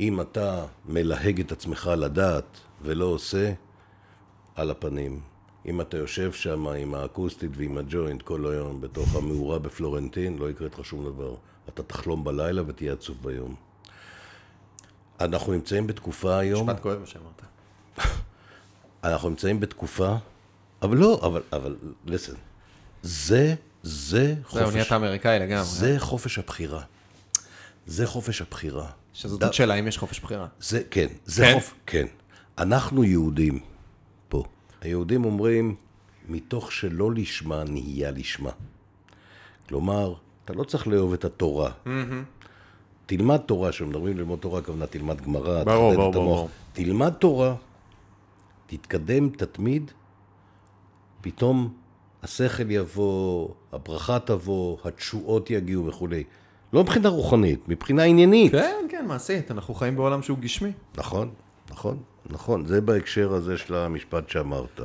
[0.00, 3.52] אם אתה מלהג את עצמך לדעת ולא עושה,
[4.54, 5.20] על הפנים.
[5.66, 10.68] אם אתה יושב שם עם האקוסטית ועם הג'וינט כל היום בתוך המאורה בפלורנטין, לא יקרה
[10.68, 11.34] לך שום דבר.
[11.68, 13.54] אתה תחלום בלילה ותהיה עצוב ביום.
[15.20, 16.70] אנחנו נמצאים בתקופה היום...
[16.70, 17.42] משפט כואב מה שאמרת.
[19.04, 20.16] אנחנו נמצאים בתקופה,
[20.82, 22.36] אבל לא, אבל, אבל, listen,
[23.02, 25.64] זה, זה זהו, חופש, נהיית אמריקאי לגמרי.
[25.64, 26.82] זה חופש הבחירה.
[27.86, 28.90] זה חופש הבחירה.
[29.12, 30.46] שזאת עוד שאלה, אם יש חופש בחירה.
[30.60, 31.54] זה, כן, זה כן?
[31.54, 32.06] חופש, כן.
[32.58, 33.58] אנחנו יהודים
[34.28, 34.44] פה.
[34.80, 35.74] היהודים אומרים,
[36.28, 38.50] מתוך שלא לשמה נהיה לשמה.
[39.68, 41.70] כלומר, אתה לא צריך לאהוב את התורה.
[43.06, 46.36] תלמד תורה, כשמדברים ללמוד תורה, הכוונה תלמד גמרא, ברור, תחדד ברור, את המוח.
[46.36, 46.48] ברור.
[46.72, 47.54] תלמד תורה,
[48.66, 49.90] תתקדם, תתמיד,
[51.20, 51.74] פתאום
[52.22, 56.24] השכל יבוא, הברכה תבוא, התשואות יגיעו וכולי.
[56.72, 58.52] לא מבחינה רוחנית, מבחינה עניינית.
[58.52, 60.72] כן, כן, מעשית, אנחנו חיים בעולם שהוא גשמי.
[60.96, 61.30] נכון,
[61.70, 61.98] נכון,
[62.30, 62.66] נכון.
[62.66, 64.80] זה בהקשר הזה של המשפט שאמרת.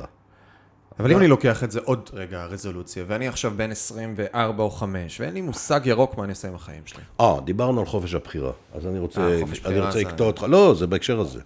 [1.00, 5.20] אבל אם אני לוקח את זה עוד רגע, הרזולוציה, ואני עכשיו בן 24 או 5,
[5.20, 7.02] ואין לי מושג ירוק מה אני עושה עם החיים שלי.
[7.20, 8.52] אה, דיברנו על חופש הבחירה.
[8.74, 10.46] אז אני רוצה, אה, אני רוצה לקטוע אותך.
[10.48, 11.40] לא, זה בהקשר הזה.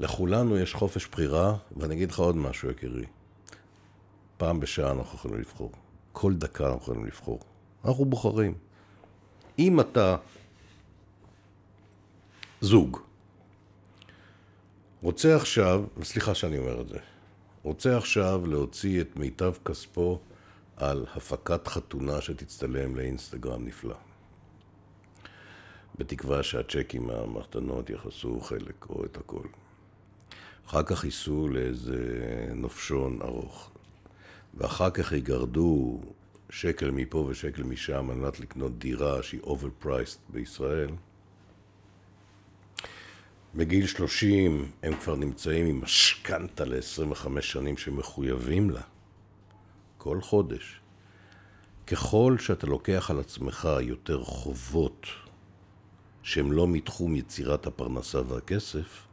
[0.00, 3.04] לכולנו יש חופש בחירה, ואני אגיד לך עוד משהו, יקירי.
[4.40, 5.72] פעם בשעה אנחנו יכולים לבחור.
[6.12, 7.40] כל דקה אנחנו יכולים לבחור.
[7.84, 8.54] אנחנו בוחרים.
[9.58, 10.16] אם אתה
[12.60, 12.98] זוג,
[15.02, 16.98] רוצה עכשיו, וסליחה שאני אומר את זה,
[17.62, 20.18] רוצה עכשיו להוציא את מיטב כספו
[20.76, 23.96] על הפקת חתונה שתצטלם לאינסטגרם נפלא.
[25.98, 29.46] בתקווה שהצ'קים מהמתנות יכסו חלק או את הכל.
[30.66, 31.98] אחר כך ייסעו לאיזה
[32.54, 33.70] נופשון ארוך,
[34.54, 36.00] ואחר כך יגרדו
[36.50, 40.90] שקל מפה ושקל משם על מנת לקנות דירה שהיא overpriced בישראל.
[43.54, 48.82] בגיל 30 הם כבר נמצאים עם משכנתה ל-25 שנים שמחויבים לה.
[49.98, 50.80] כל חודש.
[51.86, 55.06] ככל שאתה לוקח על עצמך יותר חובות
[56.22, 59.06] שהם לא מתחום יצירת הפרנסה והכסף,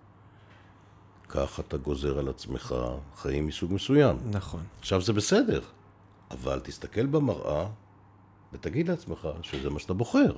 [1.29, 2.75] כך אתה גוזר על עצמך
[3.15, 4.17] חיים מסוג מסוים.
[4.31, 4.63] נכון.
[4.79, 5.61] עכשיו זה בסדר,
[6.31, 7.67] אבל תסתכל במראה
[8.53, 10.31] ותגיד לעצמך שזה מה שאתה בוחר.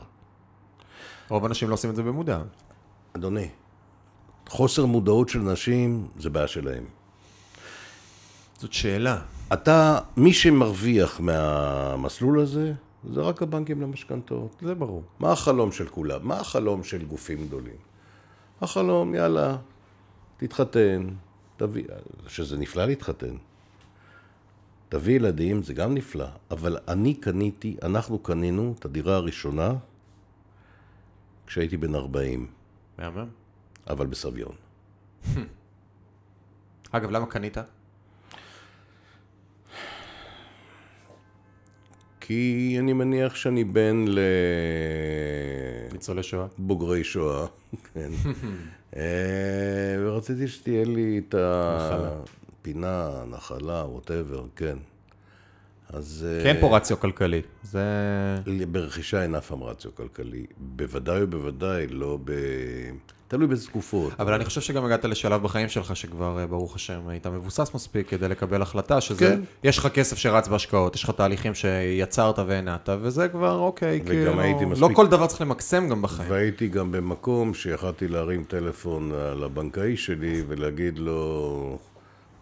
[1.29, 2.41] רוב האנשים לא עושים את זה במודע.
[3.13, 3.49] אדוני,
[4.49, 6.85] חוסר מודעות של נשים זה בעיה שלהם.
[8.57, 9.21] זאת שאלה.
[9.53, 12.73] אתה, מי שמרוויח מהמסלול הזה,
[13.13, 14.55] זה רק הבנקים למשכנתאות.
[14.61, 15.03] זה ברור.
[15.19, 16.19] מה החלום של כולם?
[16.27, 17.77] מה החלום של גופים גדולים?
[18.61, 19.57] החלום, יאללה,
[20.39, 21.07] תתחתן,
[21.57, 21.83] תביא,
[22.27, 23.35] שזה נפלא להתחתן.
[24.89, 29.73] תביא ילדים, זה גם נפלא, אבל אני קניתי, אנחנו קנינו את הדירה הראשונה
[31.47, 32.47] כשהייתי בן 40,
[32.97, 33.27] מהמם.
[33.89, 34.55] אבל בסביון.
[36.91, 37.57] אגב, למה קנית?
[42.19, 44.05] כי אני מניח שאני בן
[45.91, 46.47] ניצולי שואה.
[46.59, 47.45] לבוגרי שואה,
[47.93, 48.09] כן.
[48.95, 54.77] אה, ורציתי שתהיה לי את הפינה, נחלה, ווטאבר, כן.
[55.93, 56.27] אז...
[56.43, 57.41] כן פה רציו כלכלי.
[57.63, 57.81] זה...
[58.71, 60.45] ברכישה אין אף פעם רציו כלכלי.
[60.57, 62.31] בוודאי ובוודאי לא ב...
[63.29, 64.13] תלוי באיזה תקופות.
[64.19, 68.09] אבל אני חושב שגם הגעת לשלב בחיים שלך שכבר, אה, ברוך השם, היית מבוסס מספיק
[68.09, 69.19] כדי לקבל החלטה שזה...
[69.19, 69.41] כן.
[69.63, 74.35] יש לך כסף שרץ בהשקעות, יש לך תהליכים שיצרת והנעת, וזה כבר אוקיי, כאילו...
[74.35, 76.31] לא מספיק- כל דבר צריך למקסם גם בחיים.
[76.31, 79.11] והייתי גם במקום שיכלתי להרים טלפון
[79.41, 81.77] לבנקאי שלי ולהגיד לו,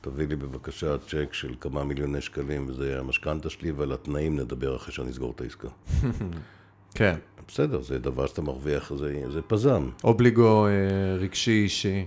[0.02, 4.94] תביא לי בבקשה צ'ק של כמה מיליוני שקלים, וזה המשכנתה שלי, ועל התנאים נדבר אחרי
[4.94, 5.68] שאני אסגור את העסקה.
[6.96, 7.16] כן.
[7.48, 9.90] בסדר, זה דבר שאתה מרוויח, זה, זה פזם.
[10.04, 10.72] אובליגו אה,
[11.20, 12.06] רגשי אישי,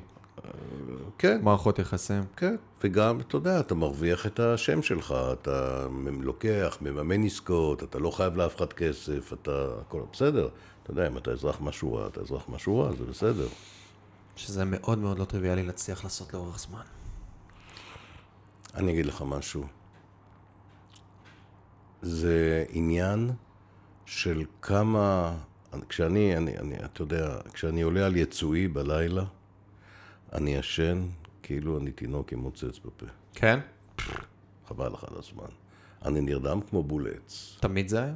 [1.18, 2.24] כן, מערכות יחסים.
[2.36, 2.56] כן.
[2.84, 5.86] וגם, אתה יודע, אתה מרוויח את השם שלך, אתה
[6.20, 9.66] לוקח, מממן עסקאות, אתה לא חייב לאף אחד כסף, אתה...
[9.80, 10.48] הכל בסדר.
[10.82, 13.46] אתה יודע, אם אתה אזרח מהשורה, אתה אזרח מהשורה, זה בסדר.
[14.36, 16.82] שזה מאוד מאוד לא טריוויאלי להצליח לעשות לאורך זמן.
[18.74, 19.64] אני אגיד לך משהו.
[22.02, 23.30] זה עניין
[24.10, 25.36] של כמה...
[25.88, 29.24] כשאני, אני, אני, אתה יודע, כשאני עולה על יצואי בלילה,
[30.32, 31.06] אני ישן
[31.42, 33.06] כאילו אני תינוק עם מוצץ בפה.
[33.34, 33.60] כן?
[34.68, 35.50] חבל לך על הזמן.
[36.04, 37.56] אני נרדם כמו בולץ.
[37.60, 38.14] תמיד זה היה?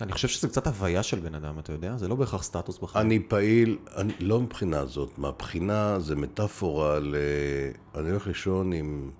[0.00, 1.96] אני חושב שזה קצת הוויה של בן אדם, אתה יודע?
[1.96, 3.06] זה לא בהכרח סטטוס בחיים.
[3.06, 7.16] אני פעיל, אני, לא מבחינה זאת, מהבחינה זה מטאפורה ל...
[7.94, 9.10] אני הולך לישון עם...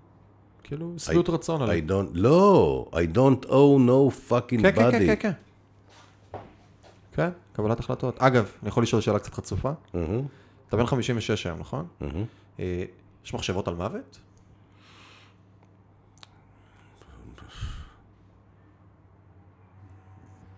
[0.73, 1.83] כאילו, שביעות רצון I עליי.
[1.89, 4.93] don't, לא, I don't owe no fucking כן, כן, body.
[4.93, 5.33] כן, כן, כן.
[7.13, 8.19] כן, קבלת החלטות.
[8.19, 9.73] אגב, אני יכול לשאול שאלה קצת חצופה?
[10.69, 11.87] אתה בן 56 היום, נכון?
[12.61, 12.85] אה,
[13.25, 14.19] יש מחשבות על מוות?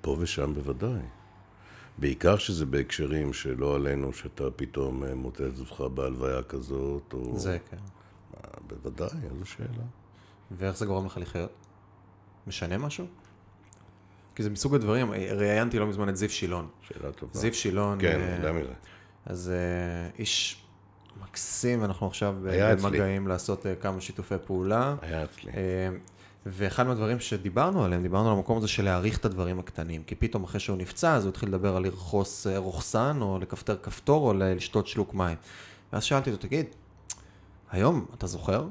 [0.01, 1.01] פה ושם בוודאי.
[1.99, 7.39] בעיקר שזה בהקשרים שלא עלינו, שאתה פתאום אה, מוצא את עצמך בהלוויה כזאת, או...
[7.39, 7.77] זה כן.
[8.37, 9.85] אה, בוודאי, איזו שאלה.
[10.59, 11.51] ואיך זה גורם לך לחיות?
[12.47, 13.07] משנה משהו?
[14.35, 16.69] כי זה מסוג הדברים, אה, ראיינתי לא מזמן את זיו שילון.
[16.83, 17.33] שאלה טובה.
[17.35, 18.73] זיו שילון, כן, אה, אני יודע מזה.
[19.27, 20.65] אז אה, איש
[21.23, 22.37] מקסים, ואנחנו עכשיו.
[22.43, 24.95] במגעים לעשות אה, כמה שיתופי פעולה.
[25.03, 25.53] היה אצלי.
[25.53, 25.89] אה,
[26.47, 30.03] ואחד מהדברים שדיברנו עליהם, דיברנו על המקום הזה של להעריך את הדברים הקטנים.
[30.03, 33.77] כי פתאום אחרי שהוא נפצע, אז הוא התחיל לדבר על לרכוס אה, רוכסן, או לכפתר
[33.83, 35.37] כפתור, או לשתות שלוק מים.
[35.93, 36.67] ואז שאלתי אותו, תגיד,
[37.71, 38.67] היום אתה זוכר?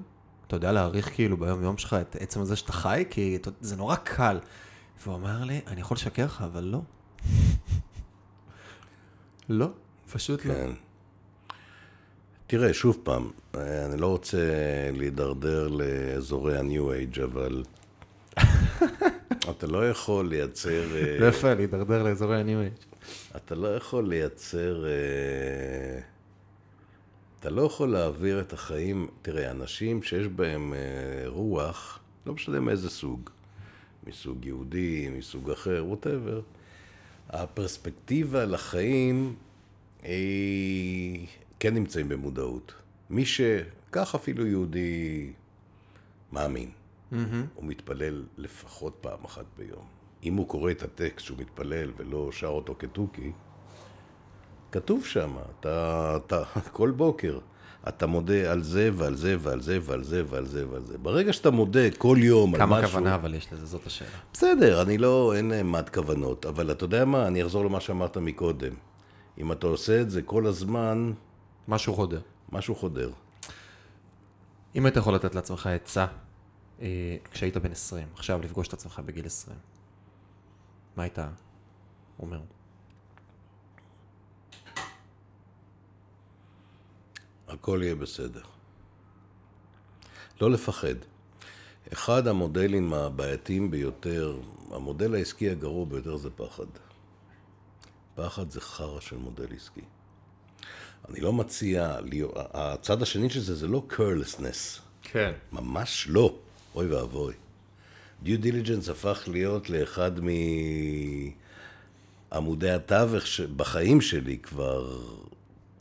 [0.54, 3.04] אתה יודע להעריך כאילו ביום יום שלך את עצם הזה שאתה חי?
[3.10, 4.40] כי אתה- זה נורא קל.
[5.04, 6.82] והוא אמר לי, אני יכול לשקר לך, אבל לא.
[9.50, 9.68] לא,
[10.12, 10.54] פשוט לא.
[10.54, 10.70] כן.
[12.48, 14.38] תראה, שוב פעם, אה, אני לא רוצה
[14.94, 17.64] להידרדר לאזורי ה-New Age, אבל
[19.50, 20.84] אתה לא יכול לייצר...
[20.96, 22.74] אה, זה יפה, להידרדר לאזורי הניו-אייג'.
[23.36, 24.86] אתה לא יכול לייצר...
[27.44, 29.08] אתה לא יכול להעביר את החיים...
[29.22, 33.30] תראה, אנשים שיש בהם אה, רוח, לא משנה מאיזה סוג,
[34.08, 36.42] מסוג יהודי, מסוג אחר, ווטאבר,
[37.30, 39.36] הפרספקטיבה לחיים
[40.04, 41.28] היא...
[41.60, 42.74] כן נמצאים במודעות.
[43.10, 45.34] מי שכך אפילו יהודי
[46.32, 46.70] מאמין.
[47.56, 49.86] הוא מתפלל לפחות פעם אחת ביום.
[50.24, 53.32] אם הוא קורא את הטקסט שהוא מתפלל ולא שר אותו כתוכי,
[54.74, 57.40] כתוב שם, אתה, אתה, כל בוקר,
[57.88, 60.98] אתה מודה על זה ועל זה ועל זה ועל זה ועל זה ועל זה.
[60.98, 62.92] ברגע שאתה מודה כל יום על כמה משהו...
[62.92, 64.10] כוונה אבל יש לזה, זאת השאלה.
[64.34, 68.18] בסדר, אני לא, אין להם מד כוונות, אבל אתה יודע מה, אני אחזור למה שאמרת
[68.18, 68.74] מקודם.
[69.38, 71.14] אם אתה עושה את זה כל הזמן,
[71.68, 72.22] משהו חודר.
[72.52, 73.10] משהו חודר.
[74.76, 76.06] אם היית יכול לתת לעצמך עצה
[76.82, 76.88] אה,
[77.32, 79.58] כשהיית בן 20, עכשיו לפגוש את עצמך בגיל 20,
[80.96, 81.20] מה היית
[82.20, 82.40] אומר?
[87.54, 88.42] הכל יהיה בסדר.
[90.42, 90.96] לא לפחד.
[91.94, 94.40] אחד המודלים הבעייתיים ביותר,
[94.72, 96.66] המודל העסקי הגרוע ביותר זה פחד.
[98.16, 99.82] פחד זה חרא של מודל עסקי.
[101.10, 101.98] אני לא מציע,
[102.54, 105.32] הצד השני של זה זה לא carelessness, כן.
[105.52, 106.36] ממש לא.
[106.76, 107.34] אוי ואבוי.
[108.24, 110.12] דיו דיליג'נס הפך להיות לאחד
[112.32, 115.00] מעמודי התווך בחיים שלי כבר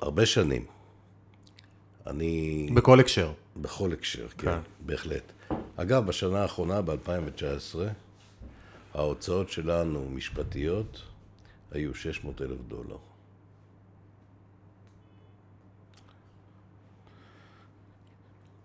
[0.00, 0.66] הרבה שנים.
[2.06, 2.68] אני...
[2.74, 3.32] בכל הקשר.
[3.56, 4.58] בכל הקשר, כן, כן.
[4.80, 5.32] בהחלט.
[5.76, 7.78] אגב, בשנה האחרונה, ב-2019,
[8.94, 11.02] ההוצאות שלנו, משפטיות,
[11.70, 12.96] היו 600 אלף דולר.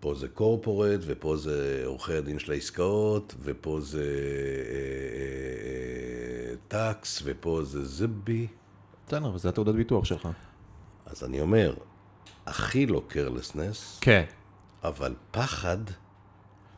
[0.00, 4.04] פה זה קורפורט, ופה זה עורכי הדין של העסקאות, ופה זה אה,
[5.24, 8.46] אה, אה, טקס, ופה זה זבי.
[9.06, 10.28] בסדר, וזה התעודת ביטוח שלך.
[11.06, 11.74] אז אני אומר,
[12.46, 14.24] הכי לא קרלסנס, כן.
[14.84, 15.78] אבל פחד,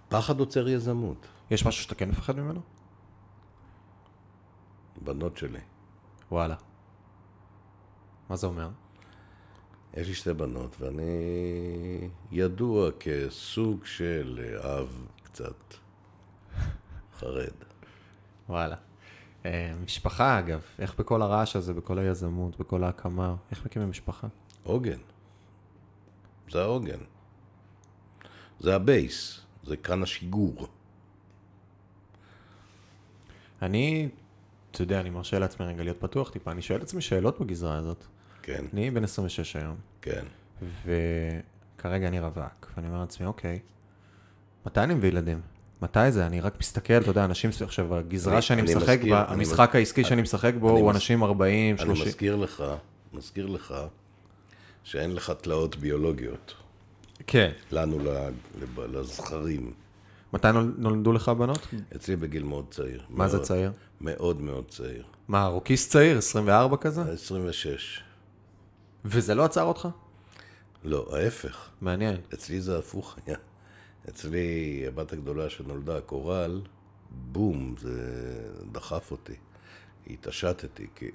[0.09, 1.27] פחד עוצר יזמות.
[1.51, 2.60] יש משהו שאתה כן מפחד ממנו?
[5.01, 5.60] בנות שלי.
[6.31, 6.55] וואלה.
[8.28, 8.68] מה זה אומר?
[9.94, 15.74] יש לי שתי בנות, ואני ידוע כסוג של אב קצת
[17.18, 17.55] חרד.
[18.48, 18.77] וואלה.
[19.47, 24.27] אה, משפחה אגב, איך בכל הרעש הזה, בכל היזמות, בכל ההקמה, איך מקימים משפחה?
[24.62, 24.98] עוגן.
[26.51, 26.98] זה העוגן.
[28.60, 30.66] זה הבייס, זה כאן השיגור.
[33.62, 34.09] אני,
[34.70, 37.77] אתה יודע, אני מרשה לעצמי רגע להיות פתוח טיפה, אני שואל את עצמי שאלות בגזרה
[37.77, 38.05] הזאת.
[38.43, 40.24] כן, אני בן 26 היום, כן.
[40.85, 43.59] וכרגע אני רווק, ואני אומר לעצמי, אוקיי,
[44.66, 45.40] מתי אני מביא ילדים?
[45.82, 46.27] מתי זה?
[46.27, 49.35] אני רק מסתכל, אתה יודע, אנשים, עכשיו, הגזרה אני- שאני אני משחק מזכיר- בה, אני
[49.35, 52.06] המשחק מז- העסקי שאני משחק בו אני הוא מז- אנשים 40, אני 30.
[52.06, 52.64] מזכיר לך,
[53.12, 53.74] מזכיר לך,
[54.85, 56.55] שאין לך תלאות ביולוגיות.
[57.27, 57.51] כן.
[57.73, 57.98] לנו,
[58.78, 59.73] לזכרים.
[60.32, 61.66] מתי נול- נולדו לך בנות?
[61.97, 63.02] אצלי בגיל מאוד צעיר.
[63.09, 63.73] מה זה מאוד, צעיר?
[64.01, 65.05] מאוד מאוד צעיר.
[65.28, 66.19] מה, רוקיסט צעיר?
[66.19, 67.12] 24 כזה?
[67.12, 68.02] 26.
[69.05, 69.89] וזה לא עצר אותך?
[70.85, 71.69] לא, ההפך.
[71.81, 72.16] מעניין.
[72.35, 73.36] אצלי זה הפוך היה.
[74.09, 76.61] אצלי, הבת הגדולה שנולדה, קורל,
[77.11, 78.01] בום, זה
[78.73, 79.35] דחף אותי.
[80.11, 81.12] התעשתתי, כאילו.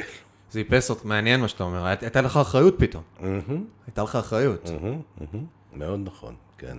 [0.51, 1.85] זה איפס אותך, מעניין מה שאתה אומר.
[1.85, 3.03] היית- הייתה לך אחריות פתאום.
[3.88, 4.69] הייתה לך אחריות.
[5.73, 6.77] מאוד נכון, כן.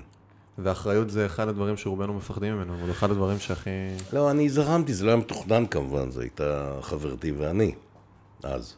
[0.59, 3.71] ואחריות זה אחד הדברים שרובנו מפחדים ממנו, אבל אחד הדברים שהכי...
[4.13, 7.75] לא, אני זרמתי, זה לא היה מתוכנן כמובן, זו הייתה חברתי ואני,
[8.43, 8.77] אז.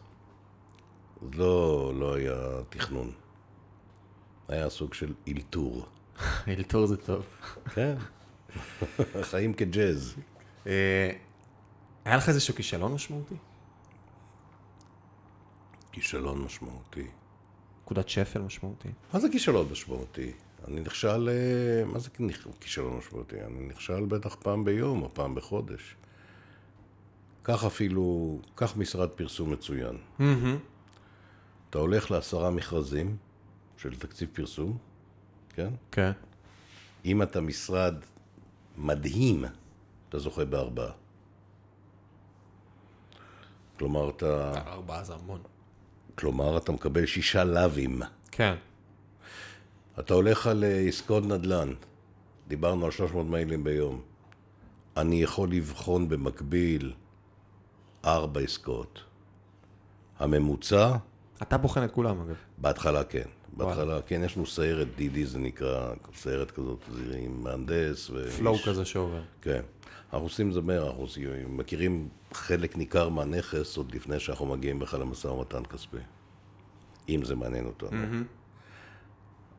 [1.22, 2.34] אז לא, לא היה
[2.68, 3.10] תכנון.
[4.48, 5.86] היה סוג של אלתור.
[6.48, 7.24] אלתור זה טוב.
[7.74, 7.94] כן.
[9.30, 10.14] חיים כג'אז.
[10.66, 11.10] אה,
[12.04, 13.34] היה לך איזשהו כישלון משמעותי?
[15.92, 17.06] כישלון משמעותי.
[17.84, 18.88] נקודת שפל משמעותי?
[19.12, 20.32] מה זה כישלון משמעותי?
[20.68, 22.10] אני נכשל, אה, מה זה
[22.60, 23.40] כישלון משמעותי?
[23.40, 25.96] אני נכשל בטח פעם ביום או פעם בחודש.
[27.42, 29.96] קח אפילו, קח משרד פרסום מצוין.
[31.70, 33.16] אתה הולך לעשרה מכרזים
[33.76, 34.78] של תקציב פרסום,
[35.54, 35.68] כן?
[35.92, 36.12] כן.
[37.04, 37.94] אם אתה משרד
[38.76, 39.44] מדהים,
[40.08, 40.92] אתה זוכה בארבעה.
[43.78, 45.40] כלומר, אתה, ארבעה זה המון.
[46.18, 48.02] כלומר, אתה מקבל שישה לאווים.
[48.30, 48.54] כן.
[49.98, 51.72] אתה הולך על אה, עסקאות נדל"ן,
[52.48, 54.00] דיברנו על 300 מיילים ביום.
[54.96, 56.92] אני יכול לבחון במקביל
[58.04, 59.00] ארבע עסקאות.
[60.18, 60.96] הממוצע,
[61.42, 62.36] אתה בוחן את כולם אגב.
[62.58, 63.28] בהתחלה כן.
[63.52, 68.30] בהתחלה כן, יש לנו סיירת דידי, זה נקרא, סיירת כזאת, זה עם מהנדס ו...
[68.30, 69.22] פלואו כזה שעובר.
[69.42, 69.60] כן.
[70.10, 71.18] עושים זה מאה אחוז,
[71.48, 75.96] מכירים חלק ניכר מהנכס עוד לפני שאנחנו מגיעים בכלל למשא ומתן כספי.
[77.08, 77.98] אם זה מעניין אותנו.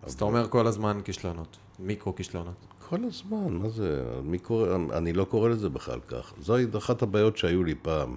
[0.04, 1.58] אז אתה אומר כל הזמן כישלונות.
[1.80, 2.68] מיקרו כישלונות.
[2.90, 4.04] כל הזמן, מה זה?
[4.24, 6.34] מי קורא, אני לא קורא לזה בכלל כך.
[6.40, 8.16] זו אחת הבעיות שהיו לי פעם.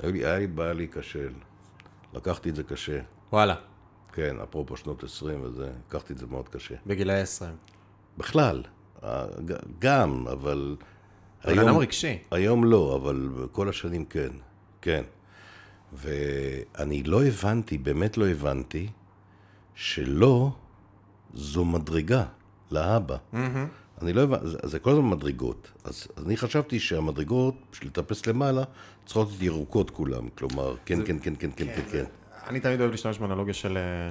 [0.00, 1.32] היה לי, היה לי בעיה להיכשל.
[2.14, 3.00] לקחתי את זה קשה.
[3.32, 3.54] וואלה.
[4.12, 6.74] כן, אפרופו שנות 20 וזה, לקחתי את זה מאוד קשה.
[6.86, 7.56] בגילאי 20.
[8.18, 8.62] בכלל,
[9.04, 9.26] אה,
[9.78, 10.76] גם, אבל...
[11.44, 12.18] בן אדם רגשי.
[12.30, 14.30] היום לא, אבל כל השנים כן,
[14.80, 15.02] כן.
[15.92, 18.88] ואני לא הבנתי, באמת לא הבנתי,
[19.74, 20.50] שלא
[21.34, 22.24] זו מדרגה
[22.70, 23.16] לאבא.
[24.02, 25.72] אני לא הבנתי, זה, זה כל הזמן מדרגות.
[25.84, 28.64] אז, אז אני חשבתי שהמדרגות, בשביל לטפס למעלה,
[29.06, 30.28] צריכות להיות ירוקות כולם.
[30.28, 32.04] כלומר, כן, כן, כן, כן, כן, כן, כן.
[32.46, 34.10] אני תמיד אוהב להשתמש באנלוגיה של אה,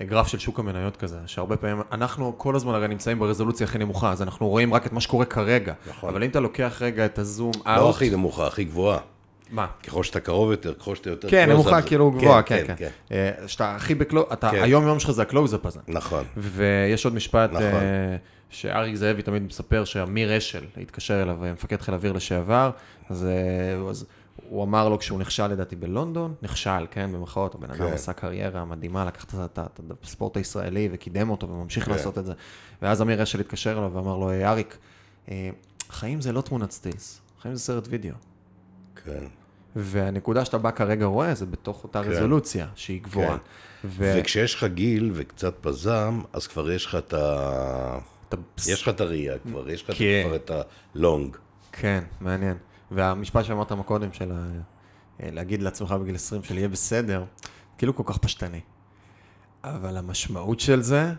[0.00, 4.12] גרף של שוק המניות כזה, שהרבה פעמים, אנחנו כל הזמן הרי נמצאים ברזולוציה הכי נמוכה,
[4.12, 5.74] אז אנחנו רואים רק את מה שקורה כרגע.
[5.88, 6.08] נכון.
[6.08, 8.98] אבל אם אתה לוקח רגע את ה zoom לא out, הכי נמוכה, הכי גבוהה.
[9.50, 9.66] מה?
[9.86, 11.30] ככל שאתה קרוב יותר, ככל שאתה יותר...
[11.30, 12.88] כן, נמוכה כאילו גבוהה, כן, כן.
[13.12, 14.62] אה, שאתה הכי ב close, אתה, כן.
[14.62, 15.80] היום יום שלך זה הקלוז-אפ הזה.
[15.88, 16.24] נכון.
[16.36, 17.64] ויש עוד משפט נכון.
[17.64, 18.16] אה,
[18.50, 22.70] שאריק זאבי תמיד מספר שאמיר אשל התקשר אליו, אה, מפקד חיל אוויר לשעבר,
[23.10, 23.26] אז,
[23.90, 24.06] אז
[24.48, 27.92] הוא אמר לו כשהוא נכשל לדעתי בלונדון, נכשל, כן, במרכאות, הבן אדם כן.
[27.92, 29.60] עשה קריירה מדהימה, לקח את
[30.04, 31.90] הספורט הישראלי וקידם אותו וממשיך כן.
[31.90, 32.32] לעשות את זה.
[32.82, 34.76] ואז אמיר אשל התקשר אליו ואמר לו, "אה, אריק,
[35.30, 35.50] אה,
[35.90, 38.14] חיים זה לא תמונת סטילס, חיים זה סרט וידאו.
[39.04, 39.24] כן.
[39.76, 42.10] והנקודה שאתה בא כרגע רואה זה בתוך אותה כן.
[42.10, 43.28] רזולוציה שהיא גבוהה.
[43.38, 43.44] כן.
[43.84, 47.98] ו- וכשיש לך גיל וקצת פזם, אז כבר יש לך את ה...
[48.28, 48.36] אתה-
[48.68, 50.22] יש לך את הראייה כבר, יש לך כן.
[50.26, 50.50] כבר את
[50.94, 51.36] הלונג.
[51.72, 52.56] כן, מעניין.
[52.90, 54.32] והמשפט שאמרת מקודם, של.
[54.32, 54.38] אה,
[55.30, 57.24] להגיד לעצמך בגיל 20 של יהיה בסדר,
[57.78, 58.60] כאילו כל כך פשטני.
[59.64, 61.12] אבל המשמעות של זה,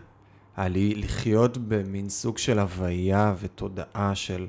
[0.56, 4.46] על לחיות במין סוג של הוויה ותודעה של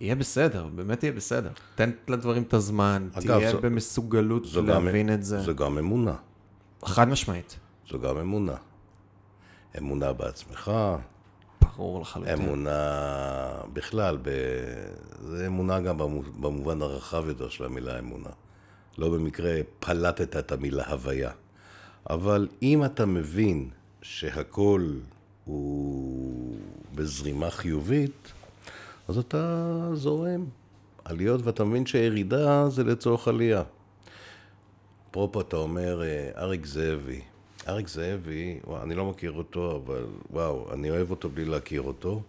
[0.00, 1.50] יהיה בסדר, באמת יהיה בסדר.
[1.74, 5.40] תן לדברים את הזמן, אגב, תהיה זו- במסוגלות זו גם- להבין את זה.
[5.40, 6.14] זו גם אמונה.
[6.84, 7.58] חד משמעית.
[7.90, 8.54] זו גם אמונה.
[9.78, 10.70] אמונה בעצמך,
[11.76, 12.32] ברור לחלוטין.
[12.34, 12.80] אמונה
[13.72, 14.28] בכלל, ב...
[15.20, 18.30] זה אמונה גם במו- במובן הרחב יותר של המילה אמונה.
[18.98, 21.30] לא במקרה פלטת את המילה הוויה.
[22.10, 23.68] אבל אם אתה מבין
[24.02, 24.90] שהכל
[25.44, 26.56] הוא
[26.94, 28.32] בזרימה חיובית,
[29.08, 30.44] אז אתה זורם
[31.04, 33.62] עליות ואתה מבין שהירידה זה לצורך עלייה.
[35.10, 37.20] אפרופו, אתה אומר, אה, אריק זאבי.
[37.68, 42.22] אריק זאבי, וואו, אני לא מכיר אותו, אבל וואו, אני אוהב אותו בלי להכיר אותו.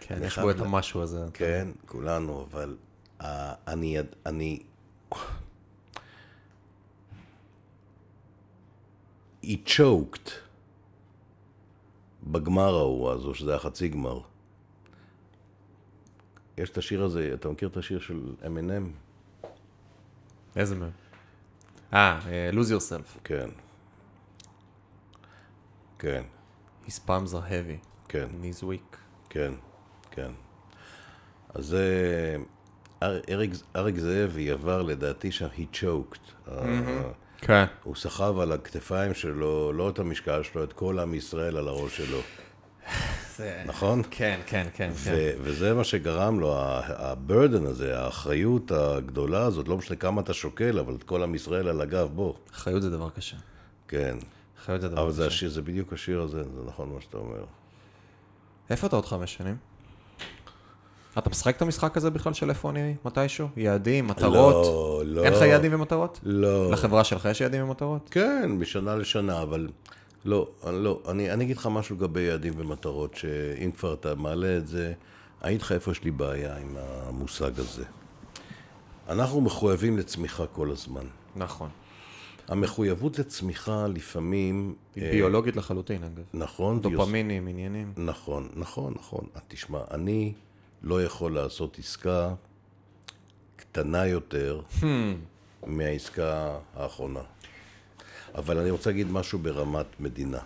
[0.00, 1.24] כן, יש בו את המשהו הזה.
[1.34, 2.76] כן, כולנו, אבל
[3.20, 3.24] uh,
[3.68, 3.96] אני,
[4.26, 4.62] אני...
[9.42, 10.30] היא choked
[12.22, 14.20] בגמר ההוא, אז או שזה היה חצי גמר.
[16.58, 18.84] יש את השיר הזה, אתה מכיר את השיר של M&M?
[20.56, 20.90] איזה מהם?
[21.92, 23.18] אה, אה, lose yourself.
[23.24, 23.48] כן.
[26.00, 26.22] כן,
[26.86, 27.86] His palms are heavy.
[28.08, 28.96] כן, And he's weak.
[29.30, 29.52] כן,
[30.10, 30.30] כן.
[31.54, 32.36] אז זה...
[33.02, 36.50] אר- אריק, אריק זאבי עבר לדעתי שם, he choked.
[36.50, 36.62] ה-
[37.38, 37.64] כן.
[37.84, 41.96] הוא סחב על הכתפיים שלו, לא את המשקל שלו, את כל עם ישראל על הראש
[41.96, 42.18] שלו,
[43.66, 44.02] נכון?
[44.10, 45.14] כן, כן, כן, כן.
[45.42, 50.94] וזה מה שגרם לו, הברדן הזה, האחריות הגדולה הזאת, לא משנה כמה אתה שוקל, אבל
[50.94, 52.34] את כל עם ישראל על הגב, בוא.
[52.52, 53.36] אחריות זה דבר קשה.
[53.88, 54.16] כן.
[54.60, 55.26] אחריות זה דבר אבל זה.
[55.26, 57.44] השיר, זה בדיוק השיר הזה, זה נכון מה שאתה אומר.
[58.70, 59.56] איפה אתה עוד חמש שנים?
[61.18, 63.48] אתה משחק את המשחק הזה בכלל של איפה אני מתישהו?
[63.56, 64.66] יעדים, מטרות?
[64.66, 65.24] לא, לא.
[65.24, 66.20] אין לך יעדים ומטרות?
[66.22, 66.70] לא.
[66.70, 68.08] לחברה שלך יש יעדים ומטרות?
[68.10, 69.68] כן, משנה לשנה, אבל
[70.24, 71.00] לא, לא.
[71.08, 74.92] אני, אני אגיד לך משהו לגבי יעדים ומטרות, שאם כבר אתה מעלה את זה,
[75.42, 77.84] אני אגיד לך איפה יש לי בעיה עם המושג הזה.
[79.08, 81.04] אנחנו מחויבים לצמיחה כל הזמן.
[81.36, 81.68] נכון.
[82.50, 84.74] המחויבות לצמיחה לפעמים...
[84.94, 86.24] היא אה, ביולוגית לחלוטין, אגב.
[86.34, 86.80] נכון.
[86.80, 87.92] דופמינים, עניינים.
[87.96, 89.26] נכון, נכון, נכון.
[89.48, 90.32] תשמע, אני
[90.82, 92.34] לא יכול לעשות עסקה
[93.56, 94.60] קטנה יותר
[95.66, 97.22] מהעסקה האחרונה.
[98.34, 100.40] אבל אני רוצה להגיד משהו ברמת מדינה.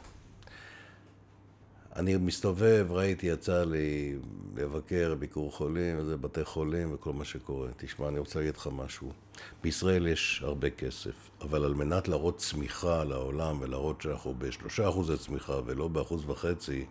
[1.96, 4.16] אני מסתובב, ראיתי, יצא לי
[4.56, 7.68] לבקר ביקור חולים, וזה בתי חולים וכל מה שקורה.
[7.76, 9.12] תשמע, אני רוצה להגיד לך משהו.
[9.62, 15.60] בישראל יש הרבה כסף, אבל על מנת להראות צמיחה לעולם ולהראות שאנחנו בשלושה אחוזי צמיחה
[15.66, 16.86] ולא באחוז וחצי,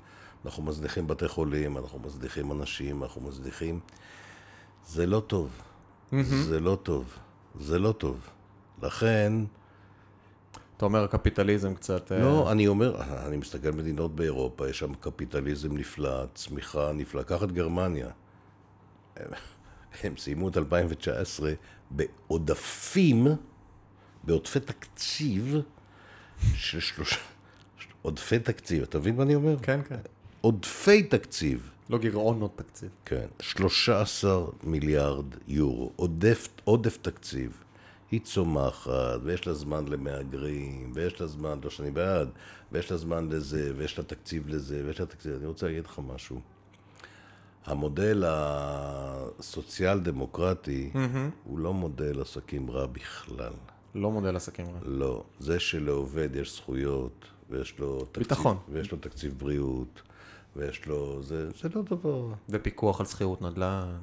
[0.45, 3.79] אנחנו מזניחים בתי חולים, אנחנו מזניחים אנשים, אנחנו מזניחים...
[4.87, 5.61] זה לא טוב.
[6.49, 7.17] זה לא טוב.
[7.59, 8.29] זה לא טוב.
[8.83, 9.33] לכן...
[10.77, 12.11] אתה אומר קפיטליזם קצת...
[12.11, 17.23] אה, לא, אני אומר, אני מסתכל על מדינות באירופה, יש שם קפיטליזם נפלא, צמיחה נפלאה.
[17.23, 18.07] קח את גרמניה.
[20.03, 21.53] הם, סיימו את 2019
[21.91, 23.27] בעודפים,
[24.23, 25.55] בעודפי תקציב
[26.55, 27.19] של שלושה...
[28.01, 29.55] עודפי תקציב, אתה מבין מה אני אומר?
[29.61, 29.99] כן, כן.
[30.41, 31.69] עודפי תקציב.
[31.89, 32.89] לא גירעונות תקציב.
[33.05, 37.63] כן, 13 מיליארד יורו, עודף, עודף תקציב.
[38.11, 38.91] היא צומחת,
[39.23, 42.29] ויש לה זמן למהגרים, ויש לה זמן, לא שאני בעד,
[42.71, 45.33] ויש לה זמן לזה, ויש לה תקציב לזה, ויש לה תקציב...
[45.33, 46.41] אני רוצה להגיד לך משהו.
[47.65, 50.91] המודל הסוציאל דמוקרטי
[51.43, 53.53] הוא לא מודל עסקים רע בכלל.
[53.95, 54.79] לא מודל עסקים רע.
[54.83, 55.23] לא.
[55.39, 58.23] זה שלעובד יש זכויות, ויש לו תקציב...
[58.23, 58.57] ביטחון.
[58.69, 60.01] ויש לו תקציב בריאות,
[60.55, 61.23] ויש לו...
[61.23, 62.27] זה, זה לא דבר...
[62.49, 63.97] ופיקוח על שכירות נדל"ן.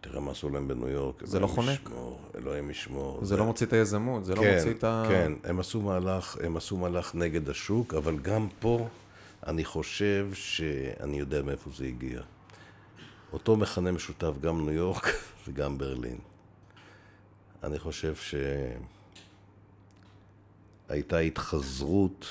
[0.00, 1.22] תראה מה עשו להם בניו יורק.
[1.24, 1.80] זה לא חונק.
[1.82, 3.24] ישמור, אלוהים ישמור.
[3.24, 5.04] זה לא מוציא את היזמות, זה לא כן, מוציא את ה...
[5.08, 8.88] כן, הם עשו מהלך, הם עשו מהלך נגד השוק, אבל גם פה
[9.46, 12.22] אני חושב שאני יודע מאיפה זה הגיע.
[13.32, 15.04] אותו מכנה משותף גם ניו יורק
[15.48, 16.18] וגם ברלין.
[17.62, 18.14] אני חושב
[20.88, 22.26] שהייתה התחזרות,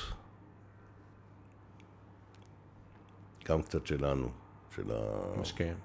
[3.45, 4.29] גם קצת שלנו,
[4.75, 4.91] של
[5.37, 5.77] משקיעים.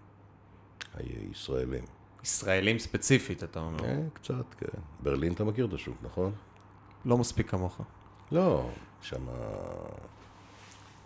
[0.95, 1.85] הישראלים.
[2.25, 3.85] ישראלים ספציפית, אתה אומר.
[3.85, 4.79] אה, קצת, כן.
[5.01, 6.33] ברלין אתה מכיר את השוק, נכון?
[7.05, 7.81] לא מספיק כמוך.
[8.33, 8.71] לא,
[9.03, 9.27] שם,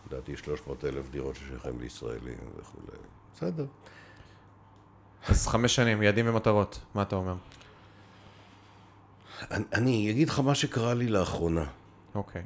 [0.07, 2.99] לדעתי 300 אלף דירות ששייכים לישראלים וכולי.
[3.35, 3.67] בסדר.
[5.29, 7.35] אז חמש שנים, יעדים ומטרות, מה אתה אומר?
[9.51, 11.65] אני, אני אגיד לך מה שקרה לי לאחרונה.
[12.15, 12.43] אוקיי.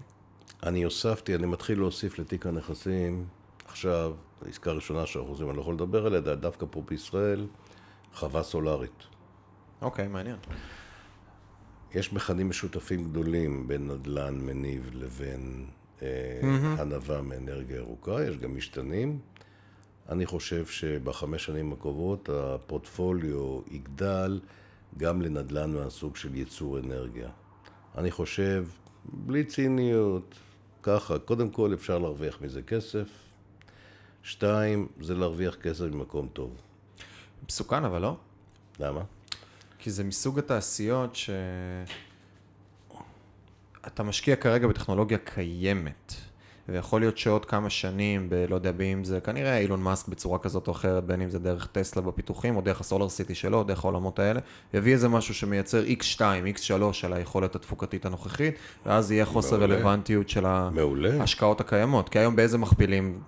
[0.62, 3.26] אני הוספתי, אני מתחיל להוסיף לתיק הנכסים,
[3.64, 4.14] עכשיו,
[4.48, 7.46] עסקה ראשונה שאנחנו עושים, אני לא יכול לדבר עליה, דווקא פה בישראל,
[8.14, 9.02] חווה סולארית.
[9.82, 10.36] אוקיי, מעניין.
[11.94, 15.66] יש מכנים משותפים גדולים בין נדל"ן מניב לבין
[16.78, 19.18] הנבה מאנרגיה ירוקה, יש גם משתנים.
[20.08, 24.40] אני חושב שבחמש שנים הקרובות הפורטפוליו יגדל
[24.96, 27.28] גם לנדל"ן מהסוג של ייצור אנרגיה.
[27.98, 28.66] אני חושב,
[29.04, 30.34] בלי ציניות,
[30.82, 33.08] ככה, קודם כל אפשר להרוויח מזה כסף.
[34.22, 36.56] שתיים, זה להרוויח כסף ממקום טוב.
[37.48, 38.16] מסוכן אבל לא?
[38.80, 39.02] למה?
[39.78, 41.30] כי זה מסוג התעשיות ש...
[43.94, 46.14] אתה משקיע כרגע בטכנולוגיה קיימת,
[46.70, 48.34] ויכול להיות שעוד כמה שנים, ב...
[48.48, 51.68] לא יודע באם זה כנראה אילון מאסק בצורה כזאת או אחרת, בין אם זה דרך
[51.72, 54.40] טסלה בפיתוחים, או דרך הסולר סיטי שלו, או דרך העולמות האלה,
[54.74, 56.20] יביא איזה משהו שמייצר X2,
[56.56, 58.54] X3 על היכולת התפוקתית הנוכחית,
[58.86, 59.74] ואז יהיה חוסר מעולה.
[59.74, 61.20] רלוונטיות של מעולה.
[61.20, 63.20] ההשקעות הקיימות, כי היום באיזה מכפילים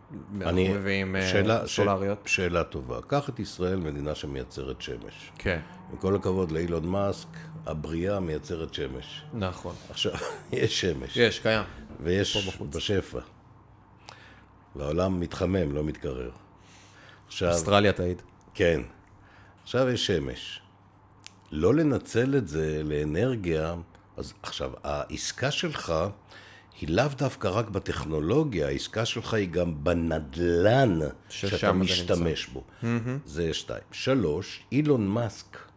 [0.42, 2.18] אני- אנחנו מביאים אה, שאלה- ש- סולריות?
[2.26, 2.98] שאלה טובה.
[3.06, 5.32] קח את ישראל, מדינה שמייצרת שמש.
[5.38, 5.60] כן,
[5.92, 7.28] עם כל הכבוד לאילון מאסק,
[7.66, 9.22] הבריאה מייצרת שמש.
[9.34, 9.74] נכון.
[9.90, 10.12] עכשיו,
[10.52, 11.16] יש שמש.
[11.16, 11.64] יש, קיים.
[12.00, 12.48] ויש.
[12.70, 13.20] בשפע.
[14.76, 16.30] והעולם מתחמם, לא מתקרר.
[17.26, 18.22] עכשיו, אוסטרליה תעיד.
[18.54, 18.80] כן.
[19.62, 20.60] עכשיו יש שמש.
[21.52, 23.74] לא לנצל את זה לאנרגיה,
[24.16, 25.94] אז עכשיו, העסקה שלך
[26.80, 32.64] היא לאו דווקא רק בטכנולוגיה, העסקה שלך היא גם בנדלן שאתה משתמש בו.
[33.24, 33.82] זה שתיים.
[33.92, 35.69] שלוש, אילון מאסק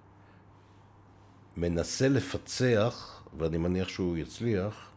[1.58, 4.90] מנסה לפצח, ואני מניח שהוא יצליח,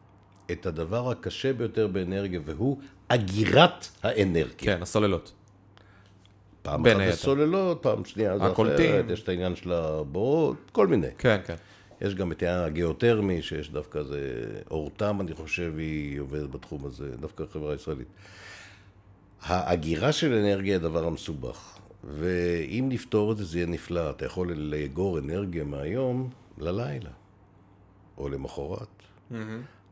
[0.51, 2.79] את הדבר הקשה ביותר באנרגיה, והוא
[3.09, 4.57] אגירת האנרגיה.
[4.57, 5.33] כן, הסוללות.
[6.63, 7.17] פעם אחת היתר.
[7.17, 8.91] סוללות, פעם שנייה זה הקולטים.
[8.91, 11.07] אחרת, יש את העניין של הבורות, כל מיני.
[11.19, 11.55] כן, כן.
[12.01, 17.17] יש גם את העניין הגיאותרמי, שיש דווקא זה, אורתם, אני חושב, היא עובדת בתחום הזה,
[17.21, 18.09] דווקא החברה הישראלית.
[19.43, 24.11] האגירה של אנרגיה היא הדבר המסובך, ואם נפתור את זה, זה יהיה נפלא.
[24.11, 27.11] אתה יכול לאגור אנרגיה מהיום ללילה,
[28.19, 28.89] או למחרת.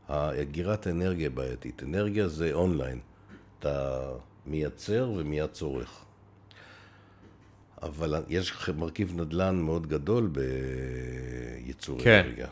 [0.09, 1.83] אגירת האנרגיה בעייתית.
[1.83, 2.99] אנרגיה זה אונליין.
[3.59, 4.01] אתה
[4.45, 6.01] מייצר ומיד צורך.
[7.81, 10.29] אבל יש מרכיב נדל"ן מאוד גדול
[11.63, 12.21] בייצור כן.
[12.25, 12.47] אנרגיה.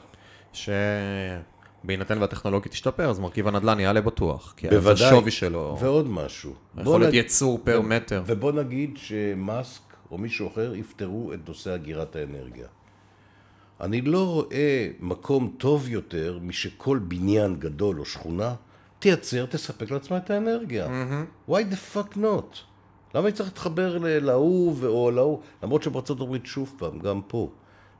[0.53, 4.53] שבהינתן והטכנולוגיה תשתפר, אז מרכיב הנדל"ן יעלה בטוח.
[4.57, 5.05] כי אז בוודאי.
[5.07, 6.53] השווי שלו, ועוד משהו.
[6.73, 8.23] בוא יכולת נג- ייצור פר מטר.
[8.25, 9.81] ובוא נגיד שמאסק
[10.11, 12.67] או מישהו אחר יפתרו את נושא אגירת האנרגיה.
[13.81, 18.55] אני לא רואה מקום טוב יותר משכל בניין גדול או שכונה
[18.99, 20.87] תייצר, תספק לעצמה את האנרגיה.
[21.49, 22.57] why the fuck not?
[23.15, 25.39] למה אני צריך להתחבר להוא או להוא?
[25.63, 27.49] למרות שבארצות הברית, שוב פעם, גם פה,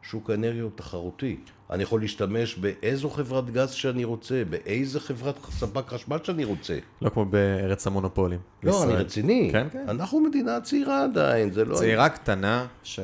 [0.02, 1.38] שוק האנרגיה הוא תחרותי.
[1.72, 6.78] אני יכול להשתמש באיזו חברת גז שאני רוצה, באיזה חברת ספק חשמל שאני רוצה.
[7.02, 8.40] לא כמו בארץ המונופולים.
[8.64, 9.06] לא, אני בישראל.
[9.06, 9.50] רציני.
[9.52, 9.90] כן, כן.
[9.90, 11.76] אנחנו מדינה צעירה עדיין, זה לא...
[11.76, 13.00] צעירה קטנה, ש...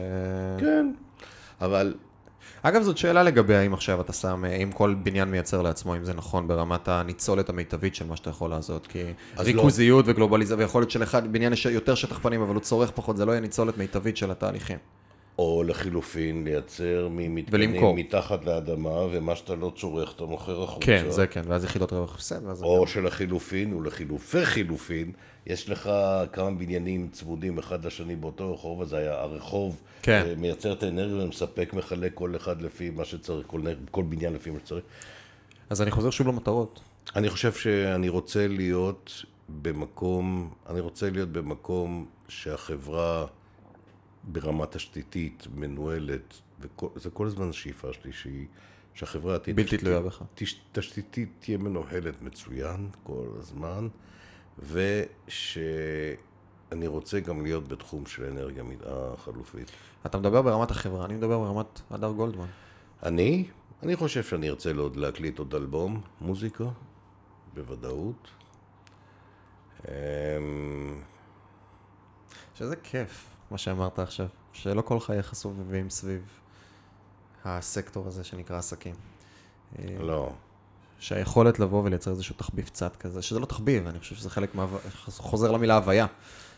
[0.60, 0.92] כן.
[1.62, 1.94] אבל
[2.62, 6.04] אגב, זאת שאלה לגבי האם עכשיו אתה שם, אה, אם כל בניין מייצר לעצמו, אם
[6.04, 9.04] זה נכון ברמת הניצולת המיטבית של מה שאתה יכול לעשות, כי
[9.38, 13.18] אז ריכוזיות וגלובליזציה, ויכול להיות שלאחד בניין יש יותר שטח פנים, אבל הוא צורך פחות,
[13.18, 14.78] זה לא יהיה ניצולת מיטבית של התהליכים.
[15.40, 17.96] או לחילופין, לייצר ממתקנים ולמכור.
[17.96, 20.86] מתחת לאדמה, ומה שאתה לא צורך אתה מוכר החוצה.
[20.86, 22.62] כן, זה כן, ואז יחידות רווח הפסד.
[22.62, 25.12] או שלחילופין, ולחילופי חילופין,
[25.46, 25.90] יש לך
[26.34, 30.24] כמה בניינים צמודים אחד לשני באותו רחוב, אז היה הרחוב כן.
[30.26, 33.62] אה, מייצר את האנרגיה ומספק, מחלק כל אחד לפי מה שצריך, כל,
[33.92, 34.84] כל בניין לפי מה שצריך.
[35.70, 36.80] אז אני חוזר שוב למטרות.
[37.16, 43.26] אני חושב שאני רוצה להיות במקום, אני רוצה להיות במקום שהחברה
[44.24, 46.34] ברמה תשתיתית מנוהלת,
[46.96, 48.46] וזה כל הזמן השאיפה שלי, שהיא,
[48.94, 50.24] שהחברה תהיה בלתי תלויה בך.
[50.72, 53.88] תשתיתית תהיה מנוהלת מצוין כל הזמן,
[54.60, 56.18] ושאני
[56.88, 59.72] רוצה גם להיות בתחום של אנרגיה החלופית.
[60.06, 62.48] אתה מדבר ברמת החברה, אני מדבר ברמת הדר גולדמן.
[63.04, 63.48] אני,
[63.84, 66.66] אני חושב שאני ארצה עוד להקליט עוד אלבום מוזיקה,
[67.54, 68.28] בוודאות.
[69.88, 71.02] אמ,
[72.56, 76.40] שזה כיף, מה שאמרת עכשיו, שלא כל חייך סובבים סביב
[77.46, 78.96] הסקטור הזה שנקרא עסקים.
[80.00, 80.34] לא.
[81.00, 84.68] שהיכולת לבוא ולייצר איזשהו תחביב צד כזה, שזה לא תחביב, אני חושב שזה חלק מה...
[85.08, 86.06] חוזר למילה הוויה.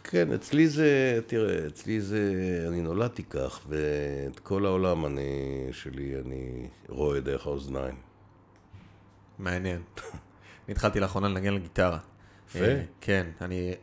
[0.04, 2.34] כן, אצלי זה, תראה, אצלי זה,
[2.68, 5.22] אני נולדתי כך, ואת כל העולם אני,
[5.72, 7.96] שלי אני רואה דרך האוזניים.
[9.40, 9.82] מעניין.
[10.66, 11.98] אני התחלתי לאחרונה לנגן על גיטרה.
[12.50, 12.60] יפה.
[12.60, 13.74] אה, כן, אני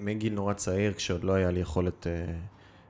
[0.00, 2.06] מגיל נורא צעיר, כשעוד לא היה לי יכולת...
[2.06, 2.34] אה,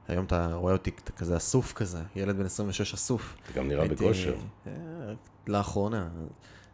[0.08, 3.36] היום אתה רואה אותי כזה אסוף כזה, ילד בן 26 אסוף.
[3.44, 4.34] אתה גם נראה הייתי- בכושר.
[4.66, 4.72] אה,
[5.46, 6.08] לאחרונה.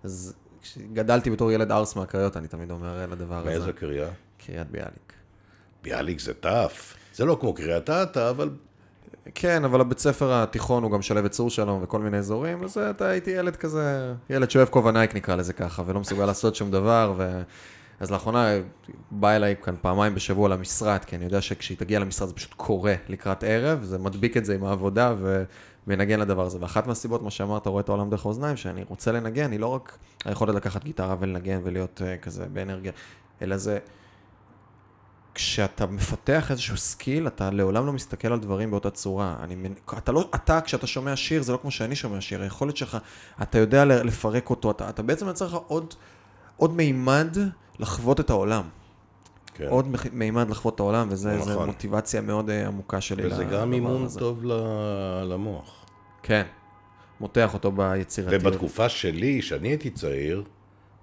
[0.04, 3.50] אז כשגדלתי בתור ילד ארס מהקריות, אני תמיד אומר לדבר הזה.
[3.50, 4.08] מאיזה קריה?
[4.46, 5.12] קריית ביאליק.
[5.82, 6.96] ביאליק זה טף.
[7.14, 8.50] זה לא כמו קריית אתא, אבל
[9.34, 12.78] כן, אבל הבית ספר התיכון הוא גם שלב את צור שלום וכל מיני אזורים, אז
[12.78, 16.70] אתה הייתי ילד כזה, ילד שאוהב כובע Nike נקרא לזה ככה, ולא מסוגל לעשות שום
[16.70, 17.42] דבר, ו...
[18.00, 18.48] אז לאחרונה
[19.10, 22.94] בא אליי כאן פעמיים בשבוע למשרד, כי אני יודע שכשהיא תגיע למשרד זה פשוט קורה
[23.08, 25.14] לקראת ערב, זה מדביק את זה עם העבודה
[25.86, 26.58] ומנגן לדבר הזה.
[26.60, 29.98] ואחת מהסיבות, מה שאמרת, רואה את העולם דרך האוזניים, שאני רוצה לנגן, היא לא רק
[30.24, 32.92] היכולת לקחת גיטרה ולנגן ולהיות uh, כזה באנרגיה,
[33.42, 33.78] אלא זה
[35.34, 39.36] כשאתה מפתח איזשהו skill, אתה לעולם לא מסתכל על דברים באותה צורה.
[39.42, 39.56] אני,
[39.98, 42.98] אתה, לא, אתה, כשאתה שומע שיר, זה לא כמו שאני שומע שיר, היכולת שלך,
[43.42, 45.94] אתה יודע לפרק אותו, אתה, אתה בעצם יוצר לך עוד,
[46.60, 47.36] עוד מימד
[47.78, 48.62] לחוות את העולם.
[49.54, 49.66] כן.
[49.68, 51.66] עוד מימד לחוות את העולם, וזו נכון.
[51.66, 54.20] מוטיבציה מאוד אה, עמוקה שלי וזה גם אימון הזה.
[54.20, 55.84] טוב ל- למוח.
[56.22, 56.42] כן,
[57.20, 58.42] מותח אותו ביצירתיות.
[58.42, 60.42] ובתקופה שלי, שאני הייתי צעיר,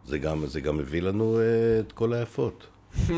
[0.06, 2.68] זה גם, זה גם הביא לנו אה, את כל היפות.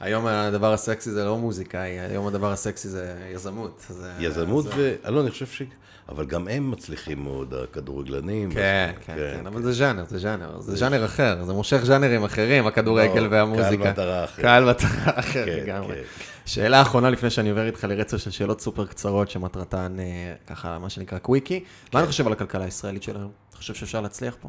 [0.00, 3.86] היום הדבר הסקסי זה לא מוזיקה, היום הדבר הסקסי זה יזמות.
[3.88, 4.70] זה, יזמות זה...
[4.76, 5.10] ו...
[5.10, 5.62] לא, אני חושב ש...
[6.08, 8.50] אבל גם הם מצליחים מאוד, הכדורגלנים.
[8.50, 12.66] כן, כן, כן, אבל זה ז'אנר, זה ז'אנר, זה ז'אנר אחר, זה מושך ז'אנרים אחרים,
[12.66, 13.82] הכדורגל לא, והמוזיקה.
[13.82, 14.42] קהל מטרה אחר.
[14.42, 15.94] קהל מטרה אחר כן, לגמרי.
[15.94, 16.02] כן.
[16.46, 20.90] שאלה אחרונה לפני שאני עובר איתך לרצף של שאלות סופר קצרות שמטרתן אה, ככה, מה
[20.90, 21.58] שנקרא קוויקי.
[21.58, 21.98] מה כן.
[21.98, 23.30] אתה חושב על הכלכלה הישראלית שלנו?
[23.48, 24.48] אתה חושב שאפשר להצליח פה?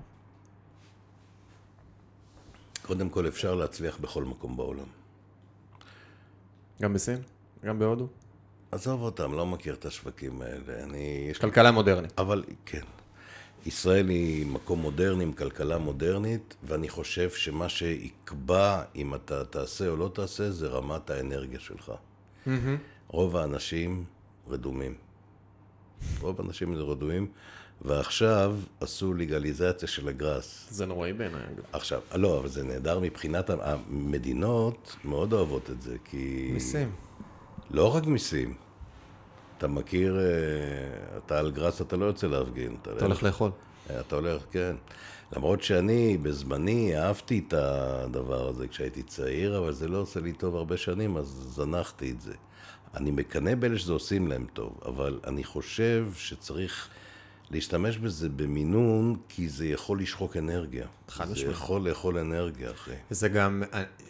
[2.81, 4.85] קודם כל אפשר להצליח בכל מקום בעולם.
[6.81, 7.21] גם בסין?
[7.65, 8.07] גם בהודו?
[8.71, 10.83] עזוב אותם, לא מכיר את השווקים האלה.
[10.83, 11.31] אני...
[11.41, 12.19] כלכלה מודרנית.
[12.19, 12.83] אבל כן.
[13.65, 19.95] ישראל היא מקום מודרני עם כלכלה מודרנית, ואני חושב שמה שיקבע אם אתה תעשה או
[19.95, 21.91] לא תעשה זה רמת האנרגיה שלך.
[23.07, 24.03] רוב האנשים
[24.49, 24.93] רדומים.
[26.21, 27.27] רוב האנשים זה רדומים,
[27.81, 30.67] ועכשיו עשו לגליזציה של הגראס.
[30.71, 31.63] זה נוראי בעיניי, אגב.
[31.73, 36.49] עכשיו, לא, אבל זה נהדר מבחינת המדינות, מאוד אוהבות את זה, כי...
[36.53, 36.91] מיסים.
[37.71, 38.53] לא רק מיסים.
[39.57, 42.75] אתה מכיר, אה, אתה על גראס, אתה לא יוצא להפגין.
[42.81, 43.51] אתה הולך לאכול.
[43.99, 44.75] אתה הולך, כן.
[45.35, 50.55] למרות שאני, בזמני, אהבתי את הדבר הזה כשהייתי צעיר, אבל זה לא עושה לי טוב
[50.55, 52.33] הרבה שנים, אז זנחתי את זה.
[52.95, 56.89] אני מקנא באלה שזה עושים להם טוב, אבל אני חושב שצריך
[57.51, 60.87] להשתמש בזה במינון, כי זה יכול לשחוק אנרגיה.
[61.07, 61.51] חד זה משמעית.
[61.51, 62.91] יכול לאכול אנרגיה, אחי.
[63.09, 63.63] זה גם,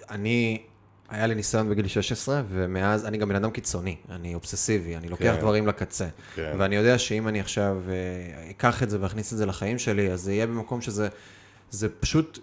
[0.09, 0.63] אני,
[1.09, 5.23] היה לי ניסיון בגיל 16, ומאז, אני גם בן אדם קיצוני, אני אובססיבי, אני לוקח
[5.23, 5.39] כן.
[5.39, 6.07] דברים לקצה.
[6.35, 6.55] כן.
[6.57, 10.21] ואני יודע שאם אני עכשיו אה, אקח את זה ואכניס את זה לחיים שלי, אז
[10.21, 11.07] זה יהיה במקום שזה,
[11.71, 12.39] זה פשוט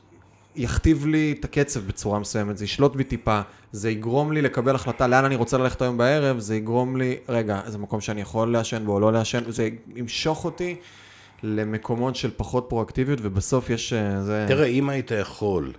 [0.57, 3.41] יכתיב לי את הקצב בצורה מסוימת, זה ישלוט בי טיפה,
[3.73, 7.61] זה יגרום לי לקבל החלטה לאן אני רוצה ללכת היום בערב, זה יגרום לי, רגע,
[7.67, 10.77] זה מקום שאני יכול לעשן בו או לא לעשן, זה ימשוך אותי
[11.43, 14.45] למקומות של פחות פרואקטיביות, ובסוף יש, אה, זה...
[14.49, 15.73] תראה, אם היית יכול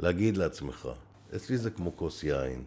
[0.00, 0.88] להגיד לעצמך,
[1.36, 2.62] אצלי זה כמו כוס יין.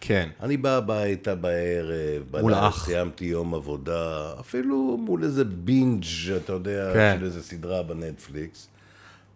[0.00, 0.28] כן.
[0.40, 2.70] אני בא הביתה בערב, מול בלילה.
[2.72, 6.04] סיימתי יום עבודה, אפילו מול איזה בינג',
[6.36, 7.16] אתה יודע, כן.
[7.18, 8.68] של איזה סדרה בנטפליקס.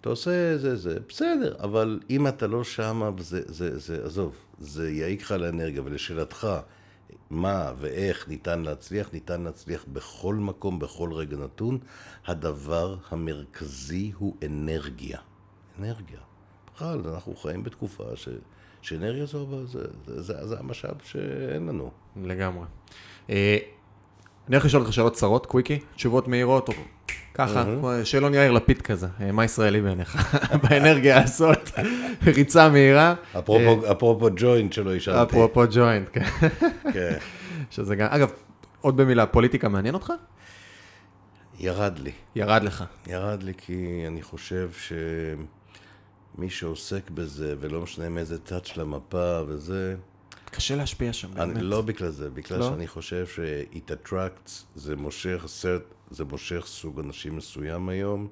[0.01, 4.91] אתה עושה זה, זה, בסדר, אבל אם אתה לא שמה, זה, זה, זה, עזוב, זה
[4.91, 5.83] יעיק לך לאנרגיה.
[5.85, 6.49] ולשאלתך,
[7.31, 11.79] מה ואיך ניתן להצליח, ניתן להצליח בכל מקום, בכל רגע נתון.
[12.27, 15.19] הדבר המרכזי הוא אנרגיה.
[15.79, 16.19] אנרגיה.
[16.75, 18.29] בכלל, אנחנו חיים בתקופה ש...
[18.85, 21.91] שאנרגיה זו, זה, זה, זה, זה המשאב שאין לנו.
[22.23, 22.65] לגמרי.
[23.31, 23.59] אה,
[24.49, 26.73] אני הולך לשאול אותך שאלות קצרות, קוויקי, תשובות מהירות, או
[27.35, 30.39] ככה, כמו שאלון יאיר לפיד כזה, אה, מה ישראלי בעיניך?
[30.63, 31.71] באנרגיה הזאת,
[32.37, 33.15] ריצה מהירה.
[33.39, 34.91] אפרופו, אפרופו ג'וינט שלא.
[35.09, 36.25] אה, אפרופו ג'וינט, כן.
[36.93, 37.17] כן.
[37.71, 38.31] שזה גם, אגב,
[38.81, 40.13] עוד במילה, פוליטיקה מעניין אותך?
[41.59, 42.13] ירד לי.
[42.37, 42.85] ירד לך.
[43.07, 44.71] ירד לי כי אני חושב
[46.37, 49.97] שמי שעוסק בזה, ולא משנה מאיזה צד של המפה וזה,
[50.45, 51.57] קשה להשפיע שם, באמת.
[51.57, 52.69] אני, לא בגלל זה, בגלל לא?
[52.71, 58.29] שאני חושב ש-it attracts, זה מושך סרט, זה מושך סוג אנשים מסוים היום,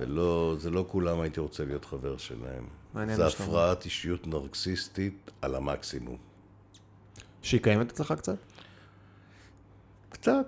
[0.00, 2.66] ולא, זה לא כולם הייתי רוצה להיות חבר שלהם.
[2.94, 3.26] מעניין זה.
[3.26, 6.16] הפרעת אישיות נרקסיסטית על המקסימום.
[7.42, 8.38] שהיא קיימת אצלך קצת?
[10.08, 10.46] קצת,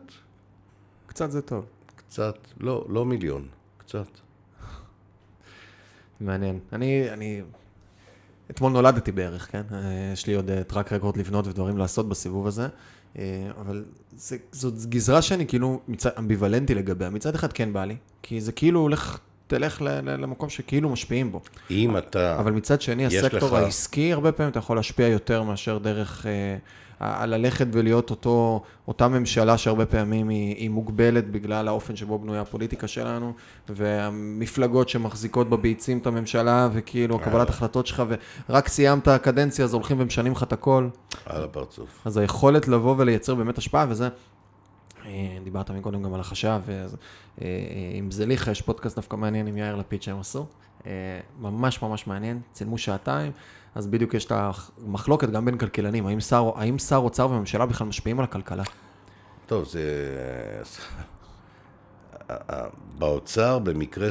[1.07, 1.67] קצת זה טוב.
[1.97, 3.49] קצת, לא, לא מיליון,
[3.79, 4.26] קצת.
[6.21, 6.59] מעניין.
[6.73, 7.43] אני, אני...
[8.51, 9.63] אתמול נולדתי בערך, כן?
[9.73, 12.69] אה, יש לי עוד טראק רקורד לבנות ודברים לעשות בסיבוב הזה,
[13.19, 13.85] אה, אבל
[14.17, 17.11] זה, זאת גזרה שאני כאילו מצד, אמביוולנטי לגביה.
[17.11, 21.33] מצד אחד כן בא לי, כי זה כאילו הולך, תלך ל- ל- למקום שכאילו משפיעים
[21.33, 21.41] בו.
[21.71, 22.39] אם אתה...
[22.39, 26.27] אבל מצד שני, הסקטור לך- העסקי, הרבה פעמים אתה יכול להשפיע יותר מאשר דרך...
[26.27, 26.57] אה,
[27.27, 32.87] ללכת ולהיות אותו, אותה ממשלה שהרבה פעמים היא, היא מוגבלת בגלל האופן שבו בנויה הפוליטיקה
[32.89, 33.33] שלנו,
[33.69, 38.03] והמפלגות שמחזיקות בביצים את הממשלה, וכאילו קבלת החלטות שלך,
[38.49, 40.89] ורק סיימת הקדנציה, אז הולכים ומשנים לך את הכל.
[41.27, 41.89] על הפרצוף.
[42.05, 44.11] אז היכולת לבוא ולייצר באמת השפעה, וזה, אה,
[45.45, 46.97] דיברת מקודם גם על החשב, ואז,
[47.41, 47.49] אה, אה,
[47.99, 50.47] עם זליכה יש פודקאסט דווקא מעניין עם יאיר לפיד שהם עשו,
[50.87, 50.93] אה,
[51.41, 53.33] ממש ממש מעניין, צילמו שעתיים,
[53.75, 57.87] אז בדיוק יש את המחלוקת גם בין כלכלנים, האם שר, האם שר אוצר וממשלה בכלל
[57.87, 58.65] משפיעים על הכלכלה?
[59.47, 59.83] טוב, זה...
[62.99, 64.09] באוצר, במקרה,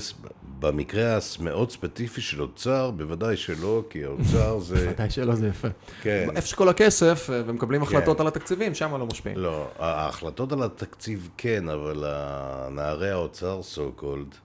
[0.60, 4.88] במקרה המאוד ספציפי של אוצר, בוודאי שלא, כי האוצר זה...
[4.92, 5.68] ודאי שלא, זה יפה.
[6.02, 6.28] כן.
[6.36, 9.38] איפה שכל הכסף, אה, ומקבלים החלטות על התקציבים, שם לא משפיעים.
[9.38, 12.06] לא, ההחלטות על התקציב כן, אבל
[12.72, 14.36] נערי האוצר, so called,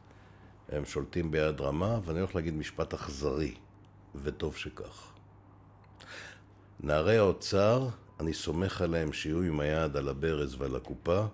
[0.73, 3.55] הם שולטים ביד רמה, ואני הולך להגיד משפט אכזרי,
[4.23, 5.07] וטוב שכך.
[6.81, 7.89] נערי האוצר,
[8.21, 11.25] אני סומך עליהם שיהיו עם היד על הברז ועל הקופה,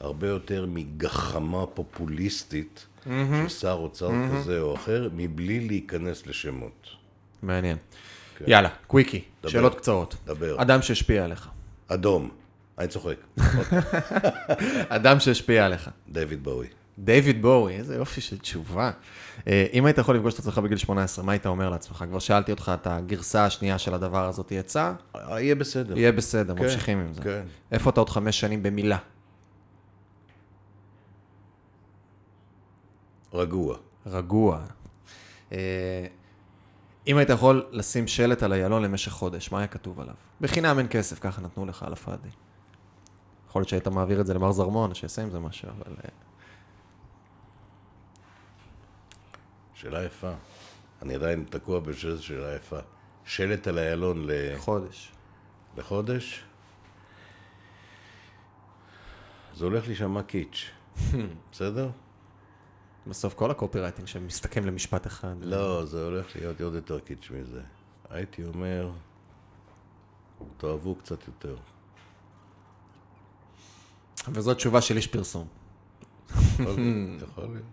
[0.00, 6.88] הרבה יותר מגחמה פופוליסטית של שר אוצר כזה או אחר, מבלי להיכנס לשמות.
[7.42, 7.76] מעניין.
[8.46, 9.50] יאללה, קוויקי, דבר.
[9.50, 10.16] שאלות קצרות.
[10.26, 10.62] דבר.
[10.62, 11.48] אדם שהשפיע עליך.
[11.88, 12.30] אדום.
[12.78, 13.16] אני צוחק.
[14.88, 15.90] אדם שהשפיע עליך.
[16.08, 16.66] דיוויד בואי.
[16.98, 18.90] דיוויד בואי, איזה יופי של תשובה.
[19.48, 22.04] אה, אם היית יכול לפגוש את עצמך בגיל 18, מה היית אומר לעצמך?
[22.08, 24.92] כבר שאלתי אותך את הגרסה השנייה של הדבר הזאת יצא,
[25.30, 25.98] יהיה בסדר.
[25.98, 27.22] יהיה בסדר, כן, ממשיכים עם זה.
[27.22, 27.42] כן.
[27.72, 28.98] איפה אתה עוד חמש שנים במילה?
[33.34, 33.76] רגוע.
[34.06, 34.60] רגוע.
[35.52, 36.06] אה,
[37.06, 40.14] אם היית יכול לשים שלט על איילון למשך חודש, מה היה כתוב עליו?
[40.40, 42.28] בחינם אין כסף, ככה נתנו לך על הפאדי.
[43.48, 45.96] יכול להיות שהיית מעביר את זה למר זרמון, שיעשה עם זה משהו, אבל...
[46.04, 46.08] אה,
[49.74, 50.32] שאלה יפה.
[51.02, 52.78] אני עדיין תקוע בשאלה שאלה יפה.
[53.24, 54.30] שלט על איילון ל...
[54.56, 55.12] חודש.
[55.76, 56.44] לחודש?
[59.54, 60.70] זה הולך להישמע קיץ',
[61.52, 61.90] בסדר?
[63.06, 65.34] בסוף כל הקופירייטינג שמסתכם למשפט אחד.
[65.40, 67.60] לא, זה הולך להיות עוד יותר קיץ' מזה.
[68.10, 68.90] הייתי אומר,
[70.56, 71.56] תאהבו קצת יותר.
[74.28, 75.46] וזו תשובה של איש פרסום.
[76.30, 77.64] יכול להיות, יכול להיות.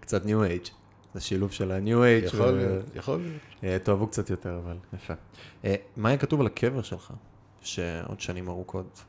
[0.00, 0.66] קצת ניו אייג'.
[1.14, 2.24] זה שילוב של הניו אייג'.
[2.24, 3.42] יכול להיות, יכול להיות.
[3.64, 5.14] אה, תאהבו קצת יותר, אבל יפה.
[5.64, 7.12] אה, מה היה כתוב על הקבר שלך?
[7.62, 9.04] שעוד שנים ארוכות.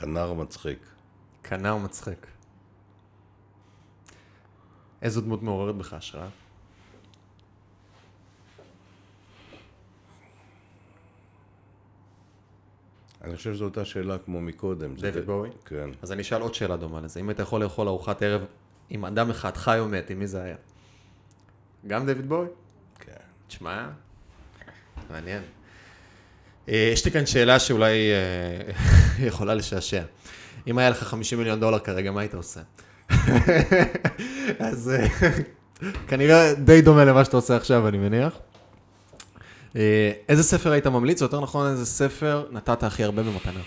[0.00, 0.78] כנר מצחיק.
[1.42, 2.26] כנר מצחיק.
[5.02, 6.28] איזו דמות מעוררת בך השראה?
[13.24, 14.94] אני חושב שזו אותה שאלה כמו מקודם.
[14.94, 15.50] דויד בואי?
[15.64, 15.90] כן.
[16.02, 17.20] אז אני אשאל עוד שאלה דומה לזה.
[17.20, 18.44] אם היית יכול לאכול ארוחת ערב
[18.90, 20.56] עם אדם אחד חי או מת, עם מי זה היה?
[21.86, 22.48] גם דויד בואי?
[22.98, 23.12] כן.
[23.48, 23.88] תשמע,
[25.10, 25.42] מעניין.
[26.68, 28.72] אה, יש לי כאן שאלה שאולי אה,
[29.30, 30.02] יכולה לשעשע.
[30.66, 32.60] אם היה לך 50 מיליון דולר כרגע, מה היית עושה?
[34.58, 35.06] אז אה,
[36.08, 38.38] כנראה די דומה למה שאתה עושה עכשיו, אני מניח.
[39.76, 43.60] אה, איזה ספר היית ממליץ, או יותר נכון, איזה ספר נתת הכי הרבה במתנה?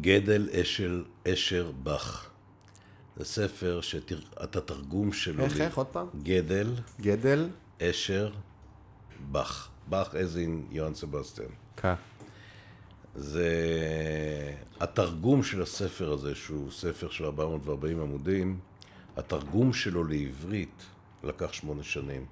[0.00, 2.26] גדל אשל, אשר בך.
[3.16, 5.44] זה ספר שאתה תרגום שלו.
[5.44, 6.06] איך, איך, עוד פעם?
[6.22, 7.48] גדל גדל?
[7.82, 8.30] אשר
[9.32, 9.68] בך.
[9.94, 11.48] As in יוהן סבסטיאן.
[11.76, 11.94] כן.
[13.14, 13.48] זה
[14.80, 18.58] התרגום של הספר הזה, שהוא ספר של 440 עמודים,
[19.16, 20.82] התרגום שלו לעברית
[21.24, 22.26] לקח שמונה שנים.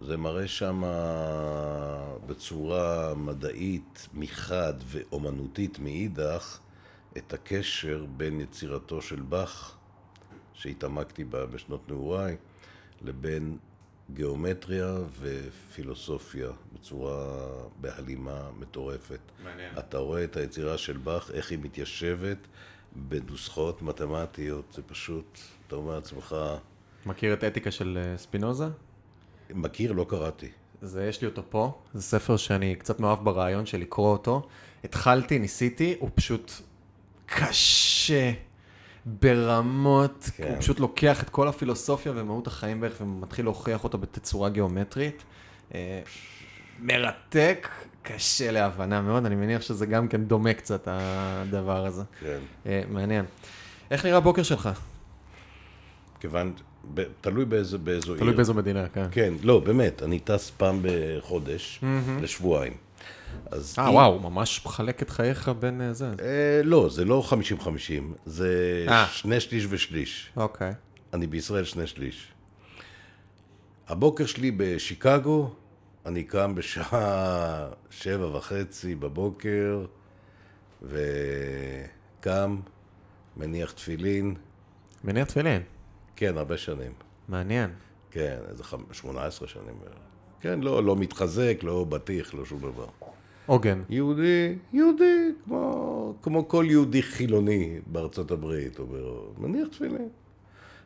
[0.00, 0.82] זה מראה שם
[2.26, 6.58] בצורה מדעית מחד ואומנותית מאידך
[7.16, 9.76] את הקשר בין יצירתו של באך,
[10.52, 12.36] שהתעמקתי בה בשנות נעוריי,
[13.02, 13.58] לבין
[14.12, 17.46] גיאומטריה ופילוסופיה בצורה
[17.80, 19.18] בהלימה מטורפת.
[19.44, 19.78] מעניין.
[19.78, 22.38] אתה רואה את היצירה של באך, איך היא מתיישבת
[22.96, 26.36] בנוסחאות מתמטיות, זה פשוט, אתה אומר לעצמך,
[27.06, 28.66] מכיר את אתיקה של אה, ספינוזה?
[29.50, 30.48] מכיר, לא קראתי.
[30.82, 34.48] זה, יש לי אותו פה, זה ספר שאני קצת מאוהב ברעיון של לקרוא אותו.
[34.84, 36.52] התחלתי, ניסיתי, הוא פשוט
[37.26, 38.32] קשה
[39.06, 40.48] ברמות, כן.
[40.48, 45.22] הוא פשוט לוקח את כל הפילוסופיה ומהות החיים בערך ומתחיל להוכיח אותה בתצורה גיאומטרית.
[45.74, 46.00] אה,
[46.80, 47.68] מרתק,
[48.02, 52.02] קשה להבנה מאוד, אני מניח שזה גם כן דומה קצת, הדבר הזה.
[52.20, 52.38] כן.
[52.66, 53.24] אה, מעניין.
[53.90, 54.68] איך נראה הבוקר שלך?
[56.20, 56.52] כיוון,
[56.94, 58.22] ב, תלוי באיזו, באיזו עיר.
[58.22, 59.06] תלוי באיזו מדינה, כן.
[59.10, 61.80] כן, לא, באמת, אני טס פעם בחודש,
[62.20, 62.83] לשבועיים.
[63.50, 66.06] אז אה, וואו, ממש מחלק את חייך בין אה, זה.
[66.22, 67.24] אה, לא, זה לא
[67.62, 67.66] 50-50,
[68.26, 69.06] זה אה.
[69.06, 70.30] שני שליש ושליש.
[70.36, 70.72] אוקיי.
[71.12, 72.32] אני בישראל שני שליש.
[73.88, 75.50] הבוקר שלי בשיקגו,
[76.06, 79.84] אני קם בשעה שבע וחצי בבוקר,
[82.20, 82.56] וקם,
[83.36, 84.34] מניח תפילין,
[85.04, 85.62] מניח תפילין.
[86.16, 86.92] כן, הרבה שנים.
[87.28, 87.70] מעניין.
[88.10, 89.74] כן, איזה חמ- 18 שנים.
[90.40, 92.86] כן, לא, לא מתחזק, לא בטיח, לא שום דבר.
[93.46, 93.82] עוגן.
[93.88, 98.86] יהודי, יהודי, כמו, כמו כל יהודי חילוני בארצות הברית, או
[99.38, 100.08] מניח תפילין.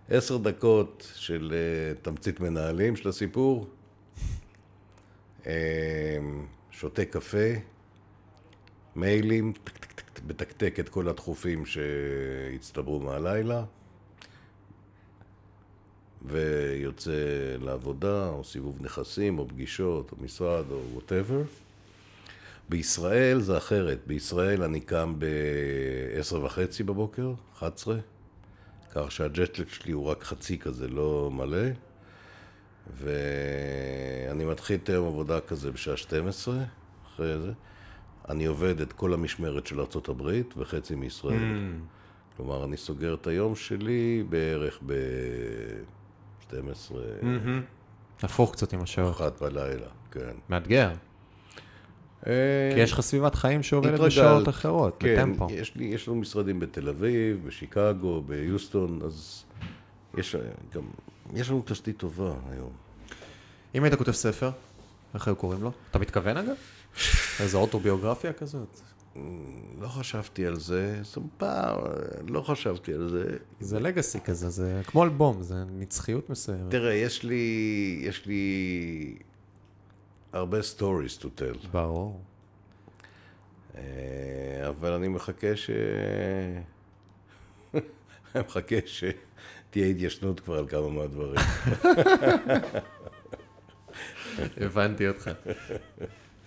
[0.08, 3.66] עשר דקות של uh, תמצית מנהלים של הסיפור,
[5.42, 5.46] um,
[6.70, 7.48] שותה קפה,
[8.96, 9.52] מיילים,
[10.26, 13.64] מתקתק את כל הדחופים שהצטברו מהלילה,
[16.22, 17.12] ויוצא
[17.60, 21.42] לעבודה, או סיבוב נכסים, או פגישות, או משרד, או whatever.
[22.68, 23.98] בישראל זה אחרת.
[24.06, 27.98] בישראל אני קם ב-10 וחצי בבוקר, 11,
[28.94, 31.68] כך שה jet lag שלי הוא רק חצי כזה, לא מלא.
[32.96, 36.56] ואני מתחיל את היום עבודה כזה בשעה 12,
[37.06, 37.52] אחרי זה.
[38.28, 41.70] אני עובד את כל המשמרת של ארה"ב וחצי מישראל.
[42.36, 46.54] כלומר, אני סוגר את היום שלי בערך ב-12,
[48.22, 49.16] הפוך קצת עם השעות.
[49.16, 50.36] אחת בלילה, כן.
[50.48, 50.90] מאתגר.
[52.26, 52.32] אה,
[52.74, 54.00] כי יש לך סביבת חיים שעובדת.
[54.00, 55.46] בשעות אחרות, כן, בטמפו.
[55.50, 59.44] יש, לי, יש לנו משרדים בתל אביב, בשיקגו, ביוסטון, אז
[60.18, 60.40] יש אה,
[60.74, 60.82] גם
[61.34, 62.70] יש לנו תשתית טובה היום.
[63.74, 64.50] אם היית כותב ספר,
[65.14, 65.72] איך היו קוראים לו?
[65.90, 66.54] אתה מתכוון אגב?
[67.40, 68.80] איזו אוטוביוגרפיה כזאת?
[69.80, 71.76] לא חשבתי על זה, זאת פעם,
[72.28, 73.36] לא חשבתי על זה.
[73.60, 76.70] זה לגאסי כזה, זה כמו אלבום, זה נצחיות מסוימת.
[76.70, 79.14] תראה, יש לי, יש לי
[80.32, 82.20] הרבה stories to tell, ברור.
[83.76, 83.82] אה,
[84.68, 85.70] אבל אני מחכה ש...
[87.74, 87.80] אני
[88.48, 91.40] מחכה שתהיה התיישנות כבר על כמה מהדברים.
[94.56, 95.30] הבנתי אותך.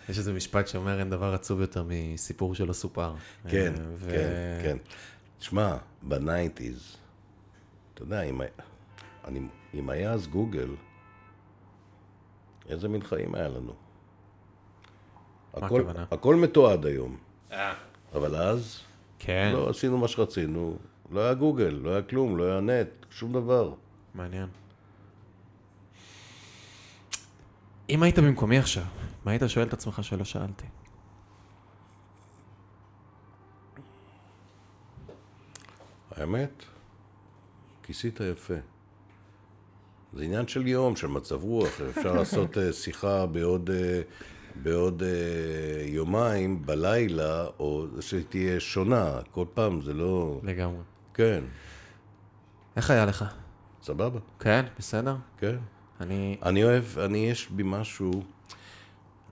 [0.09, 3.13] יש איזה משפט שאומר, אין דבר עצוב יותר מסיפור שלא סופר.
[3.49, 4.29] כן, אה, ו- כן,
[4.63, 4.77] כן.
[5.39, 6.97] תשמע, ב nineties,
[7.93, 8.49] אתה יודע, אם, היה-
[9.25, 9.39] אני,
[9.73, 10.67] אם היה אז גוגל,
[12.72, 13.73] איזה מין חיים היה לנו?
[15.57, 15.84] מה הכל?
[16.11, 17.18] הכל מתועד היום.
[18.14, 18.80] אבל אז
[19.19, 20.77] כן, לא עשינו מה שרצינו,
[21.11, 23.73] לא היה גוגל, לא היה כלום, לא היה net, שום דבר.
[24.14, 24.48] מעניין.
[27.89, 28.84] אם היית במקומי עכשיו,
[29.26, 30.65] מה היית שואל את עצמך שלא שאלתי?
[36.11, 36.64] האמת,
[37.84, 38.53] כיסית יפה.
[40.13, 44.01] זה עניין של יום, של מצב רוח, אפשר לעשות אה, שיחה בעוד, אה,
[44.55, 50.39] בעוד אה, יומיים בלילה, או שתהיה שונה, כל פעם זה לא...
[50.43, 50.81] לגמרי.
[51.13, 51.43] כן,
[52.75, 53.25] איך היה לך?
[53.83, 55.15] סבבה, כן, בסדר?
[55.38, 55.57] כן.
[56.01, 56.38] אני...
[56.43, 58.23] אני אוהב, אני, יש בי משהו,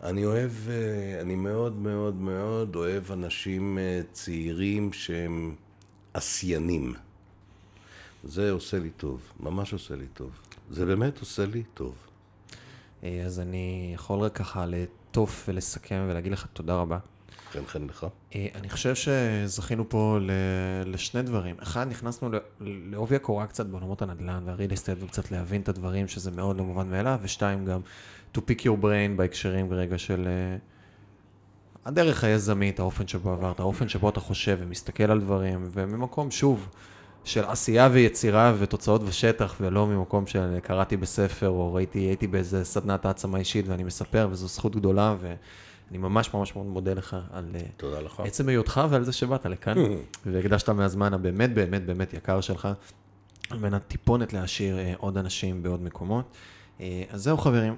[0.03, 0.51] אני אוהב,
[1.22, 3.77] אני מאוד מאוד מאוד אוהב אנשים
[4.11, 5.56] צעירים שהם
[6.14, 6.93] עשיינים.
[8.23, 10.31] זה עושה לי טוב, ממש עושה לי טוב.
[10.69, 11.95] זה באמת עושה לי טוב.
[13.03, 16.97] אה, אז אני יכול רק ככה לטוף ולסכם ולהגיד לך תודה רבה.
[17.51, 18.07] חן חן לך.
[18.35, 20.31] אה, אני חושב שזכינו פה ל-
[20.85, 21.55] לשני דברים.
[21.59, 22.29] אחד, נכנסנו
[22.61, 26.89] לעובי הקורה קצת בעולמות הנדל"ן והריל אסטייט וקצת להבין את הדברים שזה מאוד לא מובן
[26.89, 27.81] מאליו, ושתיים, גם
[28.35, 30.57] to pick your brain בהקשרים ברגע של אה,
[31.85, 36.69] הדרך היזמית, האופן שבו עברת, האופן שבו אתה חושב ומסתכל על דברים, וממקום, שוב,
[37.30, 43.06] של עשייה ויצירה ותוצאות בשטח, ולא ממקום של קראתי בספר או ראיתי, הייתי באיזה סדנת
[43.06, 47.45] העצמה אישית ואני מספר, וזו זכות גדולה, ואני ממש ממש מאוד מודה לך על...
[47.56, 47.61] אה,
[48.01, 48.19] לך.
[48.19, 49.76] עצם היותך ועל זה שבאת לכאן,
[50.26, 52.68] והקדשת מהזמן הבאמת באמת באמת יקר שלך,
[53.49, 56.26] על מנת טיפונת להשאיר אה, עוד אנשים בעוד מקומות.
[56.81, 57.77] אה, אז זהו חברים,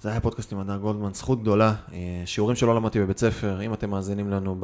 [0.00, 1.74] זה היה פודקאסט עם הדר גולדמן, זכות גדולה,
[2.24, 4.56] שיעורים שלא למדתי בבית ספר, אם אתם מאזינים לנו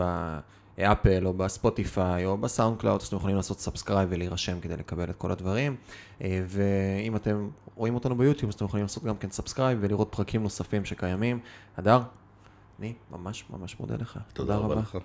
[0.80, 5.16] באפל או בספוטיפיי או בסאונד קלאוד, אז אתם יכולים לעשות subscribe ולהירשם כדי לקבל את
[5.16, 5.76] כל הדברים.
[6.22, 10.42] אה, ואם אתם רואים אותנו ביוטיוב, אז אתם יכולים לעשות גם כן subscribe ולראות פרקים
[10.42, 11.38] נוספים שקיימים.
[11.76, 12.00] הדר,
[12.78, 14.18] אני ממש ממש מודה לך.
[14.32, 14.98] תודה רבה לך.